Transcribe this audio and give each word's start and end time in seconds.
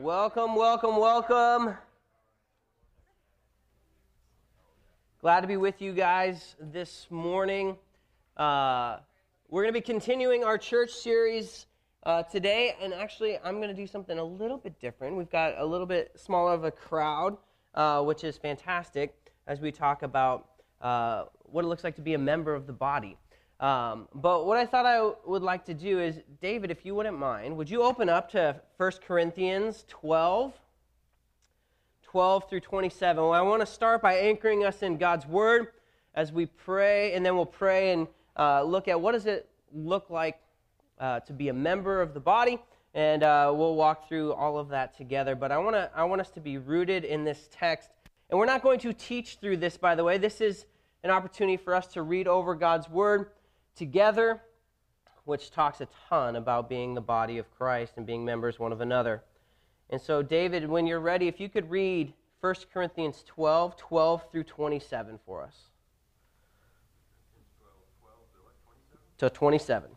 Welcome, 0.00 0.56
welcome, 0.56 0.96
welcome. 0.96 1.76
Glad 5.20 5.42
to 5.42 5.46
be 5.46 5.58
with 5.58 5.82
you 5.82 5.92
guys 5.92 6.56
this 6.58 7.06
morning. 7.10 7.76
Uh, 8.34 9.00
we're 9.50 9.62
going 9.62 9.74
to 9.74 9.78
be 9.78 9.84
continuing 9.84 10.42
our 10.42 10.56
church 10.56 10.90
series 10.92 11.66
uh, 12.04 12.22
today, 12.22 12.76
and 12.80 12.94
actually, 12.94 13.36
I'm 13.44 13.56
going 13.56 13.68
to 13.68 13.74
do 13.74 13.86
something 13.86 14.18
a 14.18 14.24
little 14.24 14.56
bit 14.56 14.80
different. 14.80 15.18
We've 15.18 15.30
got 15.30 15.58
a 15.58 15.66
little 15.66 15.86
bit 15.86 16.12
smaller 16.16 16.54
of 16.54 16.64
a 16.64 16.70
crowd, 16.70 17.36
uh, 17.74 18.02
which 18.02 18.24
is 18.24 18.38
fantastic 18.38 19.14
as 19.46 19.60
we 19.60 19.70
talk 19.70 20.02
about 20.02 20.46
uh, 20.80 21.24
what 21.42 21.62
it 21.62 21.68
looks 21.68 21.84
like 21.84 21.96
to 21.96 22.02
be 22.02 22.14
a 22.14 22.18
member 22.18 22.54
of 22.54 22.66
the 22.66 22.72
body. 22.72 23.18
Um, 23.60 24.08
but 24.14 24.46
what 24.46 24.56
I 24.56 24.64
thought 24.64 24.86
I 24.86 25.12
would 25.26 25.42
like 25.42 25.66
to 25.66 25.74
do 25.74 26.00
is, 26.00 26.18
David, 26.40 26.70
if 26.70 26.86
you 26.86 26.94
wouldn't 26.94 27.18
mind, 27.18 27.54
would 27.58 27.68
you 27.68 27.82
open 27.82 28.08
up 28.08 28.30
to 28.30 28.56
1 28.78 28.92
Corinthians 29.06 29.84
12? 29.88 30.54
12 32.02 32.48
through 32.48 32.60
27. 32.60 33.22
Well, 33.22 33.32
I 33.32 33.42
want 33.42 33.60
to 33.60 33.66
start 33.66 34.00
by 34.00 34.14
anchoring 34.14 34.64
us 34.64 34.82
in 34.82 34.96
God's 34.96 35.26
Word 35.26 35.68
as 36.14 36.32
we 36.32 36.46
pray, 36.46 37.12
and 37.12 37.24
then 37.24 37.36
we'll 37.36 37.44
pray 37.44 37.92
and 37.92 38.08
uh, 38.38 38.62
look 38.62 38.88
at 38.88 38.98
what 38.98 39.12
does 39.12 39.26
it 39.26 39.46
look 39.74 40.08
like 40.08 40.40
uh, 40.98 41.20
to 41.20 41.32
be 41.34 41.50
a 41.50 41.52
member 41.52 42.00
of 42.00 42.14
the 42.14 42.20
body, 42.20 42.58
and 42.94 43.22
uh, 43.22 43.52
we'll 43.54 43.74
walk 43.74 44.08
through 44.08 44.32
all 44.32 44.58
of 44.58 44.70
that 44.70 44.96
together. 44.96 45.34
But 45.34 45.52
I 45.52 45.58
want 45.58 45.76
to 45.76 45.90
I 45.94 46.04
want 46.04 46.20
us 46.20 46.30
to 46.30 46.40
be 46.40 46.56
rooted 46.56 47.04
in 47.04 47.24
this 47.24 47.48
text, 47.52 47.90
and 48.30 48.38
we're 48.38 48.46
not 48.46 48.62
going 48.62 48.80
to 48.80 48.92
teach 48.94 49.36
through 49.38 49.58
this. 49.58 49.76
By 49.76 49.94
the 49.94 50.02
way, 50.02 50.16
this 50.16 50.40
is 50.40 50.64
an 51.04 51.10
opportunity 51.10 51.58
for 51.58 51.74
us 51.74 51.86
to 51.88 52.02
read 52.02 52.26
over 52.26 52.54
God's 52.54 52.88
Word 52.88 53.30
together, 53.76 54.40
which 55.24 55.50
talks 55.50 55.80
a 55.80 55.88
ton 56.08 56.36
about 56.36 56.68
being 56.68 56.94
the 56.94 57.00
body 57.00 57.38
of 57.38 57.50
Christ 57.56 57.94
and 57.96 58.06
being 58.06 58.24
members 58.24 58.58
one 58.58 58.72
of 58.72 58.80
another. 58.80 59.22
And 59.90 60.00
so, 60.00 60.22
David, 60.22 60.68
when 60.68 60.86
you're 60.86 61.00
ready, 61.00 61.28
if 61.28 61.40
you 61.40 61.48
could 61.48 61.70
read 61.70 62.12
1 62.40 62.54
Corinthians 62.72 63.22
12, 63.26 63.76
12 63.76 64.30
through 64.32 64.44
27 64.44 65.18
for 65.26 65.42
us. 65.42 65.56
12, 67.60 67.74
12, 69.18 69.30
to 69.30 69.30
27. 69.30 69.90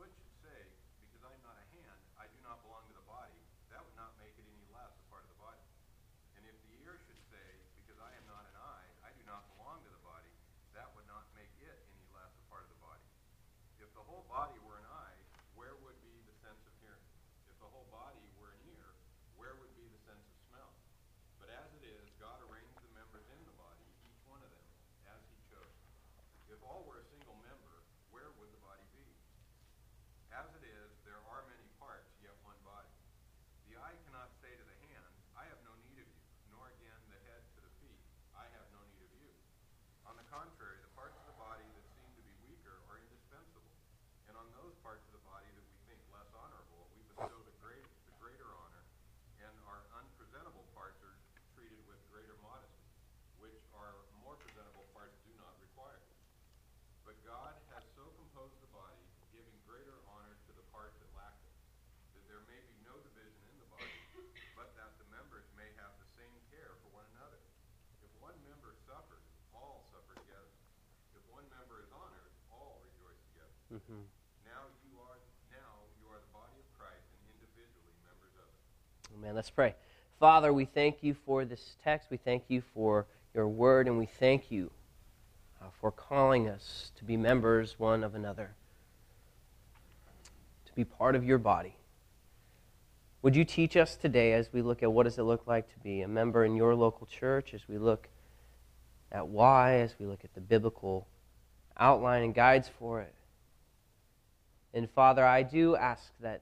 Mm-hmm. 0.00 0.29
Amen. 79.20 79.34
Let's 79.34 79.50
pray. 79.50 79.74
Father, 80.18 80.50
we 80.50 80.64
thank 80.64 81.02
you 81.02 81.14
for 81.26 81.44
this 81.44 81.76
text. 81.84 82.08
We 82.10 82.16
thank 82.16 82.44
you 82.48 82.62
for 82.72 83.06
your 83.34 83.46
word, 83.48 83.86
and 83.86 83.98
we 83.98 84.06
thank 84.06 84.50
you 84.50 84.70
uh, 85.60 85.66
for 85.78 85.90
calling 85.90 86.48
us 86.48 86.90
to 86.96 87.04
be 87.04 87.18
members 87.18 87.78
one 87.78 88.02
of 88.02 88.14
another, 88.14 88.52
to 90.64 90.72
be 90.72 90.86
part 90.86 91.14
of 91.14 91.22
your 91.22 91.36
body. 91.36 91.76
Would 93.20 93.36
you 93.36 93.44
teach 93.44 93.76
us 93.76 93.94
today 93.94 94.32
as 94.32 94.48
we 94.54 94.62
look 94.62 94.82
at 94.82 94.90
what 94.90 95.02
does 95.02 95.18
it 95.18 95.24
look 95.24 95.46
like 95.46 95.70
to 95.74 95.78
be 95.80 96.00
a 96.00 96.08
member 96.08 96.42
in 96.46 96.56
your 96.56 96.74
local 96.74 97.06
church, 97.06 97.52
as 97.52 97.68
we 97.68 97.76
look 97.76 98.08
at 99.12 99.28
why, 99.28 99.80
as 99.80 99.96
we 99.98 100.06
look 100.06 100.24
at 100.24 100.32
the 100.32 100.40
biblical 100.40 101.06
outline 101.76 102.22
and 102.22 102.34
guides 102.34 102.70
for 102.78 103.02
it? 103.02 103.14
And 104.72 104.88
Father, 104.88 105.26
I 105.26 105.42
do 105.42 105.76
ask 105.76 106.10
that 106.20 106.40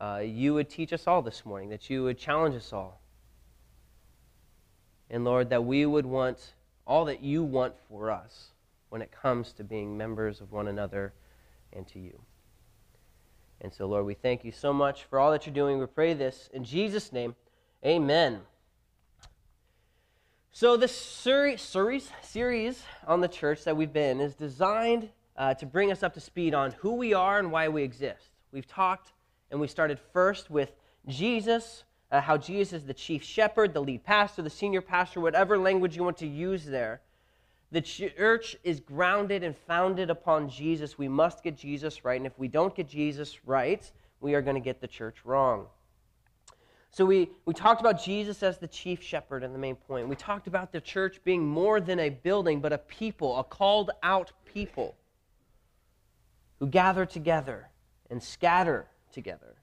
uh, 0.00 0.22
you 0.24 0.54
would 0.54 0.70
teach 0.70 0.92
us 0.92 1.06
all 1.06 1.22
this 1.22 1.44
morning, 1.44 1.70
that 1.70 1.90
you 1.90 2.04
would 2.04 2.18
challenge 2.18 2.54
us 2.54 2.72
all. 2.72 3.00
And 5.10 5.24
Lord, 5.24 5.50
that 5.50 5.64
we 5.64 5.86
would 5.86 6.06
want 6.06 6.54
all 6.86 7.04
that 7.06 7.22
you 7.22 7.42
want 7.42 7.74
for 7.88 8.10
us 8.10 8.50
when 8.88 9.02
it 9.02 9.10
comes 9.10 9.52
to 9.54 9.64
being 9.64 9.96
members 9.96 10.40
of 10.40 10.52
one 10.52 10.68
another 10.68 11.12
and 11.72 11.86
to 11.88 11.98
you. 11.98 12.20
And 13.60 13.72
so, 13.72 13.86
Lord, 13.86 14.06
we 14.06 14.14
thank 14.14 14.44
you 14.44 14.52
so 14.52 14.72
much 14.72 15.04
for 15.04 15.18
all 15.18 15.32
that 15.32 15.46
you're 15.46 15.54
doing. 15.54 15.78
We 15.78 15.86
pray 15.86 16.14
this 16.14 16.48
in 16.52 16.64
Jesus' 16.64 17.12
name. 17.12 17.34
Amen. 17.84 18.40
So, 20.52 20.76
this 20.76 20.94
series, 20.96 21.60
series 22.22 22.82
on 23.06 23.20
the 23.20 23.28
church 23.28 23.64
that 23.64 23.76
we've 23.76 23.92
been 23.92 24.20
is 24.20 24.34
designed 24.34 25.10
uh, 25.36 25.54
to 25.54 25.66
bring 25.66 25.92
us 25.92 26.02
up 26.02 26.14
to 26.14 26.20
speed 26.20 26.54
on 26.54 26.72
who 26.72 26.94
we 26.94 27.14
are 27.14 27.38
and 27.38 27.52
why 27.52 27.68
we 27.68 27.82
exist. 27.82 28.30
We've 28.52 28.66
talked 28.66 29.12
and 29.50 29.60
we 29.60 29.68
started 29.68 29.98
first 30.12 30.50
with 30.50 30.72
Jesus, 31.06 31.84
uh, 32.10 32.20
how 32.20 32.36
Jesus 32.36 32.80
is 32.80 32.84
the 32.84 32.94
chief 32.94 33.22
shepherd, 33.22 33.74
the 33.74 33.80
lead 33.80 34.04
pastor, 34.04 34.42
the 34.42 34.50
senior 34.50 34.80
pastor, 34.80 35.20
whatever 35.20 35.58
language 35.58 35.96
you 35.96 36.04
want 36.04 36.18
to 36.18 36.26
use 36.26 36.64
there. 36.64 37.00
The 37.70 37.80
church 37.82 38.56
is 38.64 38.80
grounded 38.80 39.42
and 39.42 39.54
founded 39.54 40.08
upon 40.08 40.48
Jesus. 40.48 40.96
We 40.96 41.08
must 41.08 41.42
get 41.42 41.56
Jesus 41.56 42.04
right. 42.04 42.16
And 42.16 42.26
if 42.26 42.38
we 42.38 42.48
don't 42.48 42.74
get 42.74 42.88
Jesus 42.88 43.44
right, 43.44 43.90
we 44.20 44.34
are 44.34 44.40
going 44.40 44.54
to 44.54 44.60
get 44.60 44.80
the 44.80 44.86
church 44.86 45.16
wrong. 45.24 45.66
So 46.90 47.04
we, 47.04 47.28
we 47.44 47.52
talked 47.52 47.80
about 47.82 48.02
Jesus 48.02 48.42
as 48.42 48.58
the 48.58 48.66
chief 48.66 49.02
shepherd 49.02 49.42
in 49.42 49.52
the 49.52 49.58
main 49.58 49.76
point. 49.76 50.08
We 50.08 50.16
talked 50.16 50.46
about 50.46 50.72
the 50.72 50.80
church 50.80 51.20
being 51.24 51.46
more 51.46 51.80
than 51.80 52.00
a 52.00 52.08
building, 52.08 52.60
but 52.60 52.72
a 52.72 52.78
people, 52.78 53.38
a 53.38 53.44
called 53.44 53.90
out 54.02 54.32
people 54.46 54.96
who 56.58 56.66
gather 56.66 57.04
together 57.04 57.68
and 58.10 58.22
scatter 58.22 58.86
together. 59.18 59.56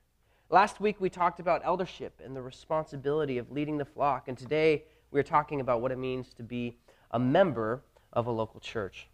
Last 0.50 0.82
week 0.82 1.00
we 1.00 1.10
talked 1.10 1.40
about 1.40 1.62
eldership 1.64 2.20
and 2.22 2.36
the 2.36 2.42
responsibility 2.42 3.38
of 3.38 3.52
leading 3.54 3.78
the 3.78 3.86
flock, 3.86 4.28
and 4.28 4.38
today 4.38 4.84
we're 5.12 5.24
talking 5.24 5.62
about 5.62 5.80
what 5.80 5.94
it 5.94 5.98
means 5.98 6.34
to 6.34 6.44
be 6.44 6.78
a 7.12 7.18
member 7.18 7.82
of 8.12 8.28
a 8.28 8.32
local 8.32 8.60
church. 8.60 9.08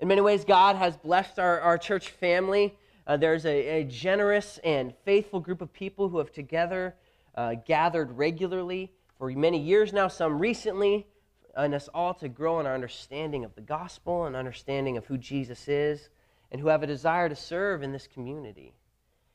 In 0.00 0.08
many 0.08 0.22
ways, 0.22 0.46
God 0.46 0.76
has 0.76 0.96
blessed 0.96 1.38
our, 1.38 1.60
our 1.60 1.76
church 1.76 2.08
family. 2.08 2.74
Uh, 3.06 3.18
there's 3.18 3.44
a, 3.44 3.80
a, 3.80 3.84
generous 3.84 4.58
and 4.64 4.94
faithful 5.04 5.40
group 5.40 5.60
of 5.60 5.74
people 5.74 6.08
who 6.08 6.16
have 6.16 6.32
together 6.32 6.94
uh, 7.34 7.56
gathered 7.66 8.16
regularly 8.16 8.90
for 9.18 9.30
many 9.32 9.60
years 9.60 9.92
now, 9.92 10.08
some 10.08 10.38
recently, 10.38 11.06
and 11.54 11.74
us 11.74 11.90
all 11.92 12.14
to 12.14 12.30
grow 12.30 12.60
in 12.60 12.66
our 12.66 12.74
understanding 12.74 13.44
of 13.44 13.54
the 13.56 13.60
gospel 13.60 14.24
and 14.24 14.34
understanding 14.34 14.96
of 14.96 15.04
who 15.04 15.18
Jesus 15.18 15.68
is 15.68 16.08
and 16.50 16.62
who 16.62 16.68
have 16.68 16.82
a 16.82 16.86
desire 16.86 17.28
to 17.28 17.36
serve 17.36 17.82
in 17.82 17.92
this 17.92 18.06
community. 18.06 18.72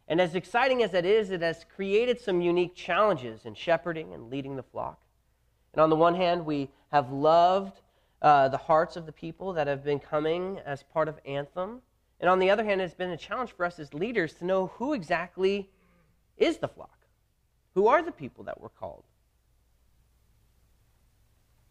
And 0.08 0.20
as 0.20 0.36
exciting 0.36 0.84
as 0.84 0.92
that 0.92 1.06
is, 1.06 1.32
it 1.32 1.42
has 1.42 1.66
created 1.76 2.20
some 2.20 2.42
unique 2.42 2.76
challenges 2.76 3.46
in 3.46 3.56
shepherding 3.56 4.14
and 4.14 4.30
leading 4.30 4.56
the 4.56 4.64
flock. 4.64 5.00
And 5.74 5.82
on 5.82 5.90
the 5.90 5.96
one 5.96 6.16
hand, 6.16 6.46
we 6.46 6.70
have 6.92 7.12
loved 7.12 7.82
uh, 8.22 8.50
the 8.50 8.58
hearts 8.58 8.96
of 8.96 9.06
the 9.06 9.12
people 9.12 9.54
that 9.54 9.68
have 9.68 9.84
been 9.84 10.00
coming 10.00 10.60
as 10.66 10.84
part 10.84 11.08
of 11.08 11.20
Anthem. 11.26 11.82
And 12.20 12.30
on 12.30 12.40
the 12.40 12.50
other 12.50 12.64
hand, 12.64 12.82
it's 12.82 12.94
been 12.94 13.10
a 13.12 13.18
challenge 13.18 13.52
for 13.52 13.66
us 13.66 13.80
as 13.80 13.94
leaders 13.94 14.34
to 14.36 14.46
know 14.46 14.68
who 14.76 14.94
exactly 14.94 15.70
is 16.38 16.58
the 16.58 16.68
flock. 16.68 16.98
Who 17.76 17.88
are 17.88 18.02
the 18.02 18.12
people 18.12 18.44
that 18.46 18.62
we're 18.62 18.70
called 18.70 19.04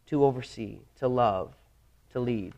to 0.07 0.25
oversee, 0.25 0.81
to 0.99 1.09
love, 1.09 1.55
to 2.11 2.21
lead? 2.21 2.55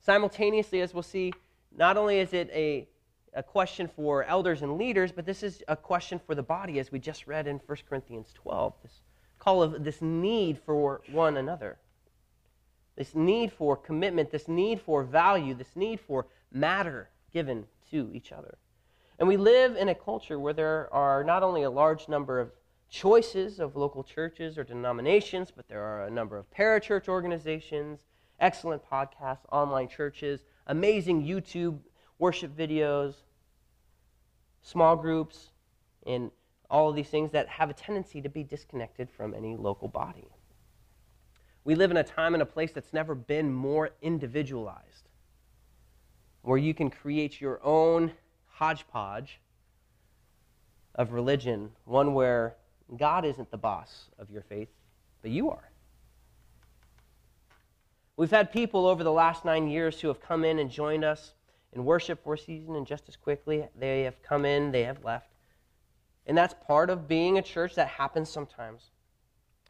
Simultaneously, 0.00 0.80
as 0.80 0.92
we'll 0.92 1.02
see, 1.02 1.32
not 1.76 1.96
only 1.96 2.18
is 2.18 2.32
it 2.32 2.50
a, 2.52 2.86
a 3.34 3.42
question 3.42 3.88
for 3.88 4.24
elders 4.24 4.62
and 4.62 4.78
leaders, 4.78 5.12
but 5.12 5.26
this 5.26 5.42
is 5.42 5.62
a 5.68 5.76
question 5.76 6.20
for 6.24 6.34
the 6.34 6.42
body, 6.42 6.78
as 6.78 6.92
we 6.92 6.98
just 6.98 7.26
read 7.26 7.46
in 7.46 7.60
1 7.66 7.78
Corinthians 7.88 8.28
12. 8.34 8.74
This 8.82 9.00
call 9.38 9.62
of 9.62 9.84
this 9.84 10.00
need 10.00 10.58
for 10.64 11.02
one 11.10 11.36
another, 11.36 11.78
this 12.96 13.14
need 13.14 13.52
for 13.52 13.76
commitment, 13.76 14.30
this 14.30 14.48
need 14.48 14.80
for 14.80 15.02
value, 15.02 15.54
this 15.54 15.74
need 15.74 16.00
for 16.00 16.26
matter 16.52 17.10
given 17.32 17.66
to 17.90 18.10
each 18.14 18.32
other. 18.32 18.56
And 19.18 19.28
we 19.28 19.36
live 19.36 19.76
in 19.76 19.88
a 19.88 19.94
culture 19.94 20.38
where 20.38 20.52
there 20.52 20.92
are 20.92 21.24
not 21.24 21.42
only 21.42 21.62
a 21.62 21.70
large 21.70 22.08
number 22.08 22.40
of 22.40 22.50
choices 22.88 23.58
of 23.58 23.76
local 23.76 24.04
churches 24.04 24.56
or 24.56 24.64
denominations, 24.64 25.50
but 25.54 25.66
there 25.68 25.82
are 25.82 26.06
a 26.06 26.10
number 26.10 26.36
of 26.36 26.50
parachurch 26.50 27.08
organizations, 27.08 28.00
excellent 28.40 28.82
podcasts, 28.88 29.44
online 29.50 29.88
churches, 29.88 30.44
amazing 30.68 31.24
YouTube 31.24 31.78
worship 32.18 32.56
videos, 32.56 33.14
small 34.62 34.96
groups, 34.96 35.50
and 36.06 36.30
all 36.70 36.88
of 36.88 36.96
these 36.96 37.08
things 37.08 37.30
that 37.32 37.48
have 37.48 37.70
a 37.70 37.74
tendency 37.74 38.20
to 38.22 38.28
be 38.28 38.42
disconnected 38.42 39.08
from 39.10 39.34
any 39.34 39.56
local 39.56 39.88
body. 39.88 40.28
We 41.64 41.74
live 41.74 41.90
in 41.90 41.96
a 41.96 42.04
time 42.04 42.34
and 42.34 42.42
a 42.42 42.46
place 42.46 42.72
that's 42.72 42.92
never 42.92 43.14
been 43.14 43.52
more 43.52 43.90
individualized, 44.02 45.08
where 46.42 46.58
you 46.58 46.74
can 46.74 46.90
create 46.90 47.40
your 47.40 47.60
own 47.64 48.12
hodgepodge 48.46 49.40
of 50.94 51.12
religion, 51.12 51.70
one 51.84 52.14
where 52.14 52.56
God 52.96 53.24
isn't 53.24 53.50
the 53.50 53.56
boss 53.56 54.10
of 54.18 54.30
your 54.30 54.42
faith, 54.42 54.68
but 55.22 55.30
you 55.30 55.50
are. 55.50 55.70
We've 58.16 58.30
had 58.30 58.52
people 58.52 58.86
over 58.86 59.02
the 59.02 59.12
last 59.12 59.44
nine 59.44 59.68
years 59.68 60.00
who 60.00 60.08
have 60.08 60.20
come 60.20 60.44
in 60.44 60.58
and 60.58 60.70
joined 60.70 61.04
us 61.04 61.32
in 61.74 61.84
worship 61.84 62.22
for 62.22 62.34
a 62.34 62.38
season, 62.38 62.76
and 62.76 62.86
just 62.86 63.08
as 63.08 63.16
quickly, 63.16 63.66
they 63.78 64.02
have 64.02 64.22
come 64.22 64.44
in, 64.44 64.70
they 64.70 64.84
have 64.84 65.04
left. 65.04 65.30
And 66.26 66.36
that's 66.36 66.54
part 66.66 66.90
of 66.90 67.08
being 67.08 67.38
a 67.38 67.42
church 67.42 67.74
that 67.74 67.88
happens 67.88 68.30
sometimes. 68.30 68.90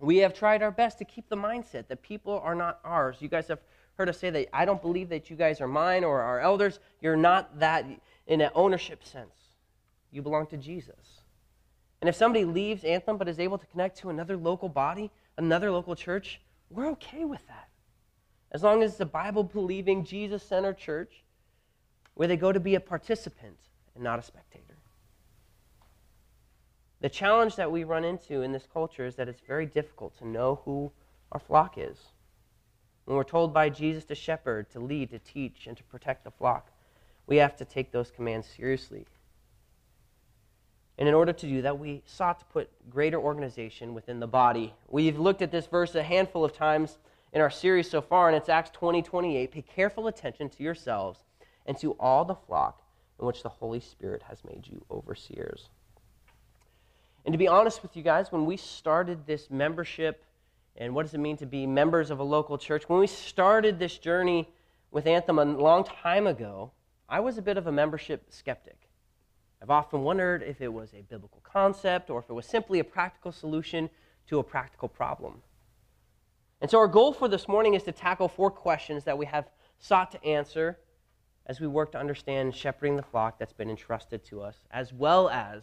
We 0.00 0.18
have 0.18 0.34
tried 0.34 0.62
our 0.62 0.70
best 0.70 0.98
to 0.98 1.04
keep 1.04 1.28
the 1.28 1.36
mindset 1.36 1.88
that 1.88 2.02
people 2.02 2.40
are 2.44 2.54
not 2.54 2.80
ours. 2.84 3.16
You 3.20 3.28
guys 3.28 3.48
have 3.48 3.60
heard 3.96 4.08
us 4.08 4.18
say 4.18 4.30
that 4.30 4.48
I 4.52 4.64
don't 4.64 4.82
believe 4.82 5.08
that 5.08 5.30
you 5.30 5.36
guys 5.36 5.60
are 5.60 5.68
mine 5.68 6.04
or 6.04 6.20
our 6.20 6.40
elders. 6.40 6.80
You're 7.00 7.16
not 7.16 7.58
that 7.60 7.86
in 8.26 8.40
an 8.40 8.50
ownership 8.54 9.04
sense. 9.04 9.34
You 10.10 10.22
belong 10.22 10.46
to 10.48 10.56
Jesus. 10.56 11.22
And 12.00 12.08
if 12.08 12.16
somebody 12.16 12.44
leaves 12.44 12.84
Anthem 12.84 13.16
but 13.16 13.28
is 13.28 13.40
able 13.40 13.58
to 13.58 13.66
connect 13.66 13.98
to 13.98 14.10
another 14.10 14.36
local 14.36 14.68
body, 14.68 15.10
another 15.38 15.70
local 15.70 15.96
church, 15.96 16.40
we're 16.70 16.90
okay 16.90 17.24
with 17.24 17.44
that. 17.48 17.68
As 18.50 18.62
long 18.62 18.82
as 18.82 18.92
it's 18.92 19.00
a 19.00 19.06
Bible 19.06 19.42
believing, 19.42 20.04
Jesus 20.04 20.42
centered 20.42 20.78
church 20.78 21.23
where 22.14 22.28
they 22.28 22.36
go 22.36 22.52
to 22.52 22.60
be 22.60 22.74
a 22.74 22.80
participant 22.80 23.58
and 23.94 24.04
not 24.04 24.18
a 24.18 24.22
spectator. 24.22 24.76
The 27.00 27.08
challenge 27.08 27.56
that 27.56 27.70
we 27.70 27.84
run 27.84 28.04
into 28.04 28.42
in 28.42 28.52
this 28.52 28.66
culture 28.72 29.04
is 29.04 29.16
that 29.16 29.28
it's 29.28 29.42
very 29.46 29.66
difficult 29.66 30.16
to 30.18 30.26
know 30.26 30.60
who 30.64 30.90
our 31.32 31.40
flock 31.40 31.74
is. 31.76 31.98
When 33.04 33.16
we're 33.16 33.24
told 33.24 33.52
by 33.52 33.68
Jesus 33.68 34.04
to 34.06 34.14
shepherd, 34.14 34.70
to 34.70 34.80
lead, 34.80 35.10
to 35.10 35.18
teach, 35.18 35.66
and 35.66 35.76
to 35.76 35.82
protect 35.84 36.24
the 36.24 36.30
flock, 36.30 36.70
we 37.26 37.36
have 37.36 37.56
to 37.56 37.64
take 37.64 37.92
those 37.92 38.10
commands 38.10 38.46
seriously. 38.46 39.06
And 40.96 41.08
in 41.08 41.14
order 41.14 41.32
to 41.32 41.46
do 41.46 41.62
that, 41.62 41.78
we 41.78 42.02
sought 42.06 42.38
to 42.38 42.44
put 42.46 42.70
greater 42.88 43.18
organization 43.18 43.94
within 43.94 44.20
the 44.20 44.26
body. 44.26 44.72
We've 44.88 45.18
looked 45.18 45.42
at 45.42 45.50
this 45.50 45.66
verse 45.66 45.94
a 45.94 46.02
handful 46.02 46.44
of 46.44 46.54
times 46.54 46.98
in 47.32 47.40
our 47.40 47.50
series 47.50 47.90
so 47.90 48.00
far, 48.00 48.28
and 48.28 48.36
it's 48.36 48.48
Acts 48.48 48.70
20 48.70 49.02
28. 49.02 49.50
Pay 49.50 49.62
careful 49.62 50.06
attention 50.06 50.48
to 50.50 50.62
yourselves 50.62 51.18
and 51.66 51.78
to 51.78 51.92
all 51.92 52.24
the 52.24 52.34
flock 52.34 52.82
in 53.18 53.26
which 53.26 53.42
the 53.42 53.48
Holy 53.48 53.80
Spirit 53.80 54.22
has 54.22 54.44
made 54.44 54.66
you 54.66 54.84
overseers. 54.90 55.68
And 57.24 57.32
to 57.32 57.38
be 57.38 57.48
honest 57.48 57.82
with 57.82 57.96
you 57.96 58.02
guys, 58.02 58.30
when 58.30 58.44
we 58.44 58.56
started 58.56 59.26
this 59.26 59.50
membership, 59.50 60.24
and 60.76 60.94
what 60.94 61.04
does 61.04 61.14
it 61.14 61.18
mean 61.18 61.36
to 61.38 61.46
be 61.46 61.66
members 61.66 62.10
of 62.10 62.18
a 62.18 62.24
local 62.24 62.58
church? 62.58 62.88
When 62.88 62.98
we 62.98 63.06
started 63.06 63.78
this 63.78 63.96
journey 63.96 64.48
with 64.90 65.06
Anthem 65.06 65.38
a 65.38 65.44
long 65.44 65.84
time 65.84 66.26
ago, 66.26 66.72
I 67.08 67.20
was 67.20 67.38
a 67.38 67.42
bit 67.42 67.56
of 67.56 67.66
a 67.66 67.72
membership 67.72 68.26
skeptic. 68.30 68.88
I've 69.62 69.70
often 69.70 70.02
wondered 70.02 70.42
if 70.42 70.60
it 70.60 70.72
was 70.72 70.92
a 70.92 71.02
biblical 71.02 71.40
concept 71.42 72.10
or 72.10 72.18
if 72.18 72.28
it 72.28 72.34
was 72.34 72.44
simply 72.44 72.80
a 72.80 72.84
practical 72.84 73.32
solution 73.32 73.88
to 74.26 74.38
a 74.38 74.42
practical 74.42 74.88
problem. 74.88 75.42
And 76.60 76.70
so, 76.70 76.78
our 76.78 76.88
goal 76.88 77.12
for 77.12 77.28
this 77.28 77.48
morning 77.48 77.74
is 77.74 77.82
to 77.84 77.92
tackle 77.92 78.28
four 78.28 78.50
questions 78.50 79.04
that 79.04 79.16
we 79.16 79.26
have 79.26 79.48
sought 79.78 80.10
to 80.12 80.24
answer 80.24 80.78
as 81.46 81.60
we 81.60 81.66
work 81.66 81.92
to 81.92 81.98
understand 81.98 82.54
shepherding 82.54 82.96
the 82.96 83.02
flock 83.02 83.38
that's 83.38 83.52
been 83.52 83.70
entrusted 83.70 84.24
to 84.24 84.40
us, 84.40 84.56
as 84.70 84.92
well 84.92 85.28
as 85.28 85.62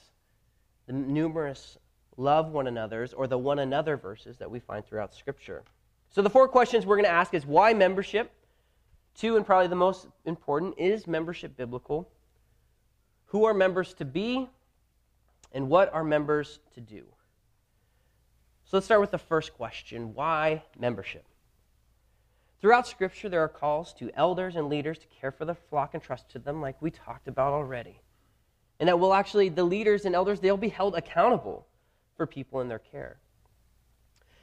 the 0.88 0.94
numerous 0.94 1.78
love 2.18 2.52
one 2.52 2.68
another's 2.68 3.14
or 3.14 3.28
the 3.28 3.38
one 3.38 3.60
another 3.60 3.98
verses 3.98 4.38
that 4.38 4.50
we 4.50 4.60
find 4.60 4.86
throughout 4.86 5.14
Scripture. 5.14 5.64
So, 6.10 6.22
the 6.22 6.30
four 6.30 6.48
questions 6.48 6.86
we're 6.86 6.98
going 6.98 7.06
to 7.06 7.12
ask 7.12 7.34
is 7.34 7.46
why 7.46 7.74
membership? 7.74 8.32
Two, 9.16 9.38
and 9.38 9.46
probably 9.46 9.68
the 9.68 9.76
most 9.76 10.08
important, 10.26 10.76
is 10.78 11.08
membership 11.08 11.58
biblical? 11.58 12.10
Who 13.28 13.46
are 13.46 13.54
members 13.54 13.94
to 13.96 14.06
be? 14.06 14.50
And 15.54 15.70
what 15.70 15.94
are 15.94 16.04
members 16.04 16.60
to 16.76 16.82
do? 16.82 17.06
So 18.66 18.78
let's 18.78 18.86
start 18.86 19.02
with 19.02 19.12
the 19.12 19.18
first 19.18 19.54
question 19.54 20.14
why 20.14 20.64
membership? 20.80 21.26
Throughout 22.62 22.88
Scripture, 22.88 23.28
there 23.28 23.44
are 23.44 23.50
calls 23.50 23.92
to 23.96 24.12
elders 24.14 24.56
and 24.56 24.70
leaders 24.70 25.00
to 25.00 25.08
care 25.08 25.32
for 25.32 25.46
the 25.46 25.56
flock 25.56 25.96
entrusted 25.96 26.30
to 26.34 26.40
them, 26.40 26.62
like 26.62 26.80
we 26.80 26.92
talked 26.92 27.28
about 27.28 27.54
already. 27.54 28.00
And 28.80 28.88
that 28.88 29.00
will 29.00 29.16
actually, 29.16 29.50
the 29.50 29.64
leaders 29.64 30.06
and 30.06 30.14
elders, 30.14 30.40
they'll 30.40 30.58
be 30.58 30.70
held 30.70 30.96
accountable 30.96 31.66
for 32.16 32.28
people 32.28 32.62
in 32.62 32.68
their 32.68 32.80
care. 32.80 33.18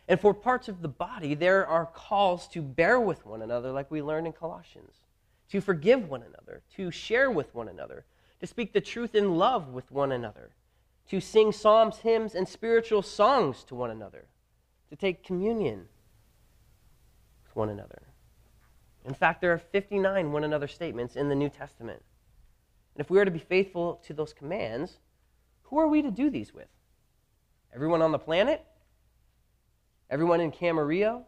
And 0.08 0.18
for 0.18 0.34
parts 0.34 0.68
of 0.68 0.82
the 0.82 0.88
body, 0.88 1.34
there 1.34 1.64
are 1.64 1.86
calls 1.86 2.48
to 2.48 2.62
bear 2.62 2.98
with 2.98 3.24
one 3.24 3.42
another, 3.42 3.70
like 3.70 3.90
we 3.90 4.02
learned 4.02 4.26
in 4.26 4.32
Colossians, 4.32 4.94
to 5.50 5.60
forgive 5.60 6.08
one 6.08 6.22
another, 6.22 6.62
to 6.76 6.90
share 6.90 7.30
with 7.30 7.54
one 7.54 7.68
another, 7.68 8.04
to 8.40 8.46
speak 8.48 8.72
the 8.72 8.80
truth 8.80 9.14
in 9.14 9.36
love 9.36 9.68
with 9.68 9.92
one 9.92 10.10
another, 10.10 10.50
to 11.10 11.20
sing 11.20 11.52
psalms, 11.52 11.98
hymns, 11.98 12.34
and 12.34 12.48
spiritual 12.48 13.02
songs 13.02 13.62
to 13.64 13.76
one 13.76 13.90
another, 13.90 14.26
to 14.90 14.96
take 14.96 15.22
communion 15.22 15.86
with 17.44 17.54
one 17.54 17.68
another. 17.68 18.07
In 19.04 19.14
fact, 19.14 19.40
there 19.40 19.52
are 19.52 19.58
59 19.58 20.32
one 20.32 20.44
another 20.44 20.68
statements 20.68 21.16
in 21.16 21.28
the 21.28 21.34
New 21.34 21.48
Testament. 21.48 22.02
And 22.94 23.04
if 23.04 23.10
we 23.10 23.18
are 23.18 23.24
to 23.24 23.30
be 23.30 23.38
faithful 23.38 24.00
to 24.04 24.12
those 24.12 24.32
commands, 24.32 24.98
who 25.64 25.78
are 25.78 25.88
we 25.88 26.02
to 26.02 26.10
do 26.10 26.30
these 26.30 26.52
with? 26.52 26.68
Everyone 27.74 28.02
on 28.02 28.12
the 28.12 28.18
planet? 28.18 28.64
Everyone 30.10 30.40
in 30.40 30.50
Camarillo? 30.50 31.24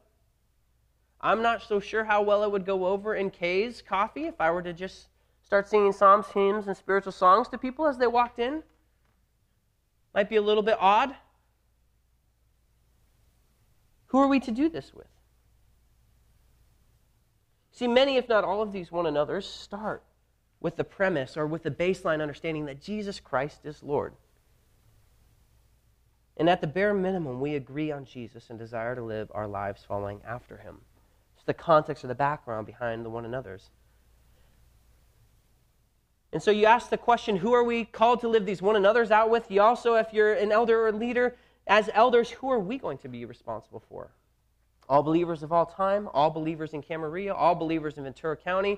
I'm 1.20 1.42
not 1.42 1.62
so 1.62 1.80
sure 1.80 2.04
how 2.04 2.22
well 2.22 2.42
it 2.42 2.50
would 2.50 2.64
go 2.64 2.86
over 2.86 3.14
in 3.14 3.30
Kay's 3.30 3.82
coffee 3.82 4.24
if 4.24 4.40
I 4.40 4.50
were 4.50 4.62
to 4.62 4.72
just 4.72 5.08
start 5.42 5.68
singing 5.68 5.92
psalms, 5.92 6.26
hymns, 6.28 6.66
and 6.66 6.76
spiritual 6.76 7.12
songs 7.12 7.48
to 7.48 7.58
people 7.58 7.86
as 7.86 7.98
they 7.98 8.06
walked 8.06 8.38
in. 8.38 8.62
Might 10.14 10.28
be 10.28 10.36
a 10.36 10.42
little 10.42 10.62
bit 10.62 10.76
odd. 10.80 11.14
Who 14.06 14.18
are 14.18 14.26
we 14.26 14.40
to 14.40 14.50
do 14.50 14.68
this 14.68 14.92
with? 14.94 15.06
See, 17.80 17.88
many, 17.88 18.18
if 18.18 18.28
not 18.28 18.44
all 18.44 18.60
of 18.60 18.72
these 18.72 18.92
one 18.92 19.06
another's, 19.06 19.48
start 19.48 20.02
with 20.60 20.76
the 20.76 20.84
premise 20.84 21.34
or 21.34 21.46
with 21.46 21.62
the 21.62 21.70
baseline 21.70 22.20
understanding 22.20 22.66
that 22.66 22.82
Jesus 22.82 23.18
Christ 23.18 23.64
is 23.64 23.82
Lord. 23.82 24.12
And 26.36 26.50
at 26.50 26.60
the 26.60 26.66
bare 26.66 26.92
minimum, 26.92 27.40
we 27.40 27.54
agree 27.54 27.90
on 27.90 28.04
Jesus 28.04 28.50
and 28.50 28.58
desire 28.58 28.94
to 28.94 29.02
live 29.02 29.32
our 29.32 29.48
lives 29.48 29.82
following 29.82 30.20
after 30.28 30.58
him. 30.58 30.82
It's 31.36 31.46
the 31.46 31.54
context 31.54 32.04
or 32.04 32.08
the 32.08 32.14
background 32.14 32.66
behind 32.66 33.02
the 33.02 33.08
one 33.08 33.24
another's. 33.24 33.70
And 36.34 36.42
so 36.42 36.50
you 36.50 36.66
ask 36.66 36.90
the 36.90 36.98
question 36.98 37.36
who 37.36 37.54
are 37.54 37.64
we 37.64 37.86
called 37.86 38.20
to 38.20 38.28
live 38.28 38.44
these 38.44 38.60
one 38.60 38.76
another's 38.76 39.10
out 39.10 39.30
with? 39.30 39.50
You 39.50 39.62
also, 39.62 39.94
if 39.94 40.12
you're 40.12 40.34
an 40.34 40.52
elder 40.52 40.86
or 40.86 40.92
leader, 40.92 41.34
as 41.66 41.88
elders, 41.94 42.28
who 42.28 42.50
are 42.50 42.60
we 42.60 42.76
going 42.76 42.98
to 42.98 43.08
be 43.08 43.24
responsible 43.24 43.82
for? 43.88 44.10
All 44.90 45.02
believers 45.02 45.42
of 45.42 45.52
all 45.52 45.64
time, 45.64 46.08
all 46.12 46.30
believers 46.30 46.74
in 46.74 46.82
Camarillo, 46.82 47.32
all 47.34 47.54
believers 47.54 47.96
in 47.96 48.04
Ventura 48.04 48.36
County, 48.36 48.76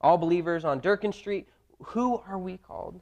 all 0.00 0.18
believers 0.18 0.64
on 0.64 0.80
Durkin 0.80 1.12
Street. 1.12 1.48
Who 1.84 2.20
are 2.26 2.38
we 2.38 2.56
called 2.56 3.00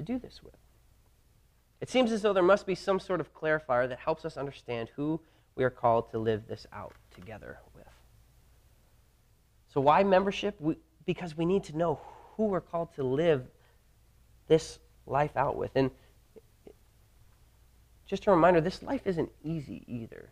to 0.00 0.12
do 0.12 0.18
this 0.18 0.42
with. 0.42 0.54
It 1.80 1.88
seems 1.88 2.12
as 2.12 2.22
though 2.22 2.32
there 2.32 2.42
must 2.42 2.66
be 2.66 2.74
some 2.74 3.00
sort 3.00 3.20
of 3.20 3.34
clarifier 3.34 3.88
that 3.88 3.98
helps 3.98 4.24
us 4.24 4.36
understand 4.36 4.90
who 4.96 5.20
we 5.54 5.64
are 5.64 5.70
called 5.70 6.10
to 6.10 6.18
live 6.18 6.46
this 6.46 6.66
out 6.72 6.94
together 7.14 7.58
with. 7.74 7.86
So, 9.68 9.80
why 9.80 10.02
membership? 10.02 10.56
We, 10.60 10.76
because 11.06 11.36
we 11.36 11.46
need 11.46 11.64
to 11.64 11.76
know 11.76 12.00
who 12.36 12.44
we're 12.44 12.60
called 12.60 12.94
to 12.96 13.02
live 13.02 13.46
this 14.48 14.78
life 15.06 15.36
out 15.36 15.56
with. 15.56 15.70
And 15.74 15.90
just 18.10 18.26
a 18.26 18.30
reminder 18.32 18.60
this 18.60 18.82
life 18.82 19.06
isn't 19.06 19.30
easy 19.44 19.84
either. 19.86 20.30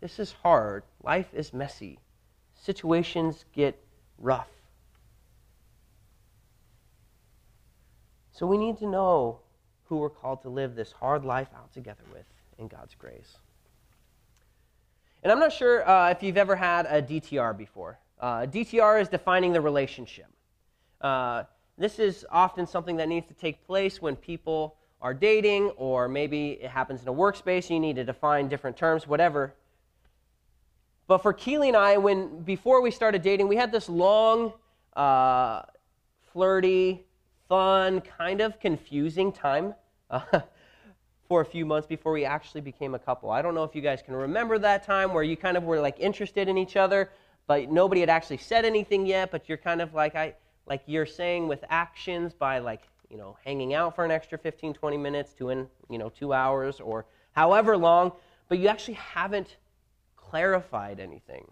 This 0.00 0.18
is 0.18 0.32
hard. 0.42 0.82
Life 1.02 1.28
is 1.34 1.52
messy. 1.52 1.98
Situations 2.54 3.44
get 3.52 3.78
rough. 4.18 4.48
So 8.32 8.46
we 8.46 8.56
need 8.56 8.78
to 8.78 8.86
know 8.86 9.40
who 9.84 9.98
we're 9.98 10.08
called 10.08 10.40
to 10.42 10.48
live 10.48 10.74
this 10.74 10.90
hard 10.90 11.22
life 11.22 11.48
out 11.54 11.70
together 11.74 12.02
with 12.14 12.24
in 12.56 12.66
God's 12.66 12.94
grace. 12.94 13.36
And 15.22 15.30
I'm 15.30 15.38
not 15.38 15.52
sure 15.52 15.86
uh, 15.86 16.10
if 16.10 16.22
you've 16.22 16.38
ever 16.38 16.56
had 16.56 16.86
a 16.86 17.02
DTR 17.02 17.56
before. 17.56 17.98
Uh, 18.18 18.46
DTR 18.46 19.02
is 19.02 19.08
defining 19.08 19.52
the 19.52 19.60
relationship. 19.60 20.28
Uh, 21.02 21.44
this 21.76 21.98
is 21.98 22.24
often 22.30 22.66
something 22.66 22.96
that 22.96 23.08
needs 23.08 23.26
to 23.26 23.34
take 23.34 23.66
place 23.66 24.00
when 24.00 24.16
people 24.16 24.76
are 25.02 25.12
dating, 25.12 25.70
or 25.70 26.08
maybe 26.08 26.52
it 26.52 26.70
happens 26.70 27.02
in 27.02 27.08
a 27.08 27.12
workspace. 27.12 27.68
You 27.68 27.80
need 27.80 27.96
to 27.96 28.04
define 28.04 28.48
different 28.48 28.76
terms, 28.76 29.06
whatever. 29.06 29.52
But 31.08 31.18
for 31.18 31.32
Keely 31.32 31.68
and 31.68 31.76
I, 31.76 31.98
when 31.98 32.42
before 32.42 32.80
we 32.80 32.92
started 32.92 33.20
dating, 33.20 33.48
we 33.48 33.56
had 33.56 33.72
this 33.72 33.88
long, 33.88 34.52
uh, 34.94 35.62
flirty, 36.32 37.04
fun, 37.48 38.00
kind 38.00 38.40
of 38.40 38.60
confusing 38.60 39.32
time 39.32 39.74
uh, 40.08 40.20
for 41.28 41.40
a 41.40 41.44
few 41.44 41.66
months 41.66 41.88
before 41.88 42.12
we 42.12 42.24
actually 42.24 42.60
became 42.60 42.94
a 42.94 42.98
couple. 42.98 43.30
I 43.30 43.42
don't 43.42 43.56
know 43.56 43.64
if 43.64 43.74
you 43.74 43.82
guys 43.82 44.02
can 44.02 44.14
remember 44.14 44.56
that 44.60 44.86
time 44.86 45.12
where 45.12 45.24
you 45.24 45.36
kind 45.36 45.56
of 45.56 45.64
were 45.64 45.80
like 45.80 45.98
interested 45.98 46.48
in 46.48 46.56
each 46.56 46.76
other, 46.76 47.10
but 47.48 47.70
nobody 47.70 48.00
had 48.00 48.08
actually 48.08 48.38
said 48.38 48.64
anything 48.64 49.04
yet. 49.04 49.32
But 49.32 49.48
you're 49.48 49.58
kind 49.58 49.82
of 49.82 49.94
like 49.94 50.14
I 50.14 50.34
like 50.68 50.82
you're 50.86 51.06
saying 51.06 51.48
with 51.48 51.64
actions 51.68 52.32
by 52.32 52.60
like 52.60 52.82
you 53.12 53.18
know, 53.18 53.36
hanging 53.44 53.74
out 53.74 53.94
for 53.94 54.06
an 54.06 54.10
extra 54.10 54.38
15, 54.38 54.72
20 54.72 54.96
minutes, 54.96 55.34
to 55.34 55.50
in, 55.50 55.68
you 55.90 55.98
know, 55.98 56.08
two 56.08 56.32
hours 56.32 56.80
or 56.80 57.04
however 57.32 57.76
long, 57.76 58.10
but 58.48 58.58
you 58.58 58.68
actually 58.68 58.94
haven't 58.94 59.58
clarified 60.16 60.98
anything. 60.98 61.46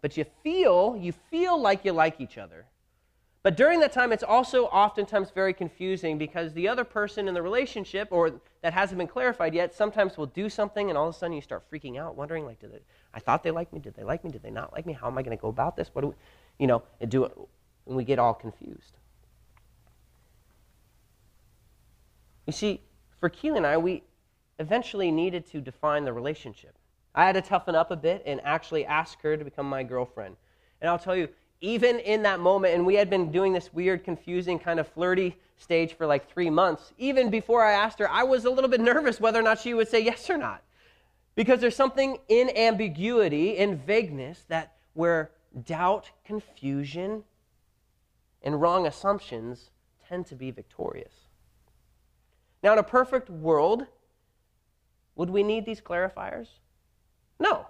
But 0.00 0.16
you 0.16 0.24
feel, 0.44 0.96
you 0.96 1.12
feel 1.12 1.60
like 1.60 1.84
you 1.84 1.90
like 1.90 2.20
each 2.20 2.38
other. 2.38 2.66
But 3.42 3.56
during 3.56 3.80
that 3.80 3.92
time, 3.92 4.12
it's 4.12 4.22
also 4.22 4.66
oftentimes 4.66 5.32
very 5.32 5.52
confusing 5.52 6.16
because 6.16 6.52
the 6.52 6.68
other 6.68 6.84
person 6.84 7.26
in 7.26 7.34
the 7.34 7.42
relationship, 7.42 8.08
or 8.12 8.40
that 8.62 8.72
hasn't 8.72 8.98
been 8.98 9.08
clarified 9.08 9.52
yet, 9.52 9.74
sometimes 9.74 10.16
will 10.16 10.26
do 10.26 10.48
something, 10.48 10.90
and 10.90 10.96
all 10.96 11.08
of 11.08 11.14
a 11.14 11.18
sudden 11.18 11.34
you 11.34 11.42
start 11.42 11.68
freaking 11.72 11.98
out, 11.98 12.16
wondering, 12.16 12.44
like, 12.44 12.60
did 12.60 12.72
they, 12.72 12.80
I 13.12 13.18
thought 13.18 13.42
they 13.42 13.50
liked 13.50 13.72
me? 13.72 13.80
Did 13.80 13.94
they 13.94 14.04
like 14.04 14.22
me? 14.22 14.30
Did 14.30 14.44
they 14.44 14.50
not 14.50 14.72
like 14.72 14.86
me? 14.86 14.92
How 14.92 15.08
am 15.08 15.18
I 15.18 15.22
going 15.22 15.36
to 15.36 15.40
go 15.40 15.48
about 15.48 15.76
this? 15.76 15.88
What 15.92 16.02
do 16.02 16.08
we, 16.08 16.14
you 16.60 16.68
know, 16.68 16.84
and 17.00 17.10
do 17.10 17.24
it, 17.24 17.36
and 17.86 17.96
we 17.96 18.04
get 18.04 18.20
all 18.20 18.34
confused. 18.34 18.98
You 22.48 22.52
see, 22.52 22.80
for 23.20 23.28
Keely 23.28 23.58
and 23.58 23.66
I, 23.66 23.76
we 23.76 24.02
eventually 24.58 25.10
needed 25.10 25.46
to 25.48 25.60
define 25.60 26.06
the 26.06 26.14
relationship. 26.14 26.78
I 27.14 27.26
had 27.26 27.34
to 27.34 27.42
toughen 27.42 27.74
up 27.74 27.90
a 27.90 27.96
bit 27.96 28.22
and 28.24 28.40
actually 28.42 28.86
ask 28.86 29.20
her 29.20 29.36
to 29.36 29.44
become 29.44 29.68
my 29.68 29.82
girlfriend. 29.82 30.34
And 30.80 30.88
I'll 30.88 30.98
tell 30.98 31.14
you, 31.14 31.28
even 31.60 31.98
in 31.98 32.22
that 32.22 32.40
moment, 32.40 32.74
and 32.74 32.86
we 32.86 32.94
had 32.94 33.10
been 33.10 33.30
doing 33.30 33.52
this 33.52 33.70
weird, 33.74 34.02
confusing, 34.02 34.58
kind 34.58 34.80
of 34.80 34.88
flirty 34.88 35.36
stage 35.58 35.92
for 35.92 36.06
like 36.06 36.32
three 36.32 36.48
months, 36.48 36.94
even 36.96 37.28
before 37.28 37.62
I 37.62 37.72
asked 37.72 37.98
her, 37.98 38.10
I 38.10 38.22
was 38.22 38.46
a 38.46 38.50
little 38.50 38.70
bit 38.70 38.80
nervous 38.80 39.20
whether 39.20 39.38
or 39.38 39.42
not 39.42 39.60
she 39.60 39.74
would 39.74 39.88
say 39.88 40.02
yes 40.02 40.30
or 40.30 40.38
not. 40.38 40.62
Because 41.34 41.60
there's 41.60 41.76
something 41.76 42.16
in 42.28 42.48
ambiguity, 42.56 43.58
in 43.58 43.76
vagueness, 43.76 44.46
that 44.48 44.72
where 44.94 45.32
doubt, 45.66 46.10
confusion, 46.24 47.24
and 48.42 48.58
wrong 48.58 48.86
assumptions 48.86 49.68
tend 50.08 50.24
to 50.28 50.34
be 50.34 50.50
victorious. 50.50 51.27
Now, 52.62 52.72
in 52.72 52.78
a 52.78 52.82
perfect 52.82 53.30
world, 53.30 53.86
would 55.14 55.30
we 55.30 55.42
need 55.42 55.64
these 55.64 55.80
clarifiers? 55.80 56.48
No. 57.38 57.66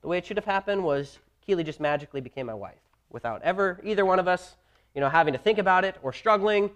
The 0.00 0.08
way 0.08 0.18
it 0.18 0.26
should 0.26 0.36
have 0.36 0.44
happened 0.44 0.82
was 0.84 1.18
Keely 1.44 1.64
just 1.64 1.80
magically 1.80 2.20
became 2.20 2.46
my 2.46 2.54
wife 2.54 2.80
without 3.10 3.42
ever 3.42 3.80
either 3.84 4.04
one 4.04 4.18
of 4.18 4.28
us, 4.28 4.56
you 4.94 5.00
know, 5.00 5.08
having 5.08 5.32
to 5.32 5.38
think 5.38 5.58
about 5.58 5.84
it 5.84 5.96
or 6.02 6.12
struggling 6.12 6.70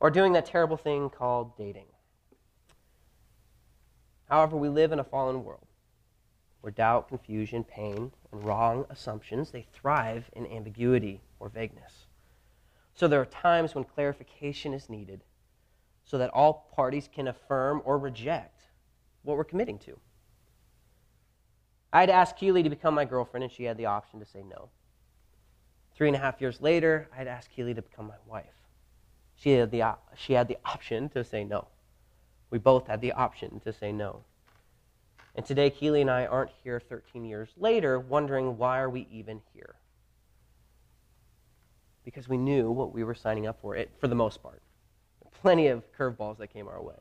or 0.00 0.10
doing 0.10 0.32
that 0.32 0.46
terrible 0.46 0.76
thing 0.76 1.10
called 1.10 1.56
dating. 1.56 1.86
However, 4.28 4.56
we 4.56 4.68
live 4.68 4.92
in 4.92 4.98
a 4.98 5.04
fallen 5.04 5.44
world 5.44 5.66
where 6.64 6.70
doubt, 6.70 7.08
confusion, 7.08 7.62
pain, 7.62 8.10
and 8.32 8.42
wrong 8.42 8.86
assumptions, 8.88 9.50
they 9.50 9.66
thrive 9.74 10.30
in 10.32 10.46
ambiguity 10.46 11.20
or 11.38 11.50
vagueness. 11.50 12.06
So 12.94 13.06
there 13.06 13.20
are 13.20 13.26
times 13.26 13.74
when 13.74 13.84
clarification 13.84 14.72
is 14.72 14.88
needed 14.88 15.20
so 16.04 16.18
that 16.18 16.30
all 16.30 16.70
parties 16.74 17.08
can 17.12 17.28
affirm 17.28 17.80
or 17.84 17.98
reject 17.98 18.62
what 19.22 19.36
we're 19.36 19.44
committing 19.44 19.78
to. 19.78 19.98
I 21.92 22.00
had 22.00 22.10
asked 22.10 22.36
Keely 22.36 22.62
to 22.62 22.70
become 22.70 22.94
my 22.94 23.04
girlfriend, 23.04 23.44
and 23.44 23.52
she 23.52 23.64
had 23.64 23.76
the 23.76 23.86
option 23.86 24.20
to 24.20 24.26
say 24.26 24.42
no. 24.42 24.68
Three 25.94 26.08
and 26.08 26.16
a 26.16 26.20
half 26.20 26.40
years 26.40 26.60
later, 26.60 27.08
I 27.12 27.16
had 27.16 27.28
asked 27.28 27.50
Keely 27.50 27.72
to 27.74 27.82
become 27.82 28.08
my 28.08 28.16
wife. 28.26 28.46
She 29.36 29.52
had, 29.52 29.70
the, 29.70 29.96
she 30.16 30.32
had 30.32 30.48
the 30.48 30.58
option 30.64 31.08
to 31.10 31.24
say 31.24 31.44
no. 31.44 31.68
We 32.50 32.58
both 32.58 32.86
had 32.86 33.00
the 33.00 33.12
option 33.12 33.60
to 33.60 33.72
say 33.72 33.92
no. 33.92 34.24
And 35.36 35.46
today, 35.46 35.70
Keely 35.70 36.00
and 36.00 36.10
I 36.10 36.26
aren't 36.26 36.50
here 36.62 36.80
13 36.80 37.24
years 37.24 37.50
later 37.56 37.98
wondering 37.98 38.58
why 38.58 38.78
are 38.78 38.90
we 38.90 39.08
even 39.10 39.40
here? 39.52 39.76
Because 42.04 42.28
we 42.28 42.36
knew 42.36 42.70
what 42.70 42.92
we 42.92 43.02
were 43.02 43.14
signing 43.14 43.46
up 43.46 43.60
for, 43.60 43.74
it, 43.74 43.90
for 43.98 44.08
the 44.08 44.14
most 44.14 44.42
part 44.42 44.63
plenty 45.44 45.66
of 45.66 45.82
curveballs 45.92 46.38
that 46.38 46.46
came 46.46 46.66
our 46.68 46.80
way. 46.80 46.96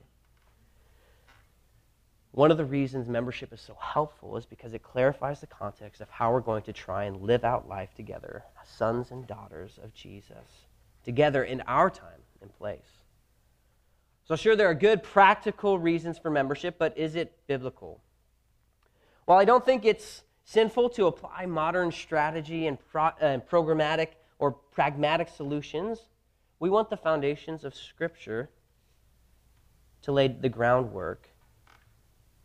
One 2.31 2.51
of 2.51 2.57
the 2.57 2.65
reasons 2.65 3.07
membership 3.07 3.53
is 3.53 3.61
so 3.61 3.77
helpful 3.79 4.35
is 4.35 4.45
because 4.45 4.73
it 4.73 4.83
clarifies 4.83 5.39
the 5.39 5.47
context 5.47 6.01
of 6.01 6.09
how 6.09 6.33
we're 6.33 6.41
going 6.41 6.63
to 6.63 6.73
try 6.73 7.05
and 7.05 7.21
live 7.21 7.45
out 7.45 7.69
life 7.69 7.95
together 7.95 8.43
sons 8.65 9.11
and 9.11 9.25
daughters 9.25 9.79
of 9.81 9.93
Jesus, 9.93 10.65
together 11.05 11.45
in 11.45 11.61
our 11.61 11.89
time 11.89 12.19
and 12.41 12.53
place. 12.57 13.03
So, 14.25 14.35
sure, 14.35 14.57
there 14.57 14.69
are 14.69 14.73
good 14.73 15.03
practical 15.03 15.79
reasons 15.79 16.17
for 16.17 16.29
membership, 16.29 16.75
but 16.77 16.97
is 16.97 17.15
it 17.15 17.33
biblical? 17.47 18.01
While 19.23 19.39
I 19.39 19.45
don't 19.45 19.65
think 19.65 19.85
it's 19.85 20.23
sinful 20.43 20.89
to 20.89 21.05
apply 21.05 21.45
modern 21.45 21.93
strategy 21.93 22.67
and, 22.67 22.77
pro- 22.91 23.11
and 23.21 23.41
programmatic 23.47 24.07
or 24.37 24.51
pragmatic 24.51 25.29
solutions, 25.29 26.09
we 26.63 26.69
want 26.69 26.89
the 26.89 26.95
foundations 26.95 27.65
of 27.65 27.75
Scripture 27.75 28.49
to 30.01 30.13
lay 30.13 30.29
the 30.29 30.47
groundwork 30.47 31.27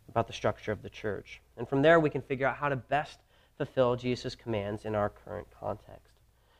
about 0.09 0.27
the 0.27 0.33
structure 0.33 0.73
of 0.73 0.81
the 0.81 0.89
church. 0.89 1.39
And 1.55 1.65
from 1.65 1.81
there, 1.81 2.01
we 2.01 2.09
can 2.09 2.21
figure 2.21 2.45
out 2.45 2.57
how 2.57 2.67
to 2.67 2.75
best 2.75 3.19
fulfill 3.55 3.95
Jesus' 3.95 4.35
commands 4.35 4.83
in 4.83 4.93
our 4.93 5.07
current 5.07 5.47
context. 5.57 6.11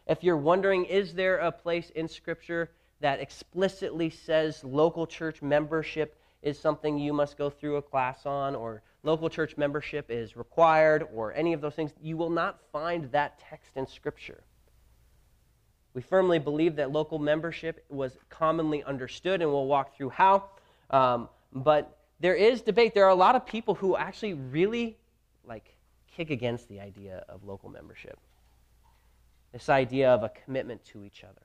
If 0.07 0.23
you're 0.23 0.37
wondering, 0.37 0.85
is 0.85 1.13
there 1.13 1.39
a 1.39 1.51
place 1.51 1.89
in 1.89 2.07
Scripture 2.07 2.71
that 3.01 3.19
explicitly 3.19 4.09
says 4.09 4.63
local 4.63 5.05
church 5.05 5.41
membership 5.41 6.17
is 6.41 6.57
something 6.57 6.97
you 6.97 7.11
must 7.11 7.37
go 7.37 7.49
through 7.49 7.75
a 7.75 7.81
class 7.81 8.25
on, 8.25 8.55
or 8.55 8.83
local 9.03 9.29
church 9.29 9.57
membership 9.57 10.09
is 10.09 10.37
required, 10.37 11.05
or 11.13 11.33
any 11.33 11.51
of 11.51 11.59
those 11.59 11.75
things, 11.75 11.91
you 12.01 12.15
will 12.15 12.29
not 12.29 12.61
find 12.71 13.11
that 13.11 13.37
text 13.37 13.75
in 13.75 13.85
Scripture. 13.85 14.45
We 15.99 16.03
firmly 16.03 16.39
believe 16.39 16.77
that 16.77 16.93
local 16.93 17.19
membership 17.19 17.83
was 17.89 18.17
commonly 18.29 18.85
understood, 18.85 19.41
and 19.41 19.51
we'll 19.51 19.65
walk 19.65 19.97
through 19.97 20.11
how. 20.11 20.45
Um, 20.91 21.27
but 21.51 21.97
there 22.21 22.35
is 22.35 22.61
debate. 22.61 22.93
There 22.93 23.03
are 23.03 23.09
a 23.09 23.15
lot 23.15 23.35
of 23.35 23.45
people 23.45 23.75
who 23.75 23.97
actually 23.97 24.33
really 24.33 24.95
like 25.43 25.75
kick 26.09 26.29
against 26.29 26.69
the 26.69 26.79
idea 26.79 27.25
of 27.27 27.43
local 27.43 27.69
membership. 27.69 28.17
This 29.51 29.67
idea 29.67 30.09
of 30.09 30.23
a 30.23 30.29
commitment 30.29 30.85
to 30.85 31.03
each 31.03 31.25
other. 31.25 31.41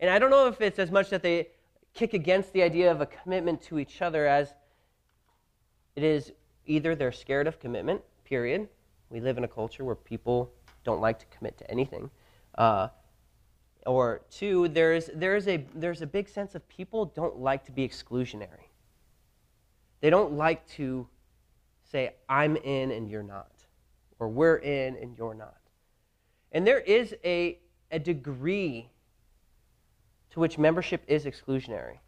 And 0.00 0.10
I 0.10 0.18
don't 0.18 0.28
know 0.28 0.46
if 0.46 0.60
it's 0.60 0.78
as 0.78 0.90
much 0.90 1.08
that 1.08 1.22
they 1.22 1.48
kick 1.94 2.12
against 2.12 2.52
the 2.52 2.62
idea 2.62 2.90
of 2.90 3.00
a 3.00 3.06
commitment 3.06 3.62
to 3.62 3.78
each 3.78 4.02
other 4.02 4.26
as 4.26 4.52
it 5.96 6.02
is 6.02 6.30
either 6.66 6.94
they're 6.94 7.10
scared 7.10 7.46
of 7.46 7.58
commitment, 7.58 8.02
period. 8.26 8.68
We 9.08 9.20
live 9.20 9.38
in 9.38 9.44
a 9.44 9.48
culture 9.48 9.82
where 9.82 9.94
people 9.94 10.52
don't 10.84 11.00
like 11.00 11.18
to 11.20 11.26
commit 11.34 11.56
to 11.56 11.70
anything. 11.70 12.10
Uh, 12.58 12.88
or 13.86 14.22
two, 14.30 14.68
there's, 14.68 15.10
there's, 15.14 15.46
a, 15.46 15.66
there's 15.74 16.02
a 16.02 16.06
big 16.06 16.28
sense 16.28 16.54
of 16.54 16.66
people 16.68 17.06
don't 17.06 17.38
like 17.38 17.64
to 17.66 17.72
be 17.72 17.86
exclusionary. 17.86 18.68
They 20.00 20.10
don't 20.10 20.32
like 20.32 20.66
to 20.70 21.06
say, 21.90 22.14
I'm 22.28 22.56
in 22.56 22.90
and 22.90 23.10
you're 23.10 23.22
not, 23.22 23.52
or 24.18 24.28
we're 24.28 24.56
in 24.56 24.96
and 24.96 25.16
you're 25.16 25.34
not. 25.34 25.58
And 26.52 26.66
there 26.66 26.80
is 26.80 27.14
a, 27.24 27.58
a 27.90 27.98
degree 27.98 28.90
to 30.30 30.40
which 30.40 30.58
membership 30.58 31.02
is 31.06 31.24
exclusionary. 31.24 31.98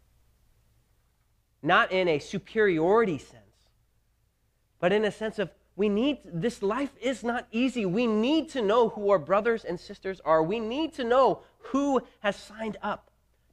Not 1.61 1.91
in 1.91 2.07
a 2.07 2.19
superiority 2.19 3.17
sense, 3.17 3.43
but 4.79 4.91
in 4.91 5.05
a 5.05 5.11
sense 5.11 5.39
of 5.39 5.49
We 5.75 5.89
need, 5.89 6.17
this 6.25 6.63
life 6.63 6.95
is 6.99 7.23
not 7.23 7.45
easy. 7.51 7.85
We 7.85 8.07
need 8.07 8.49
to 8.49 8.61
know 8.61 8.89
who 8.89 9.11
our 9.11 9.19
brothers 9.19 9.63
and 9.63 9.79
sisters 9.79 10.19
are. 10.25 10.41
We 10.41 10.59
need 10.59 10.93
to 10.93 11.03
know 11.03 11.43
who 11.71 12.01
has 12.19 12.35
signed 12.35 12.77
up 12.81 13.09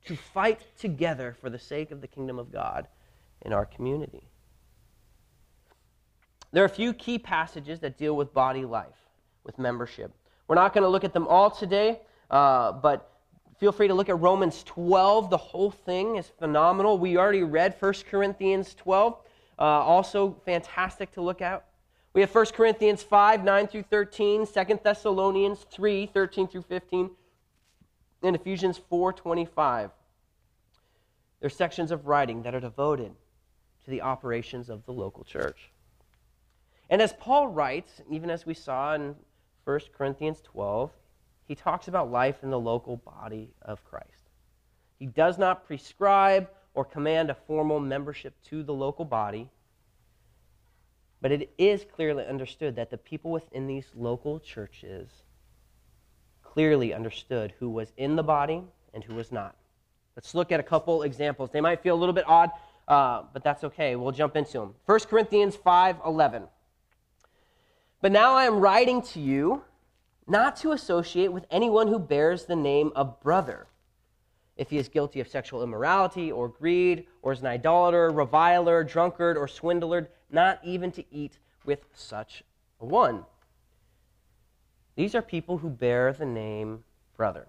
to 0.06 0.16
fight 0.16 0.61
together 0.78 1.37
for 1.40 1.50
the 1.50 1.59
sake 1.59 1.90
of 1.90 2.00
the 2.00 2.06
kingdom 2.06 2.38
of 2.38 2.52
God 2.52 2.87
in 3.42 3.52
our 3.52 3.64
community. 3.64 4.28
There 6.52 6.62
are 6.62 6.66
a 6.66 6.71
few 6.71 6.92
key 6.92 7.18
passages 7.18 7.80
that 7.80 7.99
deal 7.99 8.14
with 8.14 8.33
body 8.33 8.64
life, 8.64 8.94
with 9.44 9.59
membership. 9.59 10.12
We're 10.47 10.54
not 10.54 10.73
going 10.73 10.83
to 10.83 10.88
look 10.88 11.04
at 11.04 11.12
them 11.12 11.26
all 11.26 11.50
today, 11.50 12.00
uh, 12.30 12.73
but 12.73 13.11
feel 13.59 13.73
free 13.73 13.88
to 13.88 13.94
look 13.94 14.09
at 14.09 14.21
Romans 14.21 14.62
12. 14.64 15.30
The 15.30 15.37
whole 15.37 15.71
thing 15.71 16.16
is 16.16 16.30
phenomenal. 16.38 16.99
We 16.99 17.16
already 17.16 17.42
read 17.42 17.75
1 17.80 17.94
Corinthians 18.11 18.75
12, 18.75 19.16
uh, 19.59 19.62
also 19.62 20.37
fantastic 20.44 21.12
to 21.12 21.23
look 21.23 21.42
at. 21.42 21.64
We 22.12 22.21
have 22.21 22.33
1 22.33 22.47
Corinthians 22.54 23.02
5, 23.02 23.42
9 23.42 23.66
through 23.66 23.83
13, 23.85 24.47
2 24.47 24.80
Thessalonians 24.85 25.66
3, 25.73 26.06
13 26.06 26.47
through 26.47 26.62
15, 26.62 27.11
and 28.25 28.37
Ephesians 28.37 28.78
4, 28.88 29.12
25. 29.12 29.90
There 31.40 31.47
are 31.47 31.50
sections 31.50 31.90
of 31.90 32.07
writing 32.07 32.43
that 32.43 32.54
are 32.54 32.61
devoted 32.61 33.12
to 33.85 33.90
the 33.90 34.00
operations 34.00 34.71
of 34.71 34.85
the 34.87 34.93
local 34.93 35.25
church. 35.25 35.71
And 36.88 37.02
as 37.02 37.12
Paul 37.12 37.49
writes, 37.49 38.00
even 38.11 38.31
as 38.31 38.47
we 38.47 38.54
saw 38.54 38.95
in 38.95 39.14
1 39.64 39.81
Corinthians 39.97 40.40
12, 40.43 40.90
he 41.47 41.54
talks 41.54 41.88
about 41.88 42.11
life 42.11 42.43
in 42.43 42.50
the 42.50 42.59
local 42.59 42.97
body 42.97 43.50
of 43.62 43.85
Christ. 43.85 44.31
He 44.99 45.07
does 45.07 45.38
not 45.38 45.66
prescribe 45.66 46.49
or 46.73 46.85
command 46.85 47.31
a 47.31 47.35
formal 47.35 47.81
membership 47.81 48.35
to 48.45 48.62
the 48.62 48.73
local 48.73 49.04
body, 49.04 49.50
but 51.21 51.33
it 51.33 51.50
is 51.59 51.85
clearly 51.95 52.25
understood 52.26 52.76
that 52.76 52.90
the 52.90 52.99
people 52.99 53.31
within 53.31 53.66
these 53.66 53.90
local 53.95 54.40
churches 54.40 55.09
clearly 56.55 56.95
understood 56.95 57.53
who 57.59 57.69
was 57.69 57.93
in 57.97 58.15
the 58.15 58.23
body 58.23 58.63
and 58.95 59.03
who 59.03 59.17
was 59.17 59.33
not. 59.33 59.57
Let's 60.15 60.37
look 60.37 60.53
at 60.53 60.61
a 60.61 60.63
couple 60.63 61.03
examples. 61.03 61.51
They 61.51 61.61
might 61.61 61.83
feel 61.83 61.97
a 61.97 61.99
little 61.99 62.13
bit 62.13 62.25
odd, 62.29 62.51
uh, 62.87 63.25
but 63.33 63.43
that's 63.43 63.65
okay. 63.65 63.97
We'll 63.97 64.13
jump 64.13 64.37
into 64.37 64.53
them. 64.61 64.75
1 64.87 65.01
Corinthians 65.09 65.57
5:11. 65.57 66.49
But 68.01 68.13
now 68.13 68.35
I 68.35 68.45
am 68.45 68.61
writing 68.61 69.03
to 69.03 69.21
you 69.21 69.65
not 70.29 70.55
to 70.59 70.71
associate 70.71 71.33
with 71.33 71.45
anyone 71.51 71.89
who 71.89 71.99
bears 71.99 72.45
the 72.45 72.55
name 72.55 72.93
of 72.95 73.21
brother. 73.21 73.67
If 74.57 74.71
he 74.71 74.79
is 74.79 74.89
guilty 74.89 75.19
of 75.19 75.27
sexual 75.27 75.65
immorality 75.65 76.31
or 76.31 76.49
greed, 76.49 77.09
or 77.23 77.33
is 77.33 77.41
an 77.41 77.49
idolater, 77.49 78.11
reviler, 78.11 78.85
drunkard, 78.85 79.37
or 79.37 79.49
swindler, 79.49 80.09
not 80.31 80.61
even 80.63 80.93
to 80.93 81.05
eat 81.11 81.41
with 81.65 81.85
such 81.93 82.45
a 82.81 82.85
one. 82.85 83.25
These 84.97 85.15
are 85.15 85.23
people 85.23 85.59
who 85.59 85.71
bear 85.71 86.13
the 86.13 86.27
name 86.27 86.85
brother. 87.17 87.49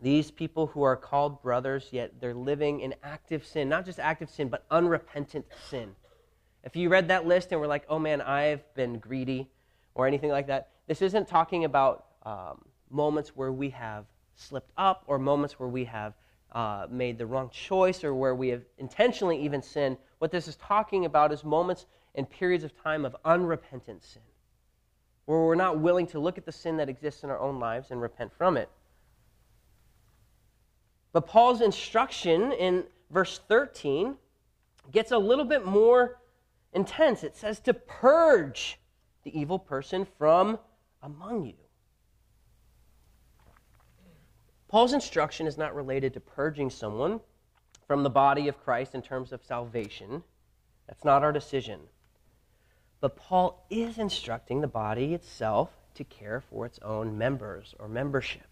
These 0.00 0.30
people 0.30 0.66
who 0.66 0.82
are 0.82 0.96
called 0.96 1.42
brothers, 1.42 1.88
yet 1.92 2.20
they're 2.20 2.34
living 2.34 2.80
in 2.80 2.94
active 3.02 3.46
sin, 3.46 3.68
not 3.68 3.84
just 3.84 4.00
active 4.00 4.30
sin, 4.30 4.48
but 4.48 4.64
unrepentant 4.70 5.46
sin. 5.68 5.94
If 6.64 6.76
you 6.76 6.88
read 6.88 7.08
that 7.08 7.26
list 7.26 7.52
and 7.52 7.60
were 7.60 7.66
like, 7.66 7.84
oh 7.88 7.98
man, 7.98 8.20
I've 8.20 8.62
been 8.74 8.98
greedy 8.98 9.48
or 9.94 10.06
anything 10.06 10.30
like 10.30 10.46
that, 10.48 10.70
this 10.86 11.02
isn't 11.02 11.28
talking 11.28 11.64
about 11.64 12.06
um, 12.24 12.62
moments 12.90 13.30
where 13.36 13.52
we 13.52 13.70
have 13.70 14.06
slipped 14.34 14.72
up 14.76 15.04
or 15.06 15.18
moments 15.18 15.58
where 15.58 15.68
we 15.68 15.84
have 15.84 16.14
uh, 16.52 16.86
made 16.90 17.18
the 17.18 17.26
wrong 17.26 17.48
choice 17.50 18.04
or 18.04 18.14
where 18.14 18.34
we 18.34 18.48
have 18.48 18.62
intentionally 18.78 19.40
even 19.42 19.62
sinned. 19.62 19.96
What 20.18 20.30
this 20.30 20.48
is 20.48 20.56
talking 20.56 21.04
about 21.04 21.32
is 21.32 21.44
moments 21.44 21.86
and 22.14 22.28
periods 22.28 22.64
of 22.64 22.76
time 22.82 23.04
of 23.04 23.16
unrepentant 23.24 24.04
sin, 24.04 24.22
where 25.26 25.40
we're 25.40 25.54
not 25.54 25.78
willing 25.78 26.06
to 26.08 26.18
look 26.18 26.38
at 26.38 26.44
the 26.44 26.52
sin 26.52 26.76
that 26.78 26.88
exists 26.88 27.22
in 27.22 27.30
our 27.30 27.38
own 27.38 27.58
lives 27.58 27.90
and 27.90 28.00
repent 28.00 28.32
from 28.36 28.56
it. 28.56 28.68
But 31.12 31.26
Paul's 31.26 31.60
instruction 31.60 32.52
in 32.52 32.84
verse 33.10 33.40
13 33.48 34.16
gets 34.90 35.12
a 35.12 35.18
little 35.18 35.44
bit 35.44 35.64
more 35.64 36.20
intense. 36.72 37.22
It 37.22 37.36
says 37.36 37.60
to 37.60 37.74
purge 37.74 38.78
the 39.22 39.38
evil 39.38 39.58
person 39.58 40.06
from 40.18 40.58
among 41.02 41.44
you. 41.44 41.54
Paul's 44.68 44.94
instruction 44.94 45.46
is 45.46 45.58
not 45.58 45.74
related 45.74 46.14
to 46.14 46.20
purging 46.20 46.70
someone 46.70 47.20
from 47.86 48.02
the 48.02 48.10
body 48.10 48.48
of 48.48 48.58
Christ 48.58 48.94
in 48.94 49.02
terms 49.02 49.32
of 49.32 49.44
salvation. 49.44 50.22
That's 50.86 51.04
not 51.04 51.22
our 51.22 51.32
decision. 51.32 51.80
But 53.02 53.16
Paul 53.16 53.66
is 53.68 53.98
instructing 53.98 54.60
the 54.60 54.68
body 54.68 55.12
itself 55.12 55.70
to 55.96 56.04
care 56.04 56.40
for 56.40 56.64
its 56.64 56.78
own 56.78 57.18
members 57.18 57.74
or 57.80 57.88
membership. 57.88 58.46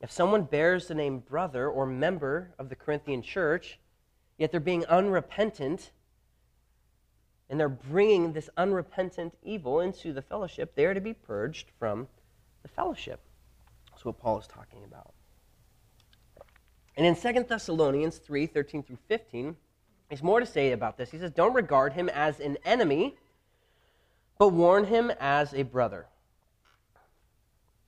If 0.00 0.12
someone 0.12 0.44
bears 0.44 0.86
the 0.86 0.94
name 0.94 1.18
brother 1.18 1.68
or 1.68 1.84
member 1.84 2.54
of 2.60 2.68
the 2.68 2.76
Corinthian 2.76 3.22
church, 3.22 3.80
yet 4.38 4.52
they're 4.52 4.60
being 4.60 4.86
unrepentant, 4.86 5.90
and 7.50 7.58
they're 7.58 7.68
bringing 7.68 8.34
this 8.34 8.48
unrepentant 8.56 9.34
evil 9.42 9.80
into 9.80 10.12
the 10.12 10.22
fellowship, 10.22 10.76
they 10.76 10.86
are 10.86 10.94
to 10.94 11.00
be 11.00 11.12
purged 11.12 11.72
from 11.76 12.06
the 12.62 12.68
fellowship. 12.68 13.18
That's 13.90 14.04
what 14.04 14.20
Paul 14.20 14.38
is 14.38 14.46
talking 14.46 14.84
about. 14.84 15.12
And 16.96 17.04
in 17.04 17.16
2 17.16 17.46
Thessalonians 17.48 18.18
3 18.18 18.46
13 18.46 18.84
through 18.84 18.98
15, 19.08 19.56
there's 20.08 20.22
more 20.22 20.38
to 20.38 20.46
say 20.46 20.70
about 20.70 20.96
this. 20.96 21.10
He 21.10 21.18
says, 21.18 21.32
Don't 21.32 21.54
regard 21.54 21.94
him 21.94 22.08
as 22.10 22.38
an 22.38 22.58
enemy, 22.64 23.16
but 24.38 24.48
warn 24.48 24.84
him 24.84 25.12
as 25.20 25.54
a 25.54 25.62
brother. 25.62 26.06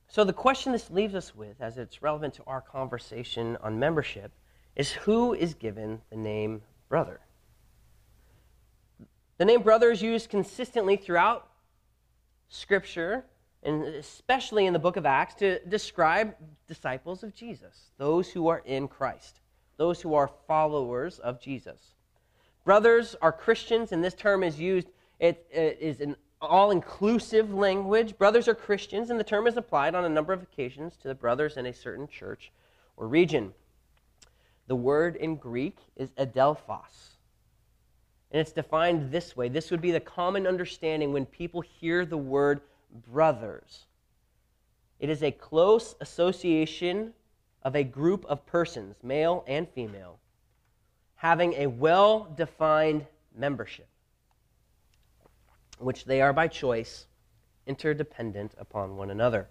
So, 0.09 0.23
the 0.23 0.33
question 0.33 0.71
this 0.71 0.89
leaves 0.89 1.15
us 1.15 1.35
with, 1.35 1.59
as 1.59 1.77
it's 1.77 2.01
relevant 2.01 2.33
to 2.35 2.43
our 2.47 2.61
conversation 2.61 3.57
on 3.61 3.77
membership, 3.77 4.31
is 4.75 4.91
who 4.91 5.33
is 5.33 5.53
given 5.53 6.01
the 6.09 6.15
name 6.15 6.61
brother? 6.87 7.19
The 9.37 9.45
name 9.45 9.61
brother 9.61 9.91
is 9.91 10.01
used 10.01 10.29
consistently 10.29 10.95
throughout 10.95 11.47
Scripture, 12.49 13.25
and 13.63 13.83
especially 13.83 14.65
in 14.65 14.73
the 14.73 14.79
book 14.79 14.95
of 14.95 15.05
Acts, 15.05 15.35
to 15.35 15.59
describe 15.65 16.35
disciples 16.67 17.23
of 17.23 17.35
Jesus, 17.35 17.91
those 17.97 18.29
who 18.29 18.47
are 18.47 18.63
in 18.65 18.87
Christ, 18.87 19.41
those 19.75 20.01
who 20.01 20.13
are 20.13 20.29
followers 20.47 21.19
of 21.19 21.41
Jesus. 21.41 21.95
Brothers 22.63 23.15
are 23.21 23.31
Christians, 23.31 23.91
and 23.91 24.03
this 24.03 24.13
term 24.13 24.43
is 24.43 24.59
used, 24.59 24.87
it, 25.19 25.45
it 25.51 25.77
is 25.81 25.99
an 26.01 26.15
all 26.41 26.71
inclusive 26.71 27.53
language. 27.53 28.17
Brothers 28.17 28.47
are 28.47 28.55
Christians, 28.55 29.09
and 29.09 29.19
the 29.19 29.23
term 29.23 29.47
is 29.47 29.57
applied 29.57 29.95
on 29.95 30.05
a 30.05 30.09
number 30.09 30.33
of 30.33 30.43
occasions 30.43 30.95
to 30.97 31.07
the 31.07 31.15
brothers 31.15 31.57
in 31.57 31.65
a 31.65 31.73
certain 31.73 32.07
church 32.07 32.51
or 32.95 33.07
region. 33.07 33.53
The 34.67 34.75
word 34.75 35.15
in 35.15 35.35
Greek 35.37 35.77
is 35.95 36.11
adelphos 36.11 37.17
and 38.31 38.41
it's 38.41 38.51
defined 38.51 39.11
this 39.11 39.35
way. 39.35 39.49
This 39.49 39.71
would 39.71 39.81
be 39.81 39.91
the 39.91 39.99
common 39.99 40.45
understanding 40.45 41.13
when 41.13 41.25
people 41.25 41.61
hear 41.61 42.05
the 42.05 42.17
word 42.17 42.61
brothers. 43.07 43.85
It 44.99 45.09
is 45.09 45.23
a 45.23 45.31
close 45.31 45.95
association 46.01 47.13
of 47.63 47.75
a 47.75 47.83
group 47.83 48.25
of 48.25 48.45
persons, 48.45 48.95
male 49.03 49.43
and 49.47 49.67
female, 49.69 50.19
having 51.15 51.53
a 51.53 51.67
well 51.67 52.33
defined 52.35 53.05
membership, 53.35 53.87
which 55.79 56.05
they 56.05 56.21
are 56.21 56.33
by 56.33 56.47
choice 56.47 57.07
interdependent 57.65 58.53
upon 58.57 58.95
one 58.95 59.11
another. 59.11 59.47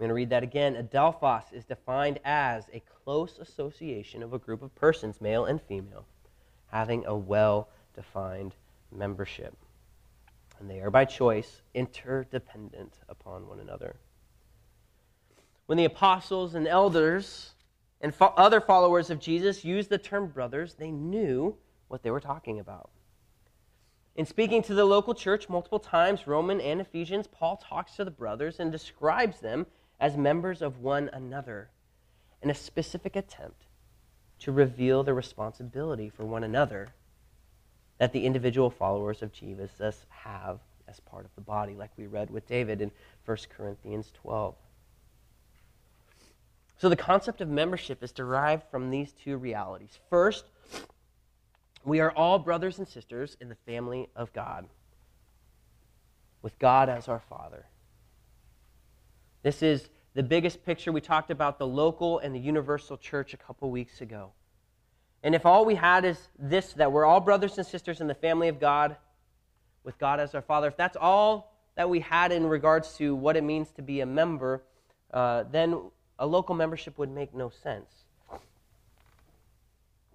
I'm 0.00 0.04
going 0.04 0.08
to 0.08 0.14
read 0.14 0.30
that 0.30 0.42
again. 0.42 0.76
Adelphos 0.76 1.52
is 1.52 1.64
defined 1.64 2.20
as 2.24 2.64
a 2.72 2.82
close 3.04 3.38
association 3.38 4.22
of 4.22 4.32
a 4.32 4.38
group 4.38 4.62
of 4.62 4.74
persons, 4.74 5.20
male 5.20 5.44
and 5.44 5.60
female, 5.60 6.06
having 6.70 7.04
a 7.04 7.14
well 7.14 7.68
defined 7.94 8.54
membership. 8.90 9.54
And 10.58 10.70
they 10.70 10.80
are 10.80 10.90
by 10.90 11.04
choice 11.04 11.62
interdependent 11.74 12.94
upon 13.08 13.46
one 13.46 13.60
another. 13.60 13.96
When 15.66 15.76
the 15.78 15.84
apostles 15.84 16.54
and 16.54 16.66
elders 16.66 17.52
and 18.00 18.14
fo- 18.14 18.34
other 18.36 18.60
followers 18.60 19.10
of 19.10 19.20
Jesus 19.20 19.64
used 19.64 19.90
the 19.90 19.98
term 19.98 20.28
brothers, 20.28 20.74
they 20.74 20.90
knew 20.90 21.56
what 21.88 22.02
they 22.02 22.10
were 22.10 22.20
talking 22.20 22.58
about. 22.58 22.90
In 24.20 24.26
speaking 24.26 24.62
to 24.64 24.74
the 24.74 24.84
local 24.84 25.14
church 25.14 25.48
multiple 25.48 25.78
times, 25.78 26.26
Roman 26.26 26.60
and 26.60 26.78
Ephesians, 26.78 27.26
Paul 27.26 27.56
talks 27.56 27.96
to 27.96 28.04
the 28.04 28.10
brothers 28.10 28.60
and 28.60 28.70
describes 28.70 29.40
them 29.40 29.64
as 29.98 30.14
members 30.14 30.60
of 30.60 30.80
one 30.80 31.08
another 31.14 31.70
in 32.42 32.50
a 32.50 32.54
specific 32.54 33.16
attempt 33.16 33.62
to 34.40 34.52
reveal 34.52 35.02
the 35.02 35.14
responsibility 35.14 36.10
for 36.10 36.26
one 36.26 36.44
another 36.44 36.88
that 37.96 38.12
the 38.12 38.26
individual 38.26 38.68
followers 38.68 39.22
of 39.22 39.32
Jesus 39.32 40.04
have 40.10 40.60
as 40.86 41.00
part 41.00 41.24
of 41.24 41.34
the 41.34 41.40
body, 41.40 41.72
like 41.72 41.92
we 41.96 42.06
read 42.06 42.28
with 42.28 42.46
David 42.46 42.82
in 42.82 42.90
1 43.24 43.38
Corinthians 43.56 44.12
12. 44.12 44.54
So 46.76 46.90
the 46.90 46.94
concept 46.94 47.40
of 47.40 47.48
membership 47.48 48.02
is 48.02 48.12
derived 48.12 48.64
from 48.70 48.90
these 48.90 49.12
two 49.12 49.38
realities. 49.38 49.98
First, 50.10 50.44
We 51.84 52.00
are 52.00 52.10
all 52.10 52.38
brothers 52.38 52.78
and 52.78 52.86
sisters 52.86 53.36
in 53.40 53.48
the 53.48 53.54
family 53.66 54.08
of 54.14 54.32
God, 54.32 54.66
with 56.42 56.58
God 56.58 56.88
as 56.88 57.08
our 57.08 57.20
Father. 57.20 57.66
This 59.42 59.62
is 59.62 59.88
the 60.14 60.22
biggest 60.22 60.64
picture. 60.64 60.92
We 60.92 61.00
talked 61.00 61.30
about 61.30 61.58
the 61.58 61.66
local 61.66 62.18
and 62.18 62.34
the 62.34 62.38
universal 62.38 62.96
church 62.96 63.32
a 63.32 63.36
couple 63.36 63.70
weeks 63.70 64.00
ago. 64.00 64.32
And 65.22 65.34
if 65.34 65.46
all 65.46 65.64
we 65.64 65.74
had 65.74 66.04
is 66.04 66.18
this, 66.38 66.72
that 66.74 66.92
we're 66.92 67.04
all 67.04 67.20
brothers 67.20 67.56
and 67.58 67.66
sisters 67.66 68.00
in 68.00 68.06
the 68.06 68.14
family 68.14 68.48
of 68.48 68.58
God, 68.58 68.96
with 69.84 69.98
God 69.98 70.20
as 70.20 70.34
our 70.34 70.42
Father, 70.42 70.68
if 70.68 70.76
that's 70.76 70.96
all 71.00 71.56
that 71.76 71.88
we 71.88 72.00
had 72.00 72.32
in 72.32 72.46
regards 72.46 72.96
to 72.98 73.14
what 73.14 73.36
it 73.36 73.44
means 73.44 73.70
to 73.72 73.82
be 73.82 74.00
a 74.00 74.06
member, 74.06 74.62
uh, 75.12 75.44
then 75.50 75.90
a 76.18 76.26
local 76.26 76.54
membership 76.54 76.98
would 76.98 77.10
make 77.10 77.34
no 77.34 77.48
sense. 77.48 78.04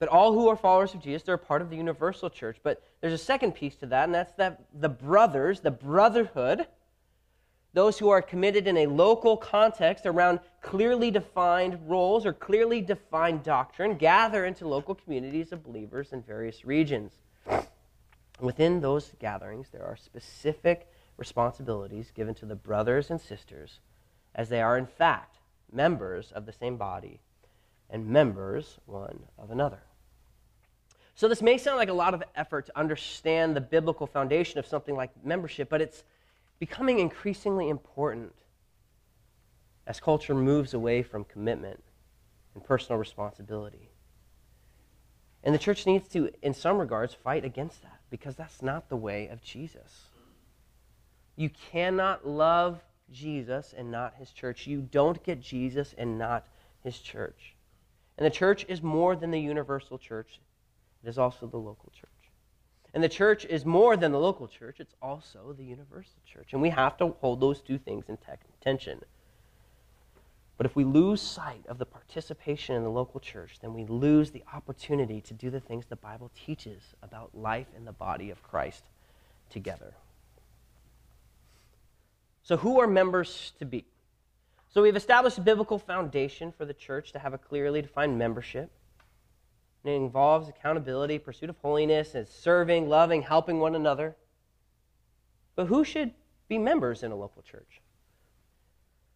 All 0.07 0.33
who 0.33 0.47
are 0.49 0.55
followers 0.55 0.93
of 0.93 1.01
Jesus, 1.01 1.23
they're 1.23 1.35
a 1.35 1.39
part 1.39 1.61
of 1.61 1.69
the 1.69 1.77
universal 1.77 2.29
church. 2.29 2.57
But 2.63 2.83
there's 3.01 3.13
a 3.13 3.17
second 3.17 3.53
piece 3.53 3.75
to 3.77 3.85
that, 3.87 4.05
and 4.05 4.15
that's 4.15 4.33
that 4.33 4.61
the 4.73 4.89
brothers, 4.89 5.61
the 5.61 5.71
brotherhood, 5.71 6.67
those 7.73 7.99
who 7.99 8.09
are 8.09 8.21
committed 8.21 8.67
in 8.67 8.77
a 8.77 8.87
local 8.87 9.35
context 9.35 10.05
around 10.05 10.39
clearly 10.61 11.11
defined 11.11 11.77
roles 11.89 12.25
or 12.25 12.33
clearly 12.33 12.81
defined 12.81 13.43
doctrine, 13.43 13.95
gather 13.95 14.45
into 14.45 14.67
local 14.67 14.95
communities 14.95 15.51
of 15.51 15.63
believers 15.63 16.13
in 16.13 16.21
various 16.21 16.63
regions. 16.65 17.11
Within 18.39 18.81
those 18.81 19.11
gatherings, 19.19 19.67
there 19.71 19.83
are 19.83 19.97
specific 19.97 20.87
responsibilities 21.17 22.11
given 22.13 22.33
to 22.35 22.45
the 22.45 22.55
brothers 22.55 23.09
and 23.09 23.19
sisters, 23.19 23.79
as 24.33 24.49
they 24.49 24.61
are, 24.61 24.77
in 24.77 24.85
fact, 24.85 25.37
members 25.71 26.31
of 26.31 26.45
the 26.45 26.53
same 26.53 26.77
body 26.77 27.19
and 27.89 28.07
members 28.07 28.79
one 28.85 29.19
of 29.37 29.51
another. 29.51 29.83
So, 31.15 31.29
this 31.29 31.41
may 31.41 31.57
sound 31.57 31.77
like 31.77 31.89
a 31.89 31.93
lot 31.93 32.13
of 32.13 32.23
effort 32.35 32.65
to 32.65 32.77
understand 32.77 33.55
the 33.55 33.61
biblical 33.61 34.05
foundation 34.05 34.59
of 34.59 34.67
something 34.67 34.95
like 34.95 35.11
membership, 35.23 35.69
but 35.69 35.81
it's 35.81 36.03
becoming 36.59 36.99
increasingly 36.99 37.69
important 37.69 38.33
as 39.87 39.99
culture 39.99 40.35
moves 40.35 40.73
away 40.73 41.03
from 41.03 41.23
commitment 41.23 41.81
and 42.53 42.63
personal 42.63 42.99
responsibility. 42.99 43.89
And 45.43 45.53
the 45.53 45.59
church 45.59 45.85
needs 45.85 46.07
to, 46.09 46.31
in 46.41 46.53
some 46.53 46.79
regards, 46.79 47.13
fight 47.13 47.45
against 47.45 47.83
that 47.83 47.99
because 48.09 48.35
that's 48.35 48.61
not 48.61 48.89
the 48.89 48.97
way 48.97 49.27
of 49.27 49.41
Jesus. 49.41 50.09
You 51.35 51.49
cannot 51.71 52.27
love 52.27 52.81
Jesus 53.11 53.73
and 53.77 53.91
not 53.91 54.15
his 54.15 54.31
church. 54.31 54.65
You 54.67 54.81
don't 54.81 55.23
get 55.23 55.39
Jesus 55.39 55.93
and 55.97 56.17
not 56.17 56.47
his 56.83 56.99
church. 56.99 57.55
And 58.17 58.25
the 58.25 58.31
church 58.31 58.65
is 58.67 58.81
more 58.81 59.15
than 59.15 59.31
the 59.31 59.39
universal 59.39 59.97
church, 59.97 60.39
it 61.05 61.09
is 61.09 61.17
also 61.19 61.45
the 61.45 61.57
local 61.57 61.91
church. 61.91 62.09
And 62.93 63.03
the 63.03 63.09
church 63.09 63.45
is 63.45 63.65
more 63.65 63.97
than 63.97 64.11
the 64.11 64.19
local 64.19 64.47
church, 64.47 64.79
it's 64.79 64.95
also 65.01 65.53
the 65.57 65.65
universal 65.65 66.21
church. 66.25 66.53
And 66.53 66.61
we 66.61 66.69
have 66.69 66.97
to 66.97 67.09
hold 67.19 67.41
those 67.41 67.61
two 67.61 67.77
things 67.77 68.05
in 68.07 68.17
tension. 68.61 69.01
But 70.57 70.65
if 70.65 70.75
we 70.75 70.85
lose 70.85 71.21
sight 71.21 71.65
of 71.67 71.77
the 71.77 71.85
participation 71.85 72.75
in 72.75 72.83
the 72.83 72.89
local 72.89 73.19
church, 73.19 73.59
then 73.61 73.73
we 73.73 73.85
lose 73.85 74.31
the 74.31 74.43
opportunity 74.53 75.19
to 75.21 75.33
do 75.33 75.49
the 75.49 75.59
things 75.59 75.85
the 75.85 75.97
Bible 75.97 76.31
teaches 76.45 76.81
about 77.03 77.37
life 77.37 77.67
in 77.75 77.83
the 77.83 77.91
body 77.91 78.29
of 78.29 78.41
Christ 78.41 78.85
together. 79.49 79.93
So, 82.43 82.55
who 82.57 82.79
are 82.79 82.87
members 82.87 83.51
to 83.59 83.65
be? 83.65 83.83
So, 84.73 84.81
we've 84.81 84.95
established 84.95 85.37
a 85.37 85.41
biblical 85.41 85.77
foundation 85.77 86.53
for 86.57 86.63
the 86.63 86.73
church 86.73 87.11
to 87.11 87.19
have 87.19 87.33
a 87.33 87.37
clearly 87.37 87.81
defined 87.81 88.17
membership. 88.17 88.71
And 89.85 89.93
it 89.93 89.97
involves 89.97 90.49
accountability, 90.49 91.19
pursuit 91.19 91.51
of 91.51 91.57
holiness, 91.61 92.15
and 92.15 92.27
serving, 92.27 92.89
loving, 92.89 93.21
helping 93.21 93.59
one 93.59 93.75
another. 93.75 94.15
But 95.55 95.67
who 95.67 95.83
should 95.83 96.11
be 96.47 96.57
members 96.57 97.03
in 97.03 97.11
a 97.11 97.15
local 97.15 97.43
church? 97.43 97.81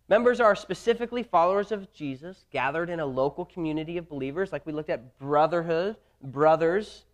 Members 0.08 0.40
are 0.40 0.56
specifically 0.56 1.24
followers 1.24 1.72
of 1.72 1.92
Jesus, 1.92 2.46
gathered 2.52 2.92
in 2.92 3.00
a 3.00 3.06
local 3.06 3.46
community 3.46 3.98
of 3.98 4.08
believers, 4.08 4.52
like 4.52 4.64
we 4.68 4.72
looked 4.72 4.92
at 4.92 5.18
brotherhood, 5.18 5.96
brothers. 6.22 7.06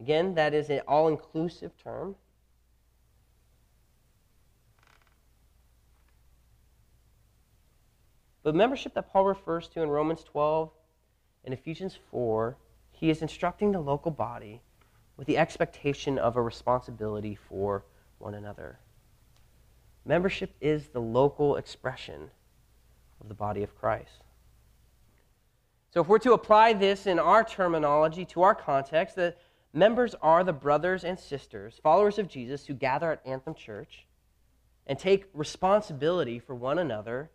Again, 0.00 0.34
that 0.34 0.54
is 0.54 0.70
an 0.70 0.80
all 0.88 1.08
inclusive 1.08 1.72
term. 1.76 2.16
But 8.42 8.54
membership 8.54 8.94
that 8.94 9.12
Paul 9.12 9.26
refers 9.26 9.68
to 9.68 9.82
in 9.82 9.90
Romans 9.90 10.24
12 10.24 10.70
in 11.44 11.52
Ephesians 11.52 11.98
4, 12.10 12.56
he 12.90 13.10
is 13.10 13.22
instructing 13.22 13.72
the 13.72 13.80
local 13.80 14.10
body 14.10 14.62
with 15.16 15.26
the 15.26 15.38
expectation 15.38 16.18
of 16.18 16.36
a 16.36 16.42
responsibility 16.42 17.34
for 17.34 17.84
one 18.18 18.34
another. 18.34 18.78
Membership 20.04 20.54
is 20.60 20.88
the 20.88 21.00
local 21.00 21.56
expression 21.56 22.30
of 23.20 23.28
the 23.28 23.34
body 23.34 23.62
of 23.62 23.76
Christ. 23.76 24.24
So, 25.92 26.00
if 26.00 26.08
we're 26.08 26.18
to 26.20 26.32
apply 26.32 26.72
this 26.72 27.06
in 27.06 27.18
our 27.18 27.44
terminology 27.44 28.24
to 28.26 28.42
our 28.42 28.54
context, 28.54 29.16
the 29.16 29.34
members 29.72 30.14
are 30.22 30.42
the 30.42 30.52
brothers 30.52 31.04
and 31.04 31.18
sisters, 31.18 31.78
followers 31.82 32.18
of 32.18 32.28
Jesus, 32.28 32.66
who 32.66 32.74
gather 32.74 33.12
at 33.12 33.26
Anthem 33.26 33.54
Church 33.54 34.06
and 34.86 34.98
take 34.98 35.26
responsibility 35.34 36.38
for 36.38 36.54
one 36.54 36.78
another 36.78 37.30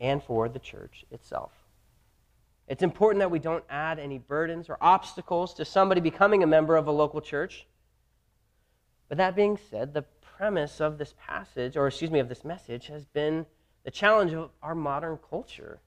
and 0.00 0.22
for 0.22 0.48
the 0.48 0.58
church 0.58 1.04
itself. 1.10 1.52
It's 2.66 2.82
important 2.82 3.20
that 3.20 3.30
we 3.30 3.38
don't 3.38 3.64
add 3.68 3.98
any 3.98 4.18
burdens 4.18 4.70
or 4.70 4.78
obstacles 4.80 5.52
to 5.54 5.64
somebody 5.64 6.00
becoming 6.00 6.42
a 6.42 6.46
member 6.46 6.76
of 6.76 6.86
a 6.86 6.92
local 6.92 7.20
church. 7.20 7.66
But 9.08 9.18
that 9.18 9.36
being 9.36 9.58
said, 9.70 9.92
the 9.92 10.04
premise 10.36 10.80
of 10.80 10.98
this 10.98 11.14
passage, 11.18 11.76
or 11.76 11.86
excuse 11.86 12.10
me, 12.10 12.20
of 12.20 12.28
this 12.28 12.44
message, 12.44 12.86
has 12.86 13.04
been 13.04 13.46
the 13.84 13.90
challenge 13.90 14.32
of 14.32 14.50
our 14.62 14.74
modern 14.74 15.18
culture. 15.28 15.80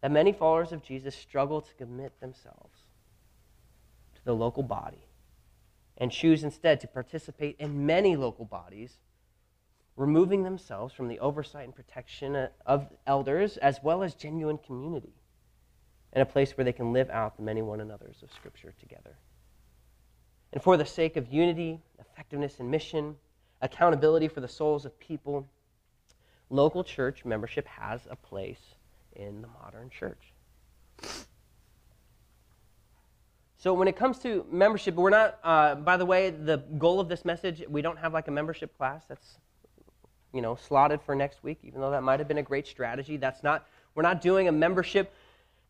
That 0.00 0.12
many 0.12 0.32
followers 0.32 0.70
of 0.70 0.82
Jesus 0.82 1.14
struggle 1.14 1.60
to 1.60 1.74
commit 1.74 2.20
themselves 2.20 2.78
to 4.14 4.24
the 4.24 4.34
local 4.34 4.62
body 4.62 5.08
and 5.98 6.10
choose 6.10 6.44
instead 6.44 6.80
to 6.80 6.86
participate 6.86 7.56
in 7.58 7.86
many 7.86 8.14
local 8.16 8.44
bodies 8.44 8.98
removing 9.96 10.42
themselves 10.42 10.92
from 10.92 11.08
the 11.08 11.18
oversight 11.20 11.64
and 11.64 11.74
protection 11.74 12.48
of 12.66 12.86
elders 13.06 13.56
as 13.58 13.78
well 13.82 14.02
as 14.02 14.14
genuine 14.14 14.58
community 14.58 15.12
and 16.12 16.22
a 16.22 16.26
place 16.26 16.56
where 16.56 16.64
they 16.64 16.72
can 16.72 16.92
live 16.92 17.10
out 17.10 17.36
the 17.36 17.42
many 17.42 17.62
one 17.62 17.80
another's 17.80 18.22
of 18.22 18.32
Scripture 18.32 18.72
together. 18.80 19.16
And 20.52 20.62
for 20.62 20.76
the 20.76 20.86
sake 20.86 21.16
of 21.16 21.32
unity, 21.32 21.80
effectiveness 21.98 22.60
in 22.60 22.70
mission, 22.70 23.16
accountability 23.60 24.28
for 24.28 24.40
the 24.40 24.48
souls 24.48 24.84
of 24.84 24.98
people, 25.00 25.48
local 26.50 26.84
church 26.84 27.24
membership 27.24 27.66
has 27.66 28.06
a 28.08 28.16
place 28.16 28.60
in 29.16 29.42
the 29.42 29.48
modern 29.48 29.90
church. 29.90 30.32
So 33.58 33.72
when 33.72 33.88
it 33.88 33.96
comes 33.96 34.18
to 34.18 34.44
membership, 34.50 34.94
we're 34.94 35.10
not, 35.10 35.38
uh, 35.42 35.74
by 35.76 35.96
the 35.96 36.04
way, 36.04 36.30
the 36.30 36.58
goal 36.78 37.00
of 37.00 37.08
this 37.08 37.24
message, 37.24 37.64
we 37.68 37.80
don't 37.80 37.98
have 37.98 38.12
like 38.12 38.28
a 38.28 38.30
membership 38.30 38.76
class. 38.76 39.04
That's 39.08 39.38
you 40.34 40.42
know, 40.42 40.56
slotted 40.56 41.00
for 41.00 41.14
next 41.14 41.44
week, 41.44 41.60
even 41.62 41.80
though 41.80 41.92
that 41.92 42.02
might 42.02 42.18
have 42.18 42.26
been 42.26 42.38
a 42.38 42.42
great 42.42 42.66
strategy. 42.66 43.16
That's 43.16 43.42
not, 43.44 43.66
we're 43.94 44.02
not 44.02 44.20
doing 44.20 44.48
a 44.48 44.52
membership 44.52 45.14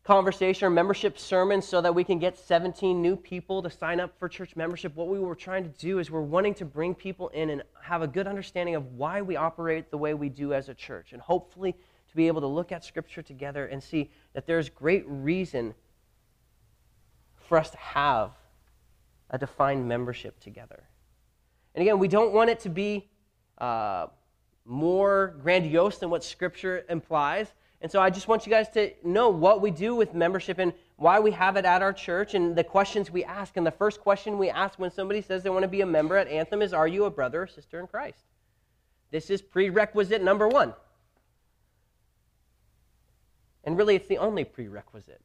conversation 0.03 0.65
or 0.65 0.69
membership 0.71 1.17
sermon 1.17 1.61
so 1.61 1.81
that 1.81 1.93
we 1.93 2.03
can 2.03 2.19
get 2.19 2.37
17 2.37 3.01
new 3.01 3.15
people 3.15 3.61
to 3.61 3.69
sign 3.69 3.99
up 3.99 4.17
for 4.19 4.27
church 4.27 4.55
membership. 4.55 4.95
What 4.95 5.07
we 5.07 5.19
were 5.19 5.35
trying 5.35 5.63
to 5.63 5.69
do 5.69 5.99
is 5.99 6.09
we're 6.09 6.21
wanting 6.21 6.55
to 6.55 6.65
bring 6.65 6.95
people 6.95 7.29
in 7.29 7.51
and 7.51 7.63
have 7.81 8.01
a 8.01 8.07
good 8.07 8.27
understanding 8.27 8.75
of 8.75 8.93
why 8.93 9.21
we 9.21 9.35
operate 9.35 9.91
the 9.91 9.97
way 9.97 10.13
we 10.13 10.29
do 10.29 10.53
as 10.53 10.67
a 10.67 10.73
church. 10.73 11.13
And 11.13 11.21
hopefully 11.21 11.75
to 12.09 12.15
be 12.15 12.27
able 12.27 12.41
to 12.41 12.47
look 12.47 12.71
at 12.71 12.83
Scripture 12.83 13.21
together 13.21 13.67
and 13.67 13.81
see 13.81 14.09
that 14.33 14.47
there's 14.47 14.69
great 14.69 15.05
reason 15.07 15.75
for 17.47 17.57
us 17.59 17.69
to 17.69 17.77
have 17.77 18.31
a 19.29 19.37
defined 19.37 19.87
membership 19.87 20.39
together. 20.39 20.83
And 21.75 21.81
again, 21.81 21.99
we 21.99 22.07
don't 22.07 22.33
want 22.33 22.49
it 22.49 22.59
to 22.61 22.69
be. 22.69 23.09
Uh, 23.57 24.07
more 24.65 25.35
grandiose 25.41 25.99
than 25.99 26.09
what 26.09 26.23
Scripture 26.23 26.83
implies. 26.89 27.53
And 27.81 27.91
so 27.91 28.01
I 28.01 28.09
just 28.09 28.27
want 28.27 28.45
you 28.45 28.49
guys 28.49 28.69
to 28.69 28.91
know 29.03 29.29
what 29.29 29.61
we 29.61 29.69
do 29.69 29.95
with 29.95 30.13
membership 30.13 30.57
and 30.57 30.73
why 30.95 31.19
we 31.19 31.31
have 31.31 31.55
it 31.55 31.65
at 31.65 31.81
our 31.81 31.93
church 31.93 32.33
and 32.33 32.55
the 32.55 32.63
questions 32.63 33.11
we 33.11 33.23
ask. 33.23 33.57
And 33.57 33.65
the 33.65 33.71
first 33.71 34.01
question 34.01 34.37
we 34.37 34.49
ask 34.49 34.79
when 34.79 34.91
somebody 34.91 35.21
says 35.21 35.43
they 35.43 35.49
want 35.49 35.63
to 35.63 35.69
be 35.69 35.81
a 35.81 35.85
member 35.85 36.17
at 36.17 36.27
Anthem 36.27 36.61
is 36.61 36.73
Are 36.73 36.87
you 36.87 37.05
a 37.05 37.11
brother 37.11 37.43
or 37.43 37.47
sister 37.47 37.79
in 37.79 37.87
Christ? 37.87 38.23
This 39.11 39.29
is 39.29 39.41
prerequisite 39.41 40.23
number 40.23 40.47
one. 40.47 40.73
And 43.63 43.77
really, 43.77 43.95
it's 43.95 44.07
the 44.07 44.17
only 44.17 44.43
prerequisite. 44.43 45.21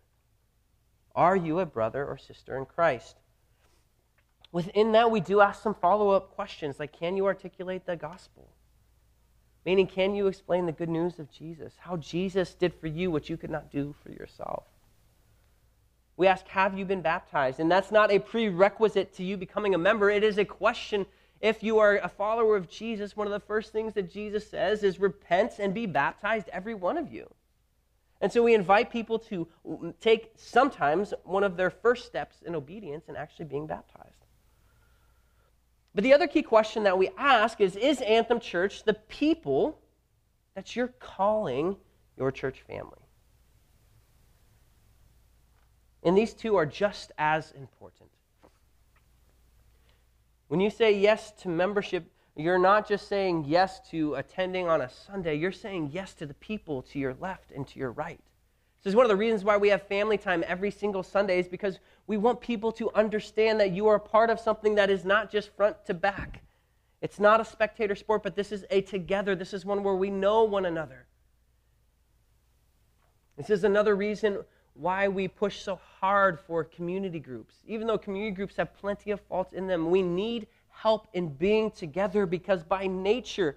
Are 1.14 1.37
you 1.37 1.61
a 1.61 1.66
brother 1.66 2.07
or 2.07 2.16
sister 2.16 2.57
in 2.57 2.66
Christ? 2.66 3.16
Within 4.53 4.92
that, 4.92 5.11
we 5.11 5.20
do 5.20 5.40
ask 5.40 5.62
some 5.62 5.74
follow 5.74 6.11
up 6.11 6.35
questions 6.35 6.79
like 6.79 6.92
Can 6.92 7.16
you 7.16 7.26
articulate 7.26 7.87
the 7.87 7.96
gospel? 7.96 8.48
Meaning, 9.66 9.87
can 9.87 10.14
you 10.14 10.27
explain 10.27 10.66
the 10.66 10.73
good 10.73 10.88
news 10.88 11.18
of 11.18 11.31
Jesus? 11.31 11.75
How 11.79 11.96
Jesus 11.96 12.55
did 12.55 12.75
for 12.75 12.87
you 12.87 13.11
what 13.11 13.29
you 13.29 13.37
could 13.37 13.51
not 13.51 13.70
do 13.70 13.94
for 14.03 14.11
yourself? 14.11 14.64
We 16.16 16.27
ask, 16.27 16.46
Have 16.49 16.79
you 16.79 16.85
been 16.85 17.03
baptized? 17.03 17.61
And 17.61 17.70
that's 17.70 17.90
not 17.90 18.11
a 18.11 18.18
prerequisite 18.18 19.12
to 19.14 19.25
you 19.25 19.37
becoming 19.37 19.75
a 19.75 19.79
member. 19.79 20.11
It 20.11 20.25
is 20.25 20.38
a 20.38 20.44
question. 20.44 21.07
If 21.40 21.62
you 21.62 21.79
are 21.79 21.96
a 21.96 22.09
follower 22.09 22.57
of 22.57 22.68
Jesus, 22.68 23.16
one 23.16 23.27
of 23.27 23.33
the 23.33 23.40
first 23.40 23.73
things 23.73 23.94
that 23.94 24.11
Jesus 24.11 24.49
says 24.49 24.83
is 24.83 25.01
repent 25.01 25.53
and 25.59 25.73
be 25.73 25.87
baptized, 25.87 26.49
every 26.51 26.75
one 26.75 26.99
of 26.99 27.12
you. 27.12 27.31
And 28.20 28.31
so 28.31 28.42
we 28.42 28.55
invite 28.55 28.90
people 28.90 29.18
to 29.18 29.49
take 30.01 30.33
sometimes 30.37 31.14
one 31.25 31.42
of 31.42 31.57
their 31.57 31.70
first 31.70 32.05
steps 32.05 32.42
in 32.44 32.55
obedience 32.55 33.05
and 33.09 33.16
actually 33.16 33.46
being 33.46 33.66
baptized. 33.66 34.19
But 35.94 36.05
the 36.05 36.12
other 36.12 36.26
key 36.26 36.42
question 36.42 36.85
that 36.85 36.98
we 36.98 37.11
ask 37.18 37.61
is 37.61 37.76
Is 37.76 38.00
Anthem 38.00 38.40
Church 38.40 38.85
the 38.85 38.94
people 38.94 39.79
that 40.55 40.76
you're 40.76 40.94
calling 40.98 41.76
your 42.16 42.31
church 42.31 42.62
family? 42.62 42.98
And 46.03 46.16
these 46.16 46.33
two 46.33 46.57
are 46.57 46.66
just 46.66 47.12
as 47.18 47.53
important. 47.53 48.11
When 50.48 50.61
you 50.61 50.70
say 50.70 50.98
yes 50.98 51.33
to 51.42 51.48
membership, 51.48 52.11
you're 52.37 52.59
not 52.59 52.88
just 52.88 53.07
saying 53.09 53.44
yes 53.46 53.81
to 53.90 54.14
attending 54.14 54.68
on 54.68 54.81
a 54.81 54.88
Sunday, 54.88 55.35
you're 55.35 55.53
saying 55.53 55.90
yes 55.92 56.14
to 56.14 56.26
the 56.26 56.35
people 56.35 56.83
to 56.83 56.98
your 56.98 57.14
left 57.20 57.50
and 57.50 57.66
to 57.68 57.79
your 57.79 57.92
right. 57.92 58.20
This 58.83 58.92
is 58.92 58.96
one 58.96 59.05
of 59.05 59.11
the 59.11 59.16
reasons 59.16 59.44
why 59.44 59.59
we 59.59 59.68
have 59.68 59.83
family 59.83 60.16
time 60.16 60.42
every 60.46 60.70
single 60.70 61.03
Sunday, 61.03 61.38
is 61.38 61.48
because 61.48 61.79
we 62.11 62.16
want 62.16 62.40
people 62.40 62.73
to 62.73 62.90
understand 62.92 63.61
that 63.61 63.70
you 63.70 63.87
are 63.87 63.94
a 63.94 64.01
part 64.01 64.31
of 64.31 64.40
something 64.40 64.75
that 64.75 64.90
is 64.90 65.05
not 65.05 65.31
just 65.31 65.55
front 65.55 65.77
to 65.87 65.94
back. 65.94 66.42
It's 67.01 67.20
not 67.20 67.40
a 67.40 67.44
spectator 67.44 67.94
sport, 67.94 68.25
but 68.25 68.35
this 68.35 68.51
is 68.51 68.64
a 68.68 68.81
together. 68.81 69.37
This 69.37 69.55
is 69.55 69.64
one 69.64 69.85
where 69.85 69.94
we 69.94 70.11
know 70.11 70.42
one 70.42 70.66
another. 70.66 71.07
This 73.37 73.49
is 73.49 73.62
another 73.62 73.94
reason 73.94 74.38
why 74.75 75.07
we 75.07 75.29
push 75.29 75.62
so 75.62 75.79
hard 76.01 76.40
for 76.40 76.64
community 76.64 77.20
groups. 77.20 77.55
Even 77.64 77.87
though 77.87 77.96
community 77.96 78.35
groups 78.35 78.57
have 78.57 78.75
plenty 78.75 79.12
of 79.12 79.20
faults 79.20 79.53
in 79.53 79.68
them, 79.68 79.88
we 79.88 80.03
need 80.03 80.49
help 80.70 81.07
in 81.12 81.29
being 81.29 81.70
together 81.70 82.27
because 82.27 82.64
by 82.64 82.88
nature, 82.88 83.57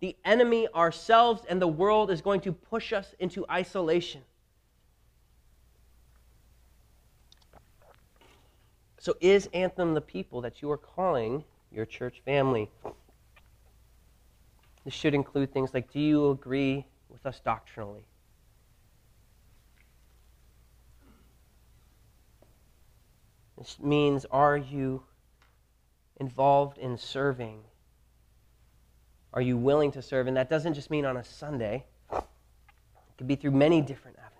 the 0.00 0.14
enemy, 0.22 0.68
ourselves, 0.74 1.46
and 1.48 1.62
the 1.62 1.66
world 1.66 2.10
is 2.10 2.20
going 2.20 2.42
to 2.42 2.52
push 2.52 2.92
us 2.92 3.14
into 3.20 3.46
isolation. 3.50 4.20
So, 9.06 9.14
is 9.20 9.48
Anthem 9.52 9.94
the 9.94 10.00
people 10.00 10.40
that 10.40 10.60
you 10.60 10.68
are 10.72 10.76
calling 10.76 11.44
your 11.70 11.86
church 11.86 12.22
family? 12.24 12.68
This 14.84 14.94
should 14.94 15.14
include 15.14 15.52
things 15.52 15.72
like 15.72 15.92
do 15.92 16.00
you 16.00 16.28
agree 16.32 16.84
with 17.08 17.24
us 17.24 17.38
doctrinally? 17.38 18.04
This 23.56 23.78
means, 23.78 24.26
are 24.32 24.56
you 24.56 25.04
involved 26.16 26.76
in 26.76 26.98
serving? 26.98 27.60
Are 29.32 29.40
you 29.40 29.56
willing 29.56 29.92
to 29.92 30.02
serve? 30.02 30.26
And 30.26 30.36
that 30.36 30.50
doesn't 30.50 30.74
just 30.74 30.90
mean 30.90 31.04
on 31.04 31.16
a 31.16 31.22
Sunday, 31.22 31.84
it 32.10 32.24
could 33.18 33.28
be 33.28 33.36
through 33.36 33.52
many 33.52 33.80
different 33.80 34.16
avenues. 34.16 34.35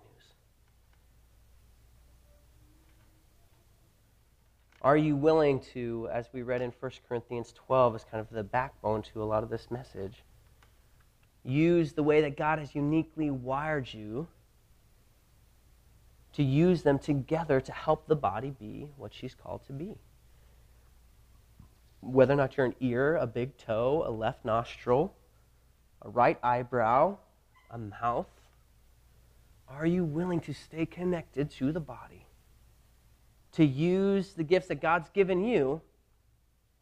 Are 4.86 4.96
you 4.96 5.16
willing 5.16 5.58
to, 5.74 6.08
as 6.12 6.28
we 6.32 6.42
read 6.42 6.62
in 6.62 6.72
1 6.78 6.92
Corinthians 7.08 7.52
12, 7.56 7.96
as 7.96 8.04
kind 8.04 8.20
of 8.20 8.30
the 8.30 8.44
backbone 8.44 9.02
to 9.02 9.20
a 9.20 9.24
lot 9.24 9.42
of 9.42 9.50
this 9.50 9.68
message, 9.68 10.22
use 11.42 11.94
the 11.94 12.04
way 12.04 12.20
that 12.20 12.36
God 12.36 12.60
has 12.60 12.72
uniquely 12.72 13.28
wired 13.28 13.92
you 13.92 14.28
to 16.34 16.44
use 16.44 16.84
them 16.84 17.00
together 17.00 17.60
to 17.60 17.72
help 17.72 18.06
the 18.06 18.14
body 18.14 18.50
be 18.50 18.86
what 18.96 19.12
she's 19.12 19.34
called 19.34 19.66
to 19.66 19.72
be. 19.72 19.96
Whether 22.00 22.34
or 22.34 22.36
not 22.36 22.56
you're 22.56 22.66
an 22.66 22.76
ear, 22.78 23.16
a 23.16 23.26
big 23.26 23.56
toe, 23.56 24.04
a 24.06 24.12
left 24.12 24.44
nostril, 24.44 25.16
a 26.00 26.10
right 26.10 26.38
eyebrow, 26.44 27.16
a 27.72 27.78
mouth, 27.78 28.30
are 29.68 29.84
you 29.84 30.04
willing 30.04 30.38
to 30.42 30.54
stay 30.54 30.86
connected 30.86 31.50
to 31.58 31.72
the 31.72 31.80
body? 31.80 32.25
To 33.56 33.64
use 33.64 34.34
the 34.34 34.44
gifts 34.44 34.68
that 34.68 34.82
God's 34.82 35.08
given 35.10 35.42
you 35.42 35.80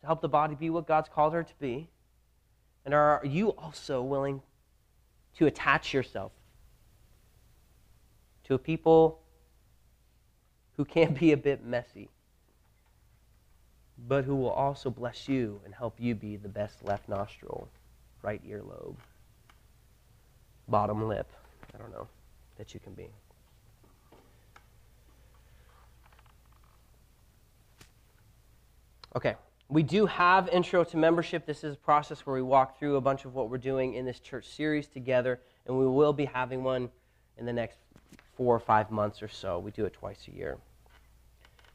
to 0.01 0.07
help 0.07 0.21
the 0.21 0.29
body 0.29 0.55
be 0.55 0.71
what 0.71 0.87
God's 0.87 1.09
called 1.09 1.33
her 1.33 1.43
to 1.43 1.55
be? 1.61 1.89
And 2.85 2.93
are 2.93 3.23
you 3.25 3.51
also 3.51 4.03
willing 4.03 4.43
to 5.37 5.47
attach 5.47 5.95
yourself 5.95 6.33
to 8.45 8.55
a 8.55 8.59
people 8.59 9.21
who 10.77 10.85
can 10.85 11.15
be 11.15 11.31
a 11.31 11.37
bit 11.37 11.65
messy, 11.65 12.09
but 14.09 14.25
who 14.25 14.35
will 14.35 14.51
also 14.51 14.91
bless 14.91 15.29
you 15.29 15.61
and 15.65 15.73
help 15.73 15.95
you 15.99 16.17
be 16.17 16.37
the 16.37 16.49
best 16.49 16.85
left 16.85 17.09
nostril, 17.09 17.69
right 18.23 18.43
earlobe, 18.49 18.97
bottom 20.67 21.07
lip, 21.07 21.31
I 21.73 21.79
don't 21.79 21.93
know, 21.93 22.09
that 22.59 22.75
you 22.75 22.81
can 22.81 22.95
be. 22.95 23.09
Okay, 29.17 29.37
we 29.69 29.85
do 29.85 30.07
have 30.07 30.49
Intro 30.49 30.83
to 30.83 30.97
Membership. 30.97 31.47
This 31.47 31.63
is 31.63 31.75
a 31.75 31.79
process 31.79 32.27
where 32.27 32.35
we 32.35 32.43
walk 32.43 32.81
through 32.81 32.97
a 32.97 33.01
bunch 33.01 33.25
of 33.25 33.35
what 33.37 33.49
we're 33.49 33.59
doing 33.59 33.95
in 33.95 34.05
this 34.05 34.19
church 34.19 34.49
series 34.49 34.89
together, 34.89 35.41
and 35.67 35.79
we 35.79 35.87
will 35.87 36.13
be 36.13 36.25
having 36.25 36.65
one 36.65 36.91
in 37.39 37.47
the 37.47 37.53
next 37.53 37.79
four 38.37 38.57
or 38.57 38.59
five 38.59 38.91
months 38.91 39.23
or 39.23 39.29
so. 39.29 39.61
We 39.61 39.71
do 39.71 39.85
it 39.85 39.93
twice 39.93 40.27
a 40.27 40.35
year. 40.35 40.59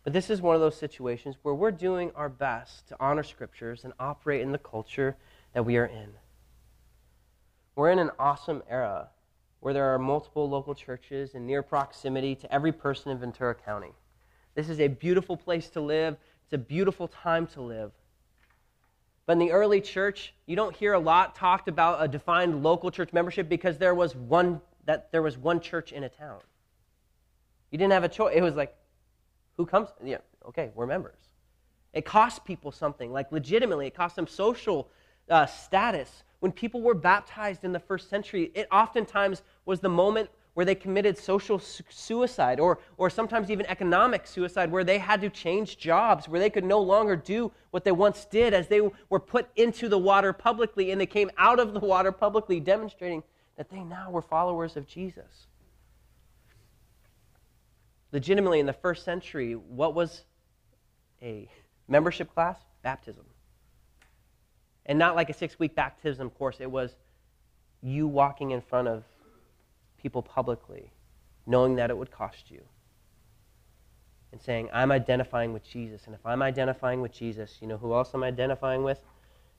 But 0.03 0.11
this 0.11 0.29
is 0.29 0.41
one 0.41 0.53
of 0.53 0.59
those 0.59 0.75
situations 0.75 1.37
where 1.41 1.55
we're 1.55 1.71
doing 1.71 2.11
our 2.13 2.27
best 2.27 2.89
to 2.89 2.97
honor 2.99 3.23
scriptures 3.23 3.85
and 3.85 3.93
operate 4.01 4.41
in 4.41 4.51
the 4.51 4.57
culture 4.57 5.15
that 5.53 5.65
we 5.65 5.77
are 5.77 5.85
in. 5.85 6.09
We're 7.75 7.91
in 7.91 7.99
an 7.99 8.11
awesome 8.19 8.63
era 8.69 9.07
where 9.61 9.73
there 9.73 9.93
are 9.93 9.99
multiple 9.99 10.49
local 10.49 10.75
churches 10.75 11.35
in 11.35 11.45
near 11.45 11.63
proximity 11.63 12.35
to 12.35 12.53
every 12.53 12.73
person 12.73 13.13
in 13.13 13.17
Ventura 13.17 13.55
County. 13.55 13.93
This 14.55 14.67
is 14.67 14.81
a 14.81 14.87
beautiful 14.89 15.37
place 15.37 15.69
to 15.69 15.79
live. 15.79 16.17
It's 16.49 16.55
a 16.55 16.57
beautiful 16.57 17.07
time 17.07 17.45
to 17.47 17.61
live. 17.61 17.91
But 19.27 19.33
in 19.33 19.37
the 19.37 19.51
early 19.51 19.81
church, 19.81 20.33
you 20.47 20.55
don't 20.55 20.75
hear 20.75 20.93
a 20.93 20.99
lot 20.99 21.35
talked 21.35 21.67
about 21.67 22.03
a 22.03 22.07
defined 22.07 22.63
local 22.63 22.89
church 22.89 23.13
membership 23.13 23.47
because 23.47 23.77
there 23.77 23.93
was 23.93 24.15
one 24.15 24.59
that 24.85 25.11
there 25.11 25.21
was 25.21 25.37
one 25.37 25.59
church 25.59 25.91
in 25.91 26.05
a 26.05 26.09
town. 26.09 26.39
You 27.69 27.77
didn't 27.77 27.93
have 27.93 28.03
a 28.03 28.09
choice. 28.09 28.33
It 28.35 28.41
was 28.41 28.55
like, 28.55 28.75
who 29.57 29.67
comes? 29.67 29.89
Yeah, 30.03 30.17
okay, 30.47 30.71
we're 30.73 30.87
members. 30.87 31.19
It 31.93 32.03
cost 32.03 32.43
people 32.45 32.71
something. 32.71 33.11
Like, 33.11 33.31
legitimately, 33.31 33.85
it 33.85 33.93
cost 33.93 34.15
them 34.15 34.25
social 34.25 34.89
uh, 35.29 35.45
status. 35.45 36.23
When 36.39 36.51
people 36.51 36.81
were 36.81 36.95
baptized 36.95 37.63
in 37.63 37.73
the 37.73 37.79
first 37.79 38.09
century, 38.09 38.51
it 38.55 38.67
oftentimes 38.71 39.43
was 39.65 39.81
the 39.81 39.89
moment 39.89 40.31
where 40.59 40.65
they 40.65 40.75
committed 40.75 41.17
social 41.17 41.57
su- 41.57 41.85
suicide 41.87 42.59
or, 42.59 42.79
or 42.97 43.09
sometimes 43.09 43.49
even 43.49 43.65
economic 43.67 44.27
suicide, 44.27 44.69
where 44.69 44.83
they 44.83 44.97
had 44.97 45.21
to 45.21 45.29
change 45.29 45.77
jobs, 45.77 46.27
where 46.27 46.37
they 46.37 46.49
could 46.49 46.65
no 46.65 46.81
longer 46.81 47.15
do 47.15 47.49
what 47.71 47.85
they 47.85 47.93
once 47.93 48.25
did 48.25 48.53
as 48.53 48.67
they 48.67 48.81
were 49.07 49.21
put 49.21 49.47
into 49.55 49.87
the 49.87 49.97
water 49.97 50.33
publicly 50.33 50.91
and 50.91 50.99
they 50.99 51.05
came 51.05 51.31
out 51.37 51.61
of 51.61 51.73
the 51.73 51.79
water 51.79 52.11
publicly, 52.11 52.59
demonstrating 52.59 53.23
that 53.55 53.69
they 53.69 53.79
now 53.79 54.11
were 54.11 54.21
followers 54.21 54.75
of 54.75 54.85
Jesus. 54.85 55.47
Legitimately, 58.11 58.59
in 58.59 58.65
the 58.65 58.73
first 58.73 59.05
century, 59.05 59.53
what 59.53 59.95
was 59.95 60.25
a 61.21 61.49
membership 61.87 62.33
class? 62.33 62.57
Baptism. 62.81 63.23
And 64.85 64.99
not 64.99 65.15
like 65.15 65.29
a 65.29 65.33
six 65.33 65.57
week 65.57 65.73
baptism 65.73 66.29
course, 66.31 66.57
it 66.59 66.69
was 66.69 66.97
you 67.81 68.09
walking 68.09 68.51
in 68.51 68.59
front 68.59 68.89
of 68.89 69.05
people 70.01 70.21
publicly, 70.21 70.91
knowing 71.45 71.75
that 71.75 71.89
it 71.89 71.97
would 71.97 72.11
cost 72.11 72.49
you, 72.49 72.61
and 74.31 74.41
saying, 74.41 74.69
I'm 74.71 74.91
identifying 74.91 75.53
with 75.53 75.63
Jesus. 75.63 76.05
And 76.05 76.13
if 76.13 76.25
I'm 76.25 76.41
identifying 76.41 77.01
with 77.01 77.11
Jesus, 77.11 77.57
you 77.61 77.67
know 77.67 77.77
who 77.77 77.93
else 77.93 78.11
I'm 78.13 78.23
identifying 78.23 78.83
with? 78.83 78.99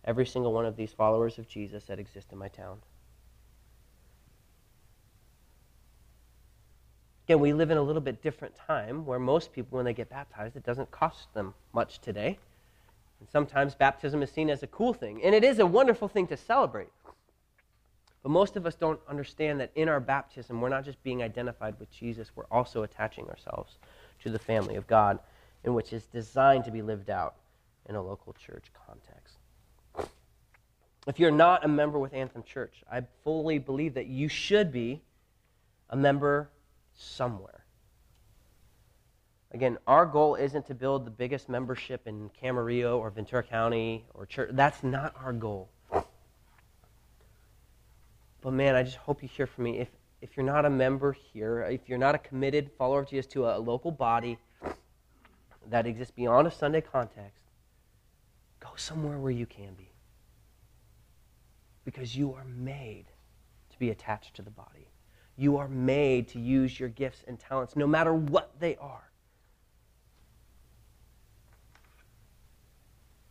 Every 0.04 0.24
single 0.24 0.52
one 0.52 0.64
of 0.64 0.76
these 0.76 0.92
followers 0.92 1.38
of 1.38 1.48
Jesus 1.48 1.84
that 1.84 1.98
exist 1.98 2.28
in 2.32 2.38
my 2.38 2.48
town. 2.48 2.78
Again, 7.26 7.40
we 7.40 7.52
live 7.52 7.70
in 7.70 7.78
a 7.78 7.82
little 7.82 8.00
bit 8.00 8.22
different 8.22 8.54
time 8.56 9.04
where 9.06 9.18
most 9.18 9.52
people, 9.52 9.76
when 9.76 9.84
they 9.84 9.94
get 9.94 10.08
baptized, 10.08 10.56
it 10.56 10.64
doesn't 10.64 10.90
cost 10.90 11.32
them 11.34 11.54
much 11.72 12.00
today. 12.00 12.38
And 13.20 13.28
sometimes 13.28 13.74
baptism 13.74 14.22
is 14.22 14.30
seen 14.30 14.50
as 14.50 14.62
a 14.62 14.66
cool 14.66 14.94
thing, 14.94 15.22
and 15.22 15.34
it 15.34 15.44
is 15.44 15.58
a 15.58 15.66
wonderful 15.66 16.08
thing 16.08 16.26
to 16.28 16.36
celebrate. 16.36 16.88
But 18.22 18.30
most 18.30 18.56
of 18.56 18.66
us 18.66 18.74
don't 18.74 19.00
understand 19.08 19.60
that 19.60 19.70
in 19.74 19.88
our 19.88 20.00
baptism, 20.00 20.60
we're 20.60 20.68
not 20.68 20.84
just 20.84 21.02
being 21.02 21.22
identified 21.22 21.78
with 21.78 21.90
Jesus, 21.90 22.30
we're 22.34 22.44
also 22.50 22.82
attaching 22.82 23.28
ourselves 23.28 23.78
to 24.22 24.30
the 24.30 24.38
family 24.38 24.76
of 24.76 24.86
God, 24.86 25.18
in 25.64 25.74
which 25.74 25.92
is 25.92 26.04
designed 26.06 26.64
to 26.64 26.70
be 26.70 26.82
lived 26.82 27.08
out 27.08 27.36
in 27.88 27.94
a 27.94 28.02
local 28.02 28.34
church 28.34 28.66
context. 28.86 29.38
If 31.06 31.18
you're 31.18 31.30
not 31.30 31.64
a 31.64 31.68
member 31.68 31.98
with 31.98 32.12
Anthem 32.12 32.42
Church, 32.42 32.82
I 32.90 33.02
fully 33.24 33.58
believe 33.58 33.94
that 33.94 34.06
you 34.06 34.28
should 34.28 34.70
be 34.70 35.00
a 35.88 35.96
member 35.96 36.50
somewhere. 36.94 37.64
Again, 39.52 39.78
our 39.86 40.06
goal 40.06 40.36
isn't 40.36 40.66
to 40.66 40.74
build 40.74 41.04
the 41.04 41.10
biggest 41.10 41.48
membership 41.48 42.06
in 42.06 42.30
Camarillo 42.40 42.98
or 42.98 43.10
Ventura 43.10 43.42
County 43.42 44.04
or 44.14 44.26
church. 44.26 44.50
That's 44.52 44.84
not 44.84 45.14
our 45.24 45.32
goal. 45.32 45.70
But 48.40 48.52
man, 48.52 48.74
I 48.74 48.82
just 48.82 48.96
hope 48.96 49.22
you 49.22 49.28
hear 49.28 49.46
from 49.46 49.64
me. 49.64 49.78
If, 49.78 49.88
if 50.22 50.36
you're 50.36 50.46
not 50.46 50.64
a 50.64 50.70
member 50.70 51.12
here, 51.12 51.62
if 51.62 51.88
you're 51.88 51.98
not 51.98 52.14
a 52.14 52.18
committed 52.18 52.70
follower 52.78 53.00
of 53.00 53.08
Jesus 53.08 53.26
to 53.32 53.46
a 53.46 53.58
local 53.58 53.90
body 53.90 54.38
that 55.68 55.86
exists 55.86 56.12
beyond 56.14 56.46
a 56.46 56.50
Sunday 56.50 56.80
context, 56.80 57.44
go 58.60 58.70
somewhere 58.76 59.18
where 59.18 59.30
you 59.30 59.46
can 59.46 59.74
be. 59.74 59.92
Because 61.84 62.16
you 62.16 62.32
are 62.34 62.44
made 62.44 63.06
to 63.70 63.78
be 63.78 63.90
attached 63.90 64.34
to 64.36 64.42
the 64.42 64.50
body. 64.50 64.90
You 65.36 65.56
are 65.56 65.68
made 65.68 66.28
to 66.28 66.38
use 66.38 66.78
your 66.78 66.88
gifts 66.88 67.24
and 67.26 67.38
talents, 67.38 67.76
no 67.76 67.86
matter 67.86 68.12
what 68.12 68.52
they 68.58 68.76
are, 68.76 69.10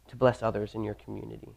to 0.07 0.15
bless 0.15 0.41
others 0.41 0.73
in 0.73 0.83
your 0.83 0.95
community. 0.95 1.55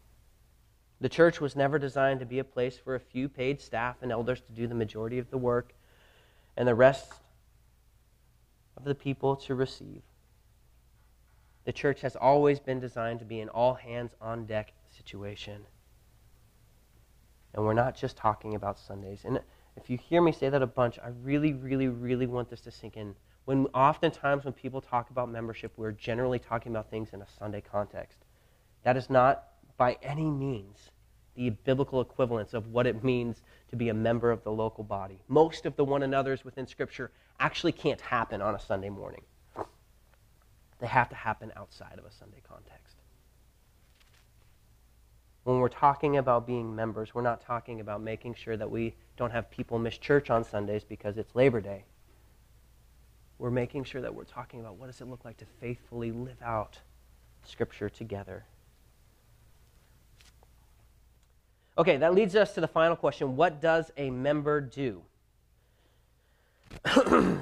The 1.03 1.09
church 1.09 1.41
was 1.41 1.53
never 1.53 1.77
designed 1.77 2.21
to 2.21 2.25
be 2.25 2.39
a 2.39 2.45
place 2.45 2.77
for 2.77 2.95
a 2.95 2.99
few 3.01 3.27
paid 3.27 3.59
staff 3.59 3.97
and 4.01 4.09
elders 4.09 4.39
to 4.39 4.53
do 4.53 4.67
the 4.67 4.73
majority 4.73 5.19
of 5.19 5.29
the 5.29 5.37
work 5.37 5.73
and 6.55 6.65
the 6.65 6.75
rest 6.75 7.11
of 8.77 8.85
the 8.85 8.95
people 8.95 9.35
to 9.35 9.53
receive. 9.53 10.01
The 11.65 11.73
church 11.73 11.99
has 11.99 12.15
always 12.15 12.61
been 12.61 12.79
designed 12.79 13.19
to 13.19 13.25
be 13.25 13.41
an 13.41 13.49
all 13.49 13.73
hands 13.73 14.13
on 14.21 14.45
deck 14.45 14.71
situation. 14.95 15.65
And 17.53 17.65
we're 17.65 17.73
not 17.73 17.97
just 17.97 18.15
talking 18.15 18.55
about 18.55 18.79
Sundays. 18.79 19.25
And 19.25 19.41
if 19.75 19.89
you 19.89 19.97
hear 19.97 20.21
me 20.21 20.31
say 20.31 20.47
that 20.47 20.61
a 20.61 20.67
bunch, 20.67 20.99
I 20.99 21.09
really, 21.21 21.51
really, 21.51 21.89
really 21.89 22.27
want 22.27 22.49
this 22.49 22.61
to 22.61 22.71
sink 22.71 22.95
in. 22.95 23.13
When 23.43 23.65
oftentimes 23.73 24.45
when 24.45 24.53
people 24.53 24.79
talk 24.79 25.09
about 25.09 25.29
membership, 25.29 25.73
we're 25.75 25.91
generally 25.91 26.39
talking 26.39 26.71
about 26.71 26.89
things 26.89 27.09
in 27.11 27.21
a 27.21 27.27
Sunday 27.27 27.59
context. 27.59 28.19
That 28.83 28.95
is 28.95 29.09
not 29.09 29.49
by 29.75 29.97
any 30.01 30.29
means 30.29 30.91
the 31.35 31.49
biblical 31.49 32.01
equivalence 32.01 32.53
of 32.53 32.67
what 32.67 32.85
it 32.85 33.03
means 33.03 33.41
to 33.69 33.75
be 33.75 33.89
a 33.89 33.93
member 33.93 34.31
of 34.31 34.43
the 34.43 34.51
local 34.51 34.83
body. 34.83 35.19
Most 35.27 35.65
of 35.65 35.75
the 35.75 35.83
one 35.83 36.03
another's 36.03 36.45
within 36.45 36.67
Scripture 36.67 37.11
actually 37.39 37.71
can't 37.71 38.01
happen 38.01 38.41
on 38.41 38.55
a 38.55 38.59
Sunday 38.59 38.89
morning, 38.89 39.21
they 40.79 40.87
have 40.87 41.09
to 41.09 41.15
happen 41.15 41.51
outside 41.55 41.97
of 41.97 42.05
a 42.05 42.11
Sunday 42.11 42.41
context. 42.47 42.97
When 45.43 45.59
we're 45.59 45.69
talking 45.69 46.17
about 46.17 46.47
being 46.47 46.73
members, 46.73 47.13
we're 47.13 47.21
not 47.21 47.41
talking 47.41 47.81
about 47.81 48.01
making 48.01 48.35
sure 48.35 48.55
that 48.55 48.69
we 48.69 48.95
don't 49.17 49.31
have 49.31 49.51
people 49.51 49.77
miss 49.77 49.97
church 49.97 50.29
on 50.29 50.43
Sundays 50.43 50.83
because 50.83 51.17
it's 51.17 51.35
Labor 51.35 51.59
Day. 51.59 51.83
We're 53.39 53.51
making 53.51 53.83
sure 53.83 54.01
that 54.01 54.13
we're 54.13 54.23
talking 54.23 54.61
about 54.61 54.77
what 54.77 54.87
does 54.87 55.01
it 55.01 55.09
look 55.09 55.25
like 55.25 55.37
to 55.37 55.45
faithfully 55.59 56.11
live 56.11 56.41
out 56.41 56.79
Scripture 57.43 57.89
together. 57.89 58.45
Okay, 61.75 61.97
that 61.97 62.13
leads 62.13 62.35
us 62.35 62.53
to 62.53 62.61
the 62.61 62.67
final 62.67 62.95
question 62.95 63.35
What 63.35 63.61
does 63.61 63.91
a 63.97 64.11
member 64.11 64.61
do? 64.61 65.01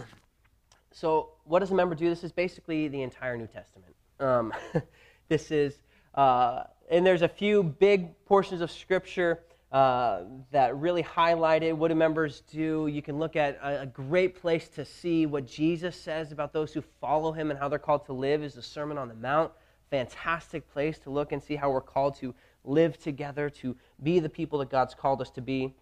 so, 0.91 1.29
what 1.43 1.59
does 1.59 1.71
a 1.71 1.75
member 1.75 1.95
do? 1.95 2.09
This 2.09 2.23
is 2.23 2.31
basically 2.31 2.87
the 2.87 3.01
entire 3.01 3.37
New 3.37 3.47
Testament. 3.47 3.93
Um, 4.19 4.53
this 5.27 5.51
is, 5.51 5.81
uh, 6.15 6.63
and 6.89 7.05
there's 7.05 7.23
a 7.23 7.27
few 7.27 7.63
big 7.63 8.23
portions 8.25 8.61
of 8.61 8.71
Scripture 8.71 9.41
uh, 9.71 10.23
that 10.51 10.77
really 10.77 11.03
highlighted 11.03 11.73
what 11.73 11.89
do 11.89 11.95
members 11.95 12.41
do. 12.51 12.87
You 12.87 13.01
can 13.01 13.19
look 13.19 13.35
at 13.35 13.57
a, 13.61 13.83
a, 13.83 13.85
great 13.85 14.35
place 14.35 14.67
to 14.69 14.83
see 14.83 15.25
what 15.25 15.47
Jesus 15.47 15.95
says 15.95 16.33
about 16.33 16.51
those 16.51 16.73
who 16.73 16.83
follow 16.99 17.31
him 17.31 17.51
and 17.51 17.57
how 17.57 17.69
they're 17.69 17.79
called 17.79 18.05
to 18.07 18.13
live 18.13 18.43
is 18.43 18.53
the 18.53 18.61
Sermon 18.61 18.97
on 18.97 19.07
the 19.07 19.13
Mount. 19.13 19.51
Fantastic 19.89 20.69
place 20.73 20.99
to 20.99 21.09
look 21.09 21.31
and 21.31 21.41
see 21.41 21.55
how 21.55 21.71
we're 21.71 21.79
called 21.79 22.15
to 22.17 22.35
live 22.63 22.97
together, 22.97 23.49
to 23.49 23.75
be 24.03 24.19
the 24.19 24.29
people 24.29 24.59
that 24.59 24.69
God's 24.69 24.93
called 24.93 25.21
us 25.21 25.29
to 25.31 25.41
be. 25.41 25.73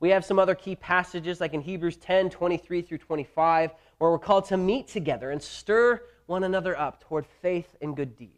We 0.00 0.10
have 0.10 0.24
some 0.24 0.38
other 0.38 0.54
key 0.54 0.76
passages, 0.76 1.40
like 1.40 1.52
in 1.52 1.60
Hebrews 1.60 1.96
10 1.96 2.30
23 2.30 2.82
through 2.82 2.98
25, 2.98 3.72
where 3.98 4.10
we're 4.10 4.18
called 4.18 4.46
to 4.46 4.56
meet 4.56 4.88
together 4.88 5.30
and 5.30 5.42
stir 5.42 6.02
one 6.26 6.44
another 6.44 6.78
up 6.78 7.02
toward 7.02 7.26
faith 7.42 7.76
and 7.82 7.94
good 7.94 8.16
deeds. 8.16 8.34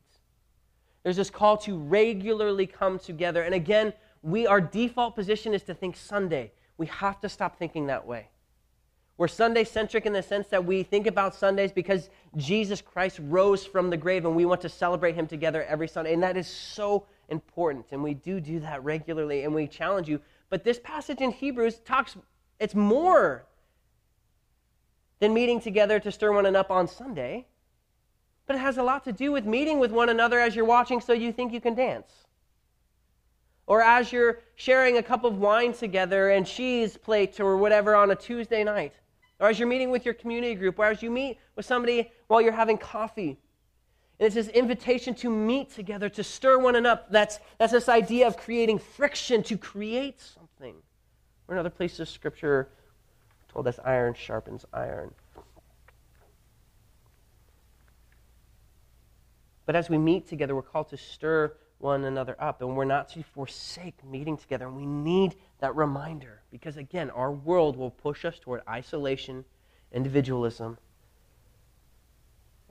There's 1.03 1.17
this 1.17 1.31
call 1.31 1.57
to 1.59 1.77
regularly 1.77 2.67
come 2.67 2.99
together. 2.99 3.43
And 3.43 3.55
again, 3.55 3.93
we 4.23 4.47
our 4.47 4.61
default 4.61 5.15
position 5.15 5.55
is 5.55 5.63
to 5.65 5.75
think 5.75 5.97
Sunday. 5.97 6.53
We 6.79 6.87
have 6.87 7.21
to 7.21 7.29
stop 7.29 7.59
thinking 7.59 7.87
that 7.87 8.07
way. 8.07 8.29
We're 9.19 9.29
Sunday 9.29 9.65
centric 9.65 10.07
in 10.07 10.13
the 10.13 10.23
sense 10.23 10.49
that 10.49 10.65
we 10.65 10.83
think 10.83 11.07
about 11.07 11.35
Sundays 11.35 11.71
because 11.71 12.09
Jesus 12.37 12.81
Christ 12.81 13.21
rose 13.23 13.65
from 13.65 13.91
the 13.91 13.97
grave 13.97 14.25
and 14.25 14.35
we 14.35 14.47
want 14.47 14.61
to 14.63 14.69
celebrate 14.69 15.15
him 15.15 15.27
together 15.27 15.65
every 15.65 15.87
Sunday. 15.87 16.15
And 16.15 16.23
that 16.23 16.37
is 16.37 16.49
so 16.49 17.07
important, 17.29 17.87
and 17.91 18.03
we 18.03 18.15
do 18.15 18.41
do 18.41 18.61
that 18.61 18.83
regularly, 18.85 19.45
and 19.45 19.55
we 19.55 19.67
challenge 19.67 20.09
you. 20.09 20.21
But 20.51 20.65
this 20.65 20.79
passage 20.79 21.21
in 21.21 21.31
Hebrews 21.31 21.81
talks, 21.85 22.17
it's 22.61 22.75
more 22.75 23.47
than 25.21 25.33
meeting 25.33 25.61
together 25.61 26.01
to 26.01 26.13
stir 26.13 26.33
one 26.33 26.47
another 26.47 26.61
up 26.61 26.71
on 26.71 26.89
Sunday, 26.89 27.47
but 28.47 28.57
it 28.57 28.59
has 28.59 28.77
a 28.77 28.83
lot 28.83 29.05
to 29.05 29.13
do 29.13 29.33
with 29.33 29.47
meeting 29.47 29.79
with 29.79 29.93
one 29.93 30.09
another 30.09 30.41
as 30.41 30.55
you're 30.57 30.65
watching 30.65 31.01
so 31.01 31.13
you 31.13 31.33
think 31.33 31.53
you 31.53 31.61
can 31.61 31.75
dance. 31.75 32.11
Or 33.67 33.83
as 33.83 34.13
you're 34.13 34.41
sharing 34.57 34.99
a 34.99 35.03
cup 35.03 35.25
of 35.25 35.39
wine 35.39 35.73
together 35.73 36.31
and 36.31 36.45
cheese 36.45 36.97
plates 36.97 37.39
or 37.39 37.57
whatever 37.57 37.95
on 37.95 38.11
a 38.11 38.17
Tuesday 38.17 38.65
night. 38.65 38.93
Or 39.39 39.49
as 39.49 39.59
you're 39.59 39.69
meeting 39.69 39.91
with 39.91 40.05
your 40.05 40.15
community 40.15 40.55
group, 40.55 40.79
or 40.79 40.87
as 40.87 41.03
you 41.03 41.11
meet 41.11 41.39
with 41.57 41.65
somebody 41.65 42.11
while 42.27 42.41
you're 42.41 42.53
having 42.53 42.77
coffee 42.77 43.39
it's 44.25 44.35
this 44.35 44.49
invitation 44.49 45.15
to 45.17 45.31
meet 45.31 45.71
together, 45.71 46.09
to 46.11 46.23
stir 46.23 46.59
one 46.59 46.77
another. 46.77 47.03
That's, 47.11 47.41
that's 47.59 47.73
this 47.73 47.89
idea 47.89 48.27
of 48.27 48.37
creating 48.37 48.79
friction, 48.79 49.43
to 49.45 49.57
create 49.57 50.21
something. 50.21 50.75
Or 51.49 51.55
another 51.55 51.71
place 51.71 51.99
of 51.99 52.09
Scripture 52.09 52.69
told 53.49 53.67
us 53.67 53.79
iron 53.85 54.15
sharpens 54.15 54.65
iron. 54.73 55.13
But 59.67 59.77
as 59.77 59.89
we 59.89 59.99
meet 59.99 60.29
together, 60.29 60.55
we're 60.55 60.63
called 60.63 60.89
to 60.91 60.97
stir 60.97 61.55
one 61.79 62.05
another 62.05 62.37
up, 62.39 62.61
and 62.63 62.77
we're 62.77 62.85
not 62.85 63.09
to 63.11 63.23
forsake 63.23 64.05
meeting 64.05 64.37
together. 64.37 64.67
And 64.67 64.77
we 64.77 64.87
need 64.87 65.35
that 65.61 65.75
reminder 65.75 66.43
because, 66.51 66.77
again, 66.77 67.11
our 67.11 67.33
world 67.33 67.77
will 67.77 67.91
push 67.91 68.25
us 68.25 68.39
toward 68.39 68.63
isolation, 68.69 69.45
individualism, 69.93 70.79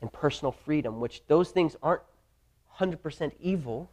and 0.01 0.11
personal 0.11 0.51
freedom, 0.51 0.99
which 0.99 1.21
those 1.27 1.51
things 1.51 1.75
aren't 1.81 2.01
100% 2.79 3.31
evil, 3.39 3.89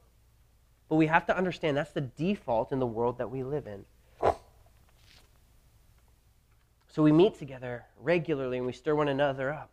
but 0.88 0.96
we 0.96 1.06
have 1.06 1.26
to 1.26 1.36
understand 1.36 1.76
that's 1.76 1.92
the 1.92 2.00
default 2.00 2.72
in 2.72 2.78
the 2.78 2.86
world 2.86 3.18
that 3.18 3.30
we 3.30 3.42
live 3.42 3.66
in. 3.66 3.84
So 6.88 7.02
we 7.02 7.12
meet 7.12 7.38
together 7.38 7.84
regularly 8.00 8.56
and 8.56 8.66
we 8.66 8.72
stir 8.72 8.94
one 8.94 9.08
another 9.08 9.52
up. 9.52 9.70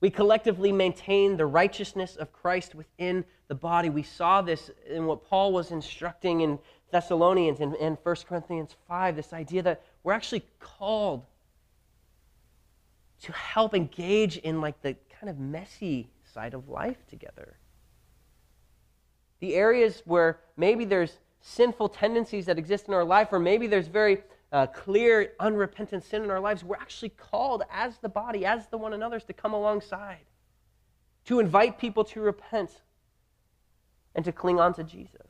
We 0.00 0.10
collectively 0.10 0.72
maintain 0.72 1.36
the 1.36 1.46
righteousness 1.46 2.16
of 2.16 2.32
Christ 2.32 2.74
within 2.74 3.24
the 3.48 3.54
body. 3.54 3.90
We 3.90 4.02
saw 4.02 4.42
this 4.42 4.70
in 4.88 5.06
what 5.06 5.28
Paul 5.28 5.52
was 5.52 5.70
instructing 5.70 6.40
in 6.40 6.58
Thessalonians 6.90 7.60
and, 7.60 7.74
and 7.76 7.96
1 8.02 8.16
Corinthians 8.28 8.74
5 8.88 9.14
this 9.14 9.32
idea 9.32 9.62
that 9.62 9.82
we're 10.02 10.12
actually 10.12 10.44
called 10.58 11.24
to 13.22 13.32
help 13.32 13.74
engage 13.74 14.38
in 14.38 14.60
like 14.60 14.80
the 14.82 14.96
kind 15.20 15.28
of 15.28 15.38
messy 15.38 16.08
side 16.32 16.54
of 16.54 16.68
life 16.68 17.06
together. 17.06 17.58
The 19.40 19.54
areas 19.54 20.02
where 20.06 20.40
maybe 20.56 20.86
there's 20.86 21.18
sinful 21.42 21.90
tendencies 21.90 22.46
that 22.46 22.58
exist 22.58 22.88
in 22.88 22.94
our 22.94 23.04
life, 23.04 23.28
or 23.30 23.38
maybe 23.38 23.66
there's 23.66 23.86
very 23.86 24.22
uh, 24.52 24.66
clear, 24.66 25.32
unrepentant 25.38 26.04
sin 26.04 26.24
in 26.24 26.30
our 26.30 26.40
lives, 26.40 26.64
we're 26.64 26.76
actually 26.76 27.10
called 27.10 27.62
as 27.70 27.98
the 27.98 28.08
body, 28.08 28.44
as 28.46 28.66
the 28.68 28.78
one 28.78 28.94
another's, 28.94 29.24
to 29.24 29.32
come 29.32 29.52
alongside, 29.52 30.24
to 31.26 31.38
invite 31.38 31.78
people 31.78 32.02
to 32.04 32.20
repent, 32.20 32.70
and 34.14 34.24
to 34.24 34.32
cling 34.32 34.58
on 34.58 34.74
to 34.74 34.82
Jesus. 34.82 35.28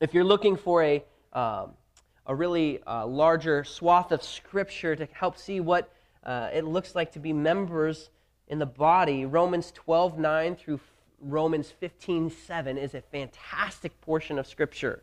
If 0.00 0.12
you're 0.12 0.24
looking 0.24 0.56
for 0.56 0.82
a 0.82 1.04
um, 1.32 1.70
a 2.28 2.34
really 2.34 2.80
uh, 2.86 3.06
larger 3.06 3.64
swath 3.64 4.12
of 4.12 4.22
Scripture 4.22 4.94
to 4.94 5.08
help 5.12 5.38
see 5.38 5.60
what 5.60 5.90
uh, 6.22 6.50
it 6.52 6.64
looks 6.64 6.94
like 6.94 7.12
to 7.12 7.18
be 7.18 7.32
members 7.32 8.10
in 8.46 8.58
the 8.58 8.66
body. 8.66 9.24
Romans 9.24 9.72
12 9.72 10.18
9 10.18 10.56
through 10.56 10.80
Romans 11.20 11.72
15 11.80 12.30
7 12.30 12.76
is 12.76 12.94
a 12.94 13.00
fantastic 13.00 13.98
portion 14.02 14.38
of 14.38 14.46
Scripture. 14.46 15.02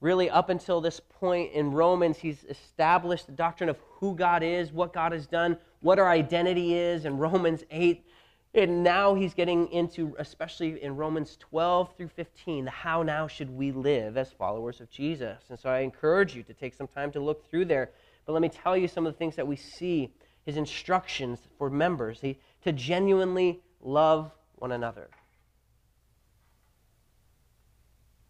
Really, 0.00 0.30
up 0.30 0.48
until 0.48 0.80
this 0.80 1.00
point 1.00 1.52
in 1.52 1.72
Romans, 1.72 2.18
he's 2.18 2.44
established 2.44 3.26
the 3.26 3.32
doctrine 3.32 3.68
of 3.68 3.78
who 3.94 4.14
God 4.14 4.44
is, 4.44 4.70
what 4.70 4.92
God 4.92 5.10
has 5.10 5.26
done, 5.26 5.56
what 5.80 5.98
our 5.98 6.08
identity 6.08 6.74
is. 6.74 7.04
In 7.04 7.18
Romans 7.18 7.64
8, 7.70 8.04
And 8.54 8.82
now 8.82 9.14
he's 9.14 9.34
getting 9.34 9.70
into, 9.72 10.16
especially 10.18 10.82
in 10.82 10.96
Romans 10.96 11.36
12 11.38 11.96
through 11.96 12.08
15, 12.08 12.64
the 12.64 12.70
how 12.70 13.02
now 13.02 13.26
should 13.26 13.50
we 13.50 13.72
live 13.72 14.16
as 14.16 14.32
followers 14.32 14.80
of 14.80 14.90
Jesus. 14.90 15.38
And 15.50 15.58
so 15.58 15.68
I 15.68 15.80
encourage 15.80 16.34
you 16.34 16.42
to 16.44 16.54
take 16.54 16.74
some 16.74 16.88
time 16.88 17.12
to 17.12 17.20
look 17.20 17.48
through 17.50 17.66
there. 17.66 17.90
But 18.24 18.32
let 18.32 18.42
me 18.42 18.48
tell 18.48 18.76
you 18.76 18.88
some 18.88 19.06
of 19.06 19.12
the 19.12 19.18
things 19.18 19.36
that 19.36 19.46
we 19.46 19.56
see 19.56 20.12
his 20.46 20.56
instructions 20.56 21.40
for 21.58 21.68
members 21.68 22.20
he, 22.22 22.38
to 22.64 22.72
genuinely 22.72 23.60
love 23.82 24.30
one 24.56 24.72
another. 24.72 25.10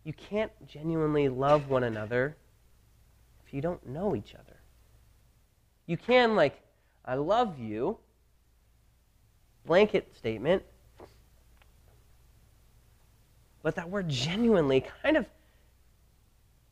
You 0.02 0.12
can't 0.12 0.52
genuinely 0.66 1.28
love 1.28 1.68
one 1.68 1.84
another 1.84 2.36
if 3.46 3.54
you 3.54 3.60
don't 3.60 3.86
know 3.86 4.16
each 4.16 4.34
other. 4.34 4.56
You 5.86 5.96
can, 5.96 6.34
like, 6.34 6.60
I 7.04 7.14
love 7.14 7.58
you, 7.58 7.98
blanket 9.68 10.08
statement, 10.16 10.62
but 13.62 13.76
that 13.76 13.90
word 13.90 14.08
genuinely 14.08 14.84
kind 15.02 15.16
of 15.16 15.26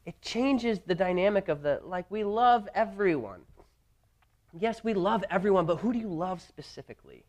it 0.07 0.21
changes 0.23 0.81
the 0.87 0.95
dynamic 0.95 1.49
of 1.49 1.63
the 1.63 1.81
like 1.85 2.11
we 2.11 2.25
love 2.25 2.69
everyone. 2.75 3.41
Yes 4.59 4.83
we 4.83 4.95
love 4.95 5.23
everyone 5.31 5.67
but 5.67 5.77
who 5.77 5.93
do 5.93 5.99
you 5.99 6.09
love 6.09 6.41
specifically? 6.41 7.23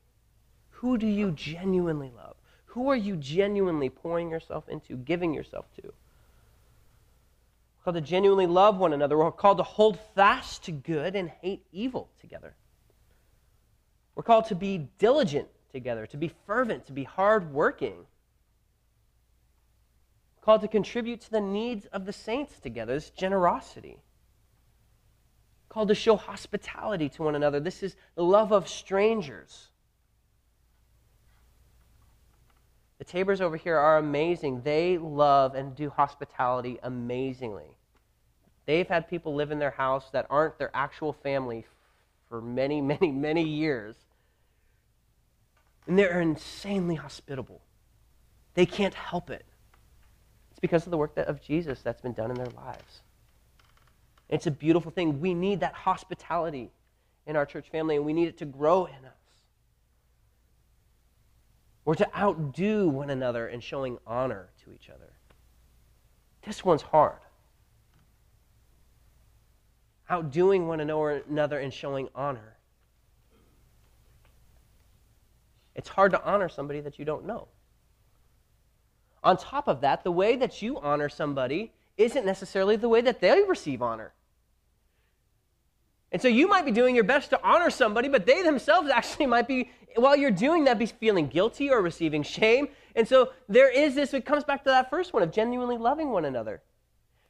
Who 0.69 0.97
do 0.97 1.05
you 1.05 1.31
genuinely 1.31 2.11
love? 2.15 2.37
Who 2.67 2.89
are 2.89 2.95
you 2.95 3.17
genuinely 3.17 3.89
pouring 3.89 4.29
yourself 4.29 4.69
into 4.69 4.95
giving 4.95 5.33
yourself 5.33 5.65
to? 5.81 5.87
We're 5.87 7.83
called 7.83 7.95
to 7.95 8.01
genuinely 8.01 8.47
love 8.47 8.77
one 8.77 8.93
another. 8.93 9.17
We're 9.17 9.31
called 9.31 9.57
to 9.57 9.63
hold 9.63 9.99
fast 10.15 10.63
to 10.65 10.71
good 10.71 11.15
and 11.15 11.29
hate 11.41 11.65
evil 11.73 12.09
together. 12.21 12.53
We're 14.15 14.23
called 14.23 14.45
to 14.45 14.55
be 14.55 14.87
diligent 14.97 15.47
together 15.71 16.05
to 16.07 16.17
be 16.17 16.31
fervent 16.45 16.85
to 16.85 16.93
be 16.93 17.03
hardworking 17.03 18.05
called 20.47 20.61
to 20.61 20.67
contribute 20.69 21.19
to 21.19 21.29
the 21.29 21.41
needs 21.41 21.87
of 21.87 22.05
the 22.05 22.13
saints 22.13 22.57
together. 22.61 22.93
This 22.93 23.09
generosity. 23.09 23.97
Called 25.67 25.89
to 25.89 25.93
show 25.93 26.15
hospitality 26.15 27.09
to 27.09 27.23
one 27.23 27.35
another. 27.35 27.59
This 27.59 27.83
is 27.83 27.97
the 28.15 28.23
love 28.23 28.53
of 28.53 28.69
strangers. 28.69 29.67
The 32.97 33.03
Tabors 33.03 33.41
over 33.41 33.57
here 33.57 33.75
are 33.75 33.97
amazing. 33.97 34.61
They 34.61 34.97
love 34.97 35.53
and 35.53 35.75
do 35.75 35.89
hospitality 35.89 36.79
amazingly. 36.81 37.75
They've 38.65 38.87
had 38.87 39.09
people 39.09 39.35
live 39.35 39.51
in 39.51 39.59
their 39.59 39.71
house 39.71 40.09
that 40.11 40.27
aren't 40.29 40.57
their 40.57 40.71
actual 40.73 41.11
family 41.11 41.65
for 42.29 42.41
many, 42.41 42.79
many, 42.93 43.11
many 43.11 43.43
years. 43.43 43.97
And 45.87 45.97
they're 45.97 46.21
insanely 46.21 46.95
hospitable. 46.95 47.61
They 48.53 48.65
can't 48.65 48.93
help 48.93 49.29
it. 49.29 49.45
It's 50.51 50.59
because 50.59 50.85
of 50.85 50.91
the 50.91 50.97
work 50.97 51.15
that, 51.15 51.27
of 51.27 51.41
Jesus 51.41 51.81
that's 51.81 52.01
been 52.01 52.13
done 52.13 52.29
in 52.29 52.35
their 52.35 52.47
lives. 52.47 53.01
It's 54.29 54.47
a 54.47 54.51
beautiful 54.51 54.91
thing. 54.91 55.21
We 55.21 55.33
need 55.33 55.61
that 55.61 55.73
hospitality 55.73 56.71
in 57.25 57.35
our 57.35 57.45
church 57.45 57.69
family, 57.69 57.95
and 57.95 58.05
we 58.05 58.13
need 58.13 58.27
it 58.27 58.37
to 58.39 58.45
grow 58.45 58.85
in 58.85 59.05
us. 59.05 59.13
We're 61.85 61.95
to 61.95 62.17
outdo 62.17 62.89
one 62.89 63.09
another 63.09 63.47
in 63.47 63.61
showing 63.61 63.97
honor 64.05 64.49
to 64.65 64.73
each 64.73 64.89
other. 64.89 65.13
This 66.45 66.65
one's 66.65 66.81
hard. 66.81 67.19
Outdoing 70.09 70.67
one 70.67 70.81
another 70.81 71.59
and 71.59 71.73
showing 71.73 72.09
honor. 72.13 72.56
It's 75.77 75.87
hard 75.87 76.11
to 76.11 76.23
honor 76.23 76.49
somebody 76.49 76.81
that 76.81 76.99
you 76.99 77.05
don't 77.05 77.25
know. 77.25 77.47
On 79.23 79.37
top 79.37 79.67
of 79.67 79.81
that, 79.81 80.03
the 80.03 80.11
way 80.11 80.35
that 80.35 80.61
you 80.61 80.79
honor 80.79 81.07
somebody 81.07 81.71
isn't 81.97 82.25
necessarily 82.25 82.75
the 82.75 82.89
way 82.89 83.01
that 83.01 83.21
they 83.21 83.43
receive 83.47 83.81
honor. 83.81 84.13
And 86.11 86.21
so 86.21 86.27
you 86.27 86.47
might 86.47 86.65
be 86.65 86.71
doing 86.71 86.95
your 86.95 87.03
best 87.03 87.29
to 87.29 87.43
honor 87.43 87.69
somebody, 87.69 88.09
but 88.09 88.25
they 88.25 88.41
themselves 88.41 88.89
actually 88.93 89.27
might 89.27 89.47
be, 89.47 89.69
while 89.95 90.15
you're 90.15 90.31
doing 90.31 90.63
that, 90.65 90.79
be 90.79 90.87
feeling 90.87 91.27
guilty 91.27 91.69
or 91.69 91.81
receiving 91.81 92.23
shame. 92.23 92.69
And 92.95 93.07
so 93.07 93.31
there 93.47 93.69
is 93.69 93.93
this, 93.95 94.13
it 94.13 94.25
comes 94.25 94.43
back 94.43 94.63
to 94.63 94.69
that 94.69 94.89
first 94.89 95.13
one 95.13 95.21
of 95.21 95.31
genuinely 95.31 95.77
loving 95.77 96.09
one 96.09 96.25
another. 96.25 96.61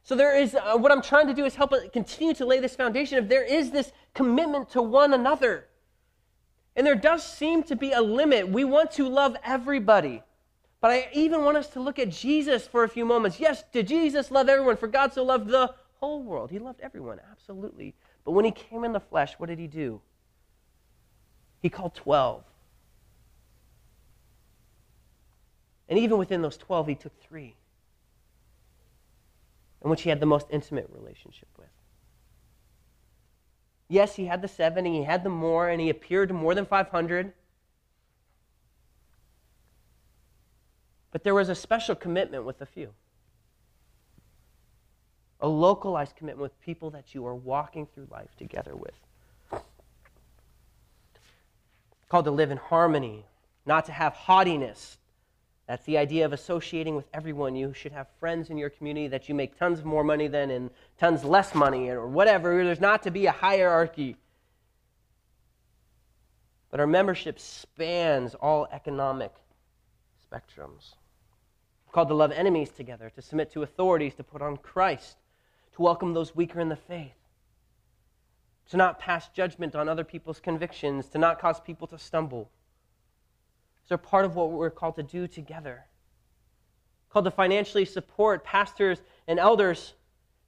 So 0.02 0.16
there 0.16 0.38
is, 0.38 0.54
uh, 0.54 0.76
what 0.76 0.90
I'm 0.90 1.02
trying 1.02 1.26
to 1.26 1.34
do 1.34 1.44
is 1.44 1.54
help 1.54 1.74
continue 1.92 2.32
to 2.34 2.46
lay 2.46 2.60
this 2.60 2.74
foundation 2.74 3.18
of 3.18 3.28
there 3.28 3.44
is 3.44 3.70
this 3.70 3.92
commitment 4.14 4.70
to 4.70 4.80
one 4.80 5.12
another. 5.12 5.67
And 6.78 6.86
there 6.86 6.94
does 6.94 7.24
seem 7.24 7.64
to 7.64 7.74
be 7.74 7.90
a 7.90 8.00
limit. 8.00 8.48
We 8.48 8.62
want 8.62 8.92
to 8.92 9.08
love 9.08 9.36
everybody. 9.42 10.22
But 10.80 10.92
I 10.92 11.08
even 11.12 11.44
want 11.44 11.56
us 11.56 11.66
to 11.70 11.80
look 11.80 11.98
at 11.98 12.08
Jesus 12.08 12.68
for 12.68 12.84
a 12.84 12.88
few 12.88 13.04
moments. 13.04 13.40
Yes, 13.40 13.64
did 13.72 13.88
Jesus 13.88 14.30
love 14.30 14.48
everyone? 14.48 14.76
For 14.76 14.86
God 14.86 15.12
so 15.12 15.24
loved 15.24 15.48
the 15.48 15.74
whole 15.98 16.22
world. 16.22 16.52
He 16.52 16.60
loved 16.60 16.80
everyone, 16.80 17.18
absolutely. 17.32 17.96
But 18.24 18.30
when 18.30 18.44
he 18.44 18.52
came 18.52 18.84
in 18.84 18.92
the 18.92 19.00
flesh, 19.00 19.34
what 19.38 19.48
did 19.48 19.58
he 19.58 19.66
do? 19.66 20.00
He 21.60 21.68
called 21.68 21.96
12. 21.96 22.44
And 25.88 25.98
even 25.98 26.16
within 26.16 26.42
those 26.42 26.58
12, 26.58 26.86
he 26.86 26.94
took 26.94 27.20
three, 27.20 27.56
in 29.82 29.90
which 29.90 30.02
he 30.02 30.10
had 30.10 30.20
the 30.20 30.26
most 30.26 30.46
intimate 30.48 30.88
relationship 30.92 31.48
with. 31.58 31.66
Yes, 33.88 34.16
he 34.16 34.26
had 34.26 34.42
the 34.42 34.48
seven, 34.48 34.84
and 34.84 34.94
he 34.94 35.04
had 35.04 35.24
the 35.24 35.30
more, 35.30 35.68
and 35.68 35.80
he 35.80 35.88
appeared 35.88 36.28
to 36.28 36.34
more 36.34 36.54
than 36.54 36.66
500. 36.66 37.32
But 41.10 41.24
there 41.24 41.34
was 41.34 41.48
a 41.48 41.54
special 41.54 41.94
commitment 41.94 42.44
with 42.44 42.60
a 42.60 42.66
few. 42.66 42.92
A 45.40 45.48
localized 45.48 46.16
commitment 46.16 46.42
with 46.42 46.60
people 46.60 46.90
that 46.90 47.14
you 47.14 47.26
are 47.26 47.34
walking 47.34 47.86
through 47.86 48.08
life 48.10 48.36
together 48.36 48.76
with. 48.76 48.94
Called 52.10 52.26
to 52.26 52.30
live 52.30 52.50
in 52.50 52.58
harmony, 52.58 53.24
not 53.64 53.86
to 53.86 53.92
have 53.92 54.12
haughtiness. 54.12 54.98
That's 55.68 55.84
the 55.84 55.98
idea 55.98 56.24
of 56.24 56.32
associating 56.32 56.96
with 56.96 57.04
everyone. 57.12 57.54
You 57.54 57.74
should 57.74 57.92
have 57.92 58.06
friends 58.18 58.48
in 58.48 58.56
your 58.56 58.70
community 58.70 59.06
that 59.08 59.28
you 59.28 59.34
make 59.34 59.58
tons 59.58 59.84
more 59.84 60.02
money 60.02 60.26
than 60.26 60.50
and 60.50 60.70
tons 60.98 61.24
less 61.24 61.54
money 61.54 61.90
or 61.90 62.08
whatever. 62.08 62.64
There's 62.64 62.80
not 62.80 63.02
to 63.02 63.10
be 63.10 63.26
a 63.26 63.32
hierarchy. 63.32 64.16
But 66.70 66.80
our 66.80 66.86
membership 66.86 67.38
spans 67.38 68.34
all 68.34 68.66
economic 68.72 69.34
spectrums. 70.24 70.94
We're 71.86 71.92
called 71.92 72.08
to 72.08 72.14
love 72.14 72.32
enemies 72.32 72.70
together, 72.70 73.10
to 73.14 73.20
submit 73.20 73.52
to 73.52 73.62
authorities, 73.62 74.14
to 74.14 74.24
put 74.24 74.40
on 74.40 74.56
Christ, 74.56 75.18
to 75.74 75.82
welcome 75.82 76.14
those 76.14 76.34
weaker 76.34 76.60
in 76.60 76.70
the 76.70 76.76
faith, 76.76 77.12
to 78.70 78.78
not 78.78 78.98
pass 78.98 79.28
judgment 79.28 79.76
on 79.76 79.86
other 79.86 80.04
people's 80.04 80.40
convictions, 80.40 81.08
to 81.08 81.18
not 81.18 81.38
cause 81.38 81.60
people 81.60 81.86
to 81.88 81.98
stumble. 81.98 82.50
These 83.88 83.94
are 83.94 83.98
part 83.98 84.26
of 84.26 84.36
what 84.36 84.50
we're 84.50 84.68
called 84.68 84.96
to 84.96 85.02
do 85.02 85.26
together. 85.26 85.86
Called 87.08 87.24
to 87.24 87.30
financially 87.30 87.86
support 87.86 88.44
pastors 88.44 89.00
and 89.26 89.38
elders, 89.38 89.94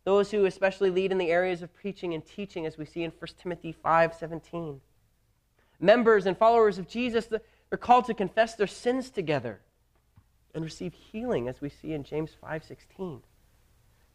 those 0.04 0.30
who 0.30 0.44
especially 0.44 0.90
lead 0.90 1.10
in 1.10 1.16
the 1.16 1.30
areas 1.30 1.62
of 1.62 1.72
preaching 1.72 2.12
and 2.12 2.24
teaching, 2.24 2.66
as 2.66 2.76
we 2.76 2.84
see 2.84 3.02
in 3.02 3.10
1 3.18 3.28
Timothy 3.38 3.72
5 3.72 4.14
17. 4.14 4.82
Members 5.80 6.26
and 6.26 6.36
followers 6.36 6.76
of 6.76 6.86
Jesus 6.86 7.28
are 7.72 7.78
called 7.78 8.04
to 8.06 8.14
confess 8.14 8.56
their 8.56 8.66
sins 8.66 9.08
together 9.08 9.60
and 10.54 10.62
receive 10.62 10.92
healing 10.92 11.48
as 11.48 11.62
we 11.62 11.70
see 11.70 11.94
in 11.94 12.04
James 12.04 12.36
5:16. 12.42 13.22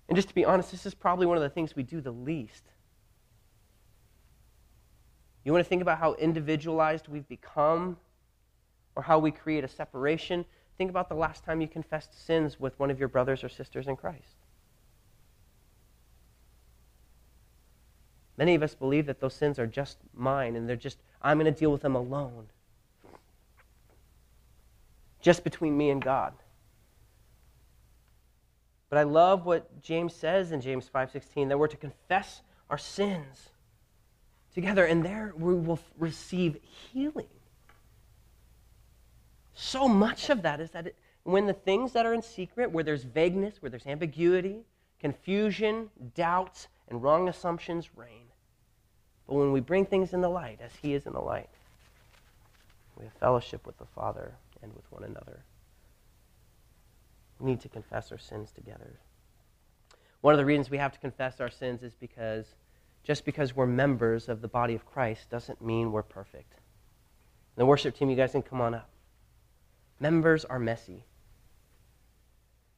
And 0.08 0.16
just 0.16 0.28
to 0.28 0.36
be 0.36 0.46
honest, 0.46 0.70
this 0.70 0.86
is 0.86 0.94
probably 0.94 1.26
one 1.26 1.38
of 1.38 1.42
the 1.42 1.50
things 1.50 1.76
we 1.76 1.82
do 1.82 2.00
the 2.00 2.12
least. 2.12 2.66
You 5.44 5.52
want 5.52 5.66
to 5.66 5.70
think 5.70 5.82
about 5.82 5.98
how 5.98 6.14
individualized 6.14 7.08
we've 7.08 7.28
become 7.28 7.98
or 8.96 9.04
how 9.04 9.20
we 9.20 9.32
create 9.32 9.64
a 9.64 9.68
separation? 9.68 10.46
Think 10.78 10.90
about 10.90 11.10
the 11.10 11.16
last 11.16 11.44
time 11.44 11.62
you 11.62 11.68
confessed 11.68 12.26
sins 12.26 12.60
with 12.60 12.78
one 12.80 12.92
of 12.92 13.00
your 13.00 13.08
brothers 13.08 13.44
or 13.44 13.50
sisters 13.50 13.88
in 13.88 13.96
Christ. 13.96 14.36
Many 18.38 18.56
of 18.56 18.64
us 18.64 18.76
believe 18.76 19.06
that 19.06 19.22
those 19.22 19.34
sins 19.34 19.60
are 19.60 19.68
just 19.68 19.98
mine 20.14 20.56
and 20.56 20.68
they're 20.68 20.76
just, 20.76 20.98
I'm 21.22 21.40
going 21.40 21.52
to 21.52 21.58
deal 21.58 21.72
with 21.72 21.82
them 21.82 21.96
alone 21.96 22.48
just 25.22 25.44
between 25.44 25.76
me 25.76 25.90
and 25.90 26.04
God. 26.04 26.34
But 28.90 29.00
I 29.00 29.04
love 29.04 29.46
what 29.46 29.82
James 29.82 30.14
says 30.14 30.52
in 30.52 30.62
James 30.62 30.88
5:16 30.94 31.50
that 31.50 31.58
we're 31.58 31.68
to 31.68 31.78
confess 31.78 32.42
our 32.70 32.78
sins 32.78 33.50
together 34.54 34.86
and 34.86 35.04
there 35.04 35.34
we 35.36 35.56
will 35.56 35.80
receive 35.98 36.58
healing. 36.64 37.28
So 39.56 39.88
much 39.88 40.30
of 40.30 40.42
that 40.44 40.60
is 40.60 40.72
that 40.72 40.88
it, 40.88 40.96
when 41.24 41.48
the 41.48 41.54
things 41.54 41.94
that 41.94 42.06
are 42.06 42.14
in 42.14 42.22
secret, 42.22 42.72
where 42.72 42.84
there's 42.84 43.04
vagueness, 43.04 43.62
where 43.62 43.70
there's 43.70 43.88
ambiguity, 43.88 44.66
confusion, 45.00 45.90
doubts, 46.14 46.68
and 46.90 47.02
wrong 47.02 47.30
assumptions 47.30 47.90
reign. 47.96 48.28
But 49.28 49.36
when 49.36 49.52
we 49.52 49.62
bring 49.62 49.86
things 49.86 50.14
in 50.14 50.22
the 50.22 50.30
light, 50.30 50.60
as 50.62 50.72
He 50.82 50.94
is 50.94 51.08
in 51.08 51.14
the 51.14 51.22
light, 51.22 51.50
We 52.98 53.06
have 53.06 53.14
fellowship 53.14 53.66
with 53.66 53.78
the 53.78 53.86
Father 53.86 54.34
and 54.62 54.74
with 54.74 54.90
one 54.92 55.04
another. 55.04 55.44
We 57.40 57.52
need 57.52 57.62
to 57.62 57.70
confess 57.70 58.12
our 58.12 58.18
sins 58.18 58.52
together. 58.52 59.00
One 60.22 60.34
of 60.34 60.38
the 60.38 60.46
reasons 60.46 60.70
we 60.70 60.78
have 60.78 60.94
to 60.94 61.00
confess 61.00 61.42
our 61.42 61.50
sins 61.50 61.84
is 61.84 61.94
because 61.94 62.56
just 63.04 63.26
because 63.26 63.56
we're 63.56 63.68
members 63.68 64.30
of 64.30 64.42
the 64.42 64.48
body 64.48 64.74
of 64.74 64.86
Christ 64.86 65.30
doesn't 65.30 65.62
mean 65.62 65.92
we're 65.92 66.04
perfect. 66.04 66.54
The 67.58 67.66
worship 67.66 67.96
team, 67.98 68.10
you 68.10 68.16
guys 68.16 68.32
can 68.32 68.42
come 68.42 68.62
on 68.62 68.74
up. 68.74 68.90
Members 70.00 70.46
are 70.46 70.60
messy. 70.60 71.04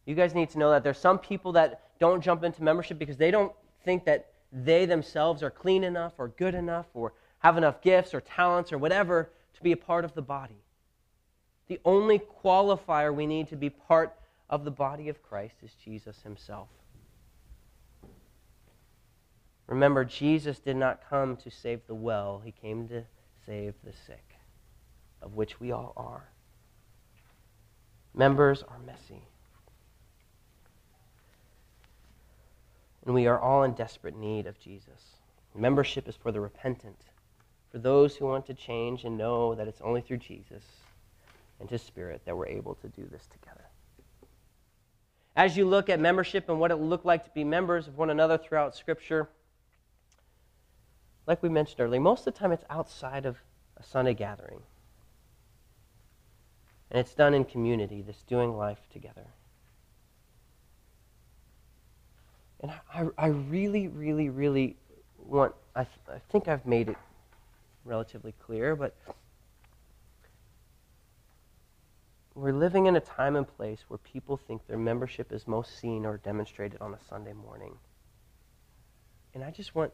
You 0.05 0.15
guys 0.15 0.33
need 0.33 0.49
to 0.51 0.59
know 0.59 0.71
that 0.71 0.83
there's 0.83 0.97
some 0.97 1.19
people 1.19 1.51
that 1.53 1.81
don't 1.99 2.23
jump 2.23 2.43
into 2.43 2.63
membership 2.63 2.97
because 2.97 3.17
they 3.17 3.31
don't 3.31 3.51
think 3.83 4.05
that 4.05 4.31
they 4.51 4.85
themselves 4.85 5.43
are 5.43 5.49
clean 5.49 5.83
enough 5.83 6.13
or 6.17 6.29
good 6.29 6.55
enough 6.55 6.85
or 6.93 7.13
have 7.39 7.57
enough 7.57 7.81
gifts 7.81 8.13
or 8.13 8.21
talents 8.21 8.71
or 8.71 8.77
whatever 8.77 9.29
to 9.55 9.63
be 9.63 9.71
a 9.71 9.77
part 9.77 10.05
of 10.05 10.13
the 10.13 10.21
body. 10.21 10.61
The 11.67 11.79
only 11.83 12.19
qualifier 12.19 13.13
we 13.13 13.25
need 13.25 13.49
to 13.49 13.55
be 13.55 13.69
part 13.69 14.13
of 14.49 14.63
the 14.63 14.71
body 14.71 15.09
of 15.09 15.21
Christ 15.21 15.55
is 15.61 15.71
Jesus 15.83 16.21
himself. 16.21 16.69
Remember, 19.67 20.05
Jesus 20.05 20.59
did 20.59 20.77
not 20.77 21.01
come 21.09 21.35
to 21.37 21.51
save 21.51 21.85
the 21.87 21.95
well, 21.95 22.41
he 22.43 22.51
came 22.51 22.87
to 22.87 23.03
save 23.45 23.73
the 23.83 23.91
sick, 23.91 24.35
of 25.21 25.35
which 25.35 25.59
we 25.59 25.73
all 25.73 25.91
are. 25.97 26.29
Members 28.17 28.63
are 28.63 28.79
messy. 28.83 29.21
And 33.05 33.13
we 33.13 33.27
are 33.27 33.39
all 33.39 33.61
in 33.61 33.73
desperate 33.73 34.17
need 34.17 34.47
of 34.47 34.59
Jesus. 34.59 35.17
Membership 35.55 36.07
is 36.07 36.15
for 36.15 36.31
the 36.31 36.41
repentant, 36.41 36.99
for 37.71 37.77
those 37.77 38.15
who 38.15 38.25
want 38.25 38.47
to 38.47 38.55
change 38.55 39.03
and 39.03 39.19
know 39.19 39.53
that 39.53 39.67
it's 39.67 39.81
only 39.81 40.01
through 40.01 40.17
Jesus 40.17 40.63
and 41.59 41.69
His 41.69 41.83
Spirit 41.83 42.23
that 42.25 42.35
we're 42.35 42.47
able 42.47 42.73
to 42.75 42.87
do 42.87 43.07
this 43.11 43.27
together. 43.27 43.65
As 45.35 45.55
you 45.55 45.65
look 45.65 45.87
at 45.87 45.99
membership 45.99 46.49
and 46.49 46.59
what 46.59 46.71
it 46.71 46.77
looked 46.77 47.05
like 47.05 47.23
to 47.23 47.29
be 47.29 47.43
members 47.43 47.87
of 47.87 47.99
one 47.99 48.09
another 48.09 48.39
throughout 48.39 48.75
Scripture, 48.75 49.29
like 51.27 51.43
we 51.43 51.49
mentioned 51.49 51.81
earlier, 51.81 52.01
most 52.01 52.25
of 52.25 52.33
the 52.33 52.39
time 52.39 52.51
it's 52.51 52.65
outside 52.71 53.27
of 53.27 53.37
a 53.77 53.83
Sunday 53.83 54.15
gathering. 54.15 54.61
And 56.89 56.99
it's 56.99 57.13
done 57.13 57.33
in 57.33 57.45
community, 57.45 58.01
this 58.01 58.23
doing 58.27 58.55
life 58.55 58.79
together. 58.91 59.27
And 62.61 62.71
I, 62.93 63.07
I 63.17 63.27
really, 63.27 63.87
really, 63.87 64.29
really 64.29 64.77
want, 65.17 65.53
I, 65.75 65.83
th- 65.83 66.17
I 66.17 66.19
think 66.31 66.47
I've 66.47 66.65
made 66.65 66.89
it 66.89 66.97
relatively 67.85 68.33
clear, 68.39 68.75
but 68.75 68.95
we're 72.33 72.53
living 72.53 72.85
in 72.85 72.95
a 72.95 72.99
time 72.99 73.35
and 73.35 73.47
place 73.47 73.79
where 73.87 73.97
people 73.97 74.37
think 74.37 74.65
their 74.67 74.77
membership 74.77 75.31
is 75.31 75.47
most 75.47 75.77
seen 75.79 76.05
or 76.05 76.17
demonstrated 76.17 76.79
on 76.81 76.93
a 76.93 76.99
Sunday 77.09 77.33
morning. 77.33 77.73
And 79.33 79.43
I 79.43 79.51
just 79.51 79.75
want 79.75 79.91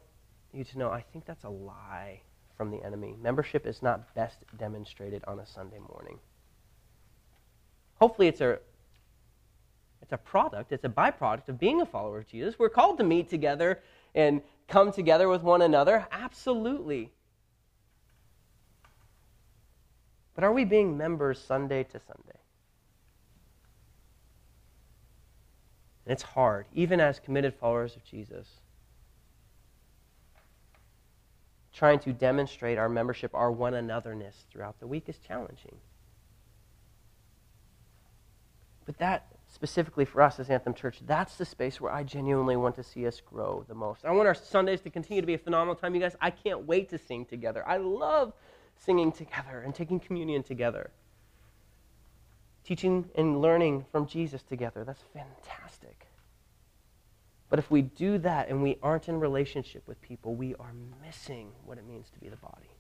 you 0.54 0.64
to 0.64 0.78
know 0.78 0.90
I 0.90 1.02
think 1.02 1.26
that's 1.26 1.44
a 1.44 1.50
lie 1.50 2.22
from 2.56 2.70
the 2.70 2.84
enemy. 2.84 3.16
Membership 3.22 3.66
is 3.66 3.82
not 3.82 4.14
best 4.14 4.38
demonstrated 4.58 5.24
on 5.28 5.40
a 5.40 5.46
Sunday 5.46 5.80
morning. 5.80 6.20
Hopefully, 8.04 8.28
it's 8.28 8.42
a 8.42 8.60
it's 10.02 10.12
a 10.12 10.18
product, 10.18 10.74
it's 10.74 10.84
a 10.84 10.90
byproduct 10.90 11.48
of 11.48 11.58
being 11.58 11.80
a 11.80 11.86
follower 11.86 12.18
of 12.18 12.28
Jesus. 12.28 12.60
We're 12.60 12.68
called 12.68 12.98
to 12.98 13.04
meet 13.06 13.30
together 13.30 13.80
and 14.14 14.42
come 14.68 14.92
together 14.92 15.30
with 15.30 15.42
one 15.42 15.62
another. 15.62 16.06
Absolutely. 16.12 17.14
But 20.36 20.44
are 20.44 20.52
we 20.52 20.66
being 20.66 20.98
members 20.98 21.40
Sunday 21.40 21.86
to 21.86 21.92
Sunday? 22.06 22.40
And 26.06 26.12
it's 26.12 26.24
hard, 26.24 26.66
even 26.74 27.00
as 27.00 27.22
committed 27.22 27.54
followers 27.54 27.96
of 27.96 28.04
Jesus. 28.04 28.50
Trying 31.72 32.00
to 32.00 32.12
demonstrate 32.12 32.78
our 32.78 32.90
membership, 32.90 33.34
our 33.34 33.50
one 33.50 33.72
anotherness 33.72 34.34
throughout 34.52 34.78
the 34.82 34.88
week 34.88 35.08
is 35.08 35.20
challenging. 35.26 35.78
But 38.86 38.98
that, 38.98 39.28
specifically 39.48 40.06
for 40.06 40.22
us 40.22 40.40
as 40.40 40.50
Anthem 40.50 40.74
Church, 40.74 41.00
that's 41.06 41.36
the 41.36 41.46
space 41.46 41.80
where 41.80 41.92
I 41.92 42.04
genuinely 42.04 42.56
want 42.56 42.76
to 42.76 42.84
see 42.84 43.08
us 43.08 43.22
grow 43.22 43.64
the 43.68 43.76
most. 43.76 44.06
I 44.06 44.12
want 44.12 44.28
our 44.28 44.34
Sundays 44.34 44.82
to 44.82 44.90
continue 44.90 45.22
to 45.22 45.28
be 45.28 45.36
a 45.36 45.38
phenomenal 45.38 45.76
time, 45.76 45.96
you 45.96 46.02
guys. 46.02 46.16
I 46.22 46.32
can't 46.32 46.66
wait 46.66 46.90
to 46.90 46.98
sing 46.98 47.26
together. 47.26 47.68
I 47.68 47.78
love 47.78 48.34
singing 48.76 49.12
together 49.12 49.62
and 49.62 49.74
taking 49.74 50.00
communion 50.00 50.44
together. 50.44 50.92
Teaching 52.64 53.10
and 53.16 53.42
learning 53.42 53.86
from 53.92 54.08
Jesus 54.08 54.42
together. 54.44 54.84
That's 54.84 55.04
fantastic. 55.14 56.08
But 57.50 57.60
if 57.60 57.70
we 57.70 57.84
do 57.84 58.18
that 58.18 58.50
and 58.50 58.64
we 58.64 58.80
aren't 58.82 59.08
in 59.08 59.20
relationship 59.20 59.88
with 59.88 60.02
people, 60.02 60.34
we 60.34 60.56
are 60.56 60.74
missing 61.06 61.52
what 61.66 61.78
it 61.78 61.86
means 61.86 62.10
to 62.10 62.20
be 62.20 62.28
the 62.28 62.38
body. 62.38 62.73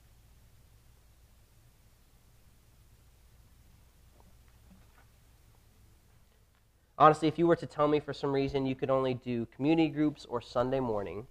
Honestly, 7.03 7.27
if 7.27 7.37
you 7.37 7.45
were 7.45 7.57
to 7.57 7.65
tell 7.65 7.85
me 7.85 7.99
for 7.99 8.13
some 8.13 8.31
reason 8.31 8.65
you 8.65 8.75
could 8.75 8.89
only 8.89 9.13
do 9.13 9.45
community 9.47 9.89
groups 9.89 10.25
or 10.29 10.39
Sunday 10.39 10.79
morning, 10.79 11.27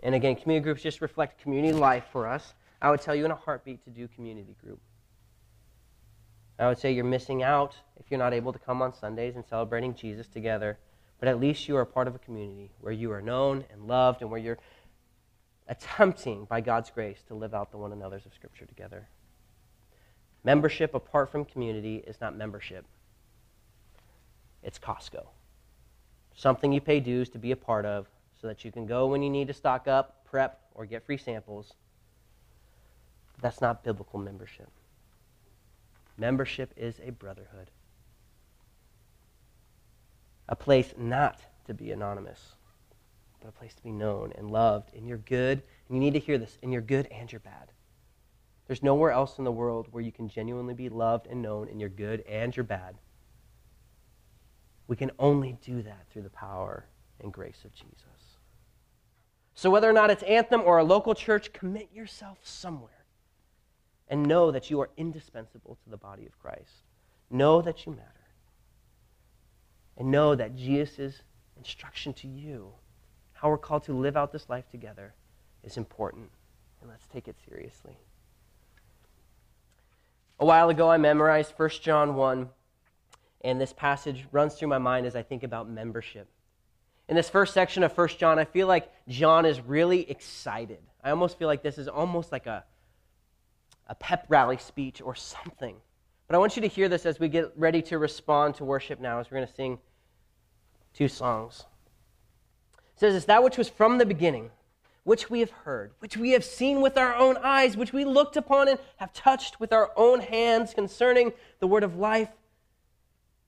and 0.00 0.12
again, 0.12 0.34
community 0.34 0.64
groups 0.64 0.82
just 0.82 1.00
reflect 1.00 1.40
community 1.40 1.72
life 1.72 2.02
for 2.10 2.26
us, 2.26 2.54
I 2.82 2.90
would 2.90 3.00
tell 3.00 3.14
you 3.14 3.24
in 3.24 3.30
a 3.30 3.36
heartbeat 3.36 3.84
to 3.84 3.90
do 3.90 4.08
community 4.08 4.56
group. 4.60 4.80
I 6.58 6.66
would 6.66 6.78
say 6.78 6.90
you're 6.90 7.04
missing 7.04 7.44
out 7.44 7.76
if 7.96 8.10
you're 8.10 8.18
not 8.18 8.34
able 8.34 8.52
to 8.52 8.58
come 8.58 8.82
on 8.82 8.92
Sundays 8.92 9.36
and 9.36 9.44
celebrating 9.46 9.94
Jesus 9.94 10.26
together, 10.26 10.76
but 11.20 11.28
at 11.28 11.38
least 11.38 11.68
you 11.68 11.76
are 11.76 11.84
part 11.84 12.08
of 12.08 12.16
a 12.16 12.18
community 12.18 12.72
where 12.80 12.92
you 12.92 13.12
are 13.12 13.22
known 13.22 13.64
and 13.72 13.86
loved 13.86 14.20
and 14.20 14.32
where 14.32 14.40
you're 14.40 14.58
attempting, 15.68 16.44
by 16.44 16.60
God's 16.60 16.90
grace, 16.90 17.22
to 17.28 17.34
live 17.34 17.54
out 17.54 17.70
the 17.70 17.78
one 17.78 17.92
another's 17.92 18.26
of 18.26 18.34
Scripture 18.34 18.66
together. 18.66 19.06
Membership 20.42 20.92
apart 20.92 21.30
from 21.30 21.44
community 21.44 22.02
is 22.04 22.20
not 22.20 22.36
membership, 22.36 22.84
it's 24.62 24.78
Costco. 24.78 25.26
Something 26.34 26.72
you 26.72 26.80
pay 26.80 27.00
dues 27.00 27.28
to 27.30 27.38
be 27.38 27.52
a 27.52 27.56
part 27.56 27.84
of 27.84 28.08
so 28.40 28.46
that 28.46 28.64
you 28.64 28.72
can 28.72 28.86
go 28.86 29.06
when 29.06 29.22
you 29.22 29.30
need 29.30 29.48
to 29.48 29.54
stock 29.54 29.88
up, 29.88 30.24
prep, 30.24 30.60
or 30.74 30.86
get 30.86 31.04
free 31.04 31.18
samples 31.18 31.74
that's 33.40 33.60
not 33.60 33.84
biblical 33.84 34.18
membership. 34.18 34.68
Membership 36.18 36.72
is 36.76 37.00
a 37.04 37.10
brotherhood, 37.10 37.70
a 40.48 40.56
place 40.56 40.92
not 40.98 41.40
to 41.66 41.74
be 41.74 41.90
anonymous, 41.92 42.54
but 43.40 43.48
a 43.48 43.52
place 43.52 43.72
to 43.74 43.82
be 43.82 43.92
known 43.92 44.32
and 44.36 44.50
loved. 44.50 44.94
And 44.94 45.08
you're 45.08 45.18
good, 45.18 45.62
and 45.88 45.96
you 45.96 46.00
need 46.00 46.12
to 46.12 46.18
hear 46.18 46.36
this, 46.36 46.58
and 46.62 46.72
you're 46.72 46.82
good 46.82 47.06
and 47.10 47.32
you're 47.32 47.40
bad. 47.40 47.72
There's 48.66 48.82
nowhere 48.82 49.10
else 49.10 49.38
in 49.38 49.44
the 49.44 49.52
world 49.52 49.88
where 49.90 50.02
you 50.02 50.12
can 50.12 50.28
genuinely 50.28 50.74
be 50.74 50.88
loved 50.88 51.26
and 51.26 51.40
known, 51.40 51.68
and 51.68 51.80
you're 51.80 51.88
good 51.88 52.22
and 52.28 52.54
you're 52.54 52.64
bad. 52.64 52.96
We 54.90 54.96
can 54.96 55.12
only 55.20 55.56
do 55.64 55.82
that 55.82 56.08
through 56.10 56.22
the 56.22 56.30
power 56.30 56.84
and 57.20 57.32
grace 57.32 57.62
of 57.64 57.72
Jesus. 57.72 58.38
So, 59.54 59.70
whether 59.70 59.88
or 59.88 59.92
not 59.92 60.10
it's 60.10 60.24
Anthem 60.24 60.62
or 60.64 60.78
a 60.78 60.84
local 60.84 61.14
church, 61.14 61.52
commit 61.52 61.90
yourself 61.94 62.38
somewhere 62.42 63.04
and 64.08 64.24
know 64.24 64.50
that 64.50 64.68
you 64.68 64.80
are 64.80 64.90
indispensable 64.96 65.78
to 65.84 65.90
the 65.90 65.96
body 65.96 66.26
of 66.26 66.36
Christ. 66.40 66.86
Know 67.30 67.62
that 67.62 67.86
you 67.86 67.92
matter. 67.92 68.08
And 69.96 70.10
know 70.10 70.34
that 70.34 70.56
Jesus' 70.56 71.22
instruction 71.56 72.12
to 72.14 72.26
you, 72.26 72.72
how 73.34 73.48
we're 73.48 73.58
called 73.58 73.84
to 73.84 73.96
live 73.96 74.16
out 74.16 74.32
this 74.32 74.48
life 74.48 74.68
together, 74.72 75.14
is 75.62 75.76
important. 75.76 76.30
And 76.80 76.90
let's 76.90 77.06
take 77.06 77.28
it 77.28 77.36
seriously. 77.48 77.96
A 80.40 80.44
while 80.44 80.68
ago, 80.68 80.90
I 80.90 80.96
memorized 80.96 81.52
1 81.56 81.68
John 81.80 82.16
1, 82.16 82.48
and 83.42 83.60
this 83.60 83.72
passage 83.72 84.26
runs 84.32 84.54
through 84.54 84.68
my 84.68 84.78
mind 84.78 85.06
as 85.06 85.16
I 85.16 85.22
think 85.22 85.42
about 85.42 85.68
membership. 85.68 86.28
In 87.08 87.16
this 87.16 87.28
first 87.28 87.54
section 87.54 87.82
of 87.82 87.96
1 87.96 88.08
John, 88.18 88.38
I 88.38 88.44
feel 88.44 88.66
like 88.66 88.90
John 89.08 89.44
is 89.44 89.60
really 89.60 90.08
excited. 90.10 90.78
I 91.02 91.10
almost 91.10 91.38
feel 91.38 91.48
like 91.48 91.62
this 91.62 91.78
is 91.78 91.88
almost 91.88 92.30
like 92.30 92.46
a 92.46 92.64
a 93.90 93.94
pep 93.96 94.24
rally 94.28 94.56
speech 94.56 95.02
or 95.02 95.14
something. 95.16 95.76
But 96.28 96.36
I 96.36 96.38
want 96.38 96.54
you 96.54 96.62
to 96.62 96.68
hear 96.68 96.88
this 96.88 97.04
as 97.04 97.18
we 97.18 97.28
get 97.28 97.52
ready 97.56 97.82
to 97.82 97.98
respond 97.98 98.54
to 98.54 98.64
worship 98.64 99.00
now, 99.00 99.18
as 99.18 99.30
we're 99.30 99.38
going 99.38 99.48
to 99.48 99.54
sing 99.54 99.78
two 100.94 101.08
songs. 101.08 101.66
It 102.94 103.00
says, 103.00 103.16
It's 103.16 103.24
that 103.26 103.42
which 103.42 103.58
was 103.58 103.68
from 103.68 103.98
the 103.98 104.06
beginning, 104.06 104.50
which 105.02 105.28
we 105.28 105.40
have 105.40 105.50
heard, 105.50 105.90
which 105.98 106.16
we 106.16 106.30
have 106.30 106.44
seen 106.44 106.80
with 106.80 106.96
our 106.96 107.16
own 107.16 107.36
eyes, 107.38 107.76
which 107.76 107.92
we 107.92 108.04
looked 108.04 108.36
upon 108.36 108.68
and 108.68 108.78
have 108.98 109.12
touched 109.12 109.58
with 109.58 109.72
our 109.72 109.90
own 109.96 110.20
hands 110.20 110.72
concerning 110.72 111.32
the 111.58 111.66
word 111.66 111.82
of 111.82 111.96
life. 111.96 112.28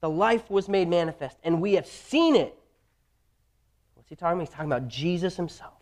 The 0.02 0.10
life 0.10 0.50
was 0.50 0.68
made 0.68 0.88
manifest, 0.88 1.38
and 1.44 1.62
we 1.62 1.74
have 1.74 1.86
seen 1.86 2.34
it. 2.34 2.58
What's 3.94 4.08
he 4.08 4.16
talking 4.16 4.34
about? 4.34 4.48
He's 4.48 4.54
talking 4.54 4.72
about 4.72 4.88
Jesus 4.88 5.36
himself. 5.36 5.78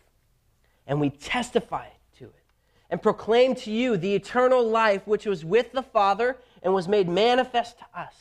And 0.87 1.01
we 1.01 1.09
testify 1.09 1.87
to 2.18 2.25
it 2.25 2.45
and 2.91 3.01
proclaim 3.01 3.55
to 3.55 3.71
you 3.71 3.97
the 3.97 4.14
eternal 4.14 4.62
life 4.62 5.07
which 5.07 5.25
was 5.25 5.43
with 5.43 5.73
the 5.73 5.83
Father 5.83 6.37
and 6.62 6.75
was 6.75 6.87
made 6.87 7.09
manifest 7.09 7.79
to 7.79 7.87
us. 7.99 8.14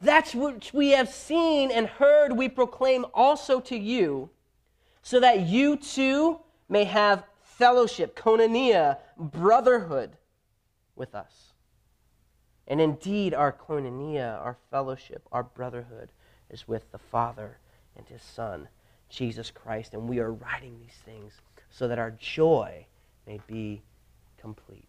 That's 0.00 0.34
which 0.34 0.74
we 0.74 0.90
have 0.90 1.08
seen 1.08 1.70
and 1.70 1.86
heard, 1.86 2.36
we 2.36 2.48
proclaim 2.48 3.06
also 3.14 3.60
to 3.60 3.78
you, 3.78 4.28
so 5.02 5.20
that 5.20 5.42
you 5.46 5.76
too 5.76 6.40
may 6.68 6.82
have 6.82 7.22
fellowship, 7.42 8.16
koinonia, 8.16 8.98
brotherhood 9.16 10.16
with 10.96 11.14
us. 11.14 11.51
And 12.68 12.80
indeed, 12.80 13.34
our 13.34 13.52
koinonia, 13.52 14.40
our 14.40 14.56
fellowship, 14.70 15.26
our 15.32 15.42
brotherhood 15.42 16.12
is 16.50 16.68
with 16.68 16.90
the 16.92 16.98
Father 16.98 17.58
and 17.96 18.08
His 18.08 18.22
Son, 18.22 18.68
Jesus 19.08 19.50
Christ. 19.50 19.94
And 19.94 20.08
we 20.08 20.20
are 20.20 20.32
writing 20.32 20.78
these 20.78 20.98
things 21.04 21.34
so 21.70 21.88
that 21.88 21.98
our 21.98 22.12
joy 22.12 22.86
may 23.26 23.40
be 23.46 23.82
complete. 24.38 24.88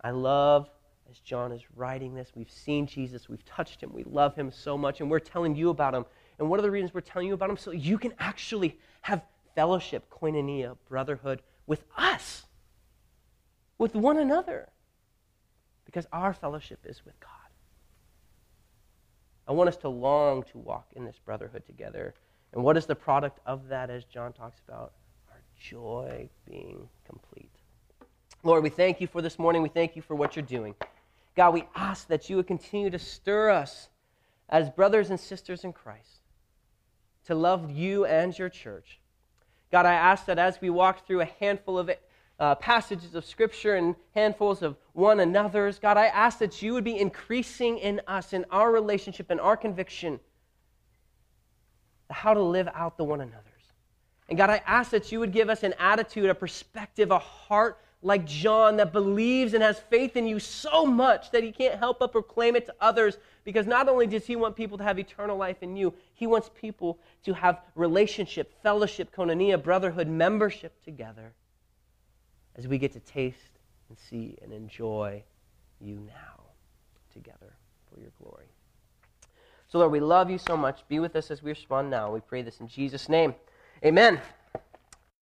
I 0.00 0.10
love 0.10 0.68
as 1.12 1.18
John 1.18 1.52
is 1.52 1.60
writing 1.76 2.14
this, 2.14 2.32
we've 2.34 2.50
seen 2.50 2.86
Jesus, 2.86 3.28
we've 3.28 3.44
touched 3.44 3.82
him, 3.82 3.92
we 3.92 4.02
love 4.04 4.34
him 4.34 4.50
so 4.50 4.78
much, 4.78 5.00
and 5.00 5.10
we're 5.10 5.18
telling 5.18 5.54
you 5.54 5.68
about 5.68 5.94
him. 5.94 6.06
And 6.38 6.48
one 6.48 6.58
of 6.58 6.62
the 6.62 6.70
reasons 6.70 6.94
we're 6.94 7.02
telling 7.02 7.28
you 7.28 7.34
about 7.34 7.50
him 7.50 7.58
so 7.58 7.70
you 7.70 7.98
can 7.98 8.14
actually 8.18 8.78
have 9.02 9.20
fellowship, 9.54 10.10
koinonia, 10.10 10.78
brotherhood 10.88 11.42
with 11.66 11.84
us, 11.98 12.46
with 13.82 13.96
one 13.96 14.16
another, 14.16 14.68
because 15.84 16.06
our 16.12 16.32
fellowship 16.32 16.78
is 16.84 17.04
with 17.04 17.18
God. 17.18 17.30
I 19.48 19.50
want 19.50 19.68
us 19.68 19.76
to 19.78 19.88
long 19.88 20.44
to 20.52 20.58
walk 20.58 20.86
in 20.94 21.04
this 21.04 21.18
brotherhood 21.18 21.66
together. 21.66 22.14
And 22.52 22.62
what 22.62 22.76
is 22.76 22.86
the 22.86 22.94
product 22.94 23.40
of 23.44 23.66
that, 23.68 23.90
as 23.90 24.04
John 24.04 24.32
talks 24.32 24.60
about? 24.68 24.92
Our 25.32 25.42
joy 25.58 26.28
being 26.48 26.88
complete. 27.04 27.50
Lord, 28.44 28.62
we 28.62 28.68
thank 28.68 29.00
you 29.00 29.08
for 29.08 29.20
this 29.20 29.36
morning. 29.36 29.62
We 29.62 29.68
thank 29.68 29.96
you 29.96 30.02
for 30.02 30.14
what 30.14 30.36
you're 30.36 30.44
doing. 30.44 30.76
God, 31.34 31.52
we 31.52 31.64
ask 31.74 32.06
that 32.06 32.30
you 32.30 32.36
would 32.36 32.46
continue 32.46 32.88
to 32.88 33.00
stir 33.00 33.50
us 33.50 33.88
as 34.48 34.70
brothers 34.70 35.10
and 35.10 35.18
sisters 35.18 35.64
in 35.64 35.72
Christ 35.72 36.20
to 37.26 37.34
love 37.34 37.68
you 37.72 38.04
and 38.04 38.38
your 38.38 38.48
church. 38.48 39.00
God, 39.72 39.86
I 39.86 39.94
ask 39.94 40.26
that 40.26 40.38
as 40.38 40.60
we 40.60 40.70
walk 40.70 41.04
through 41.04 41.22
a 41.22 41.30
handful 41.40 41.80
of 41.80 41.90
uh, 42.42 42.56
passages 42.56 43.14
of 43.14 43.24
Scripture 43.24 43.76
and 43.76 43.94
handfuls 44.16 44.62
of 44.62 44.76
one 44.94 45.20
another's, 45.20 45.78
God, 45.78 45.96
I 45.96 46.06
ask 46.06 46.40
that 46.40 46.60
you 46.60 46.72
would 46.72 46.82
be 46.82 46.98
increasing 46.98 47.78
in 47.78 48.00
us, 48.08 48.32
in 48.32 48.44
our 48.50 48.72
relationship, 48.72 49.30
and 49.30 49.40
our 49.40 49.56
conviction, 49.56 50.18
how 52.10 52.34
to 52.34 52.42
live 52.42 52.68
out 52.74 52.96
the 52.96 53.04
one 53.04 53.20
another's. 53.20 53.46
And 54.28 54.36
God, 54.36 54.50
I 54.50 54.60
ask 54.66 54.90
that 54.90 55.12
you 55.12 55.20
would 55.20 55.30
give 55.30 55.50
us 55.50 55.62
an 55.62 55.72
attitude, 55.78 56.28
a 56.30 56.34
perspective, 56.34 57.12
a 57.12 57.20
heart 57.20 57.78
like 58.02 58.26
John 58.26 58.76
that 58.78 58.92
believes 58.92 59.54
and 59.54 59.62
has 59.62 59.78
faith 59.78 60.16
in 60.16 60.26
you 60.26 60.40
so 60.40 60.84
much 60.84 61.30
that 61.30 61.44
he 61.44 61.52
can't 61.52 61.78
help 61.78 62.00
but 62.00 62.10
proclaim 62.10 62.56
it 62.56 62.66
to 62.66 62.74
others 62.80 63.18
because 63.44 63.68
not 63.68 63.88
only 63.88 64.08
does 64.08 64.26
he 64.26 64.34
want 64.34 64.56
people 64.56 64.76
to 64.78 64.82
have 64.82 64.98
eternal 64.98 65.36
life 65.36 65.62
in 65.62 65.76
you, 65.76 65.94
he 66.14 66.26
wants 66.26 66.50
people 66.56 66.98
to 67.22 67.34
have 67.34 67.60
relationship, 67.76 68.52
fellowship, 68.64 69.14
koinonia, 69.14 69.62
brotherhood, 69.62 70.08
membership 70.08 70.82
together 70.82 71.34
as 72.56 72.66
we 72.68 72.78
get 72.78 72.92
to 72.92 73.00
taste 73.00 73.58
and 73.88 73.98
see 73.98 74.36
and 74.42 74.52
enjoy 74.52 75.22
you 75.80 75.96
now 76.06 76.42
together 77.12 77.54
for 77.92 78.00
your 78.00 78.10
glory. 78.22 78.46
So, 79.68 79.78
Lord, 79.78 79.92
we 79.92 80.00
love 80.00 80.30
you 80.30 80.38
so 80.38 80.56
much. 80.56 80.86
Be 80.88 80.98
with 80.98 81.16
us 81.16 81.30
as 81.30 81.42
we 81.42 81.50
respond 81.50 81.90
now. 81.90 82.12
We 82.12 82.20
pray 82.20 82.42
this 82.42 82.60
in 82.60 82.68
Jesus' 82.68 83.08
name. 83.08 83.34
Amen. 83.84 84.20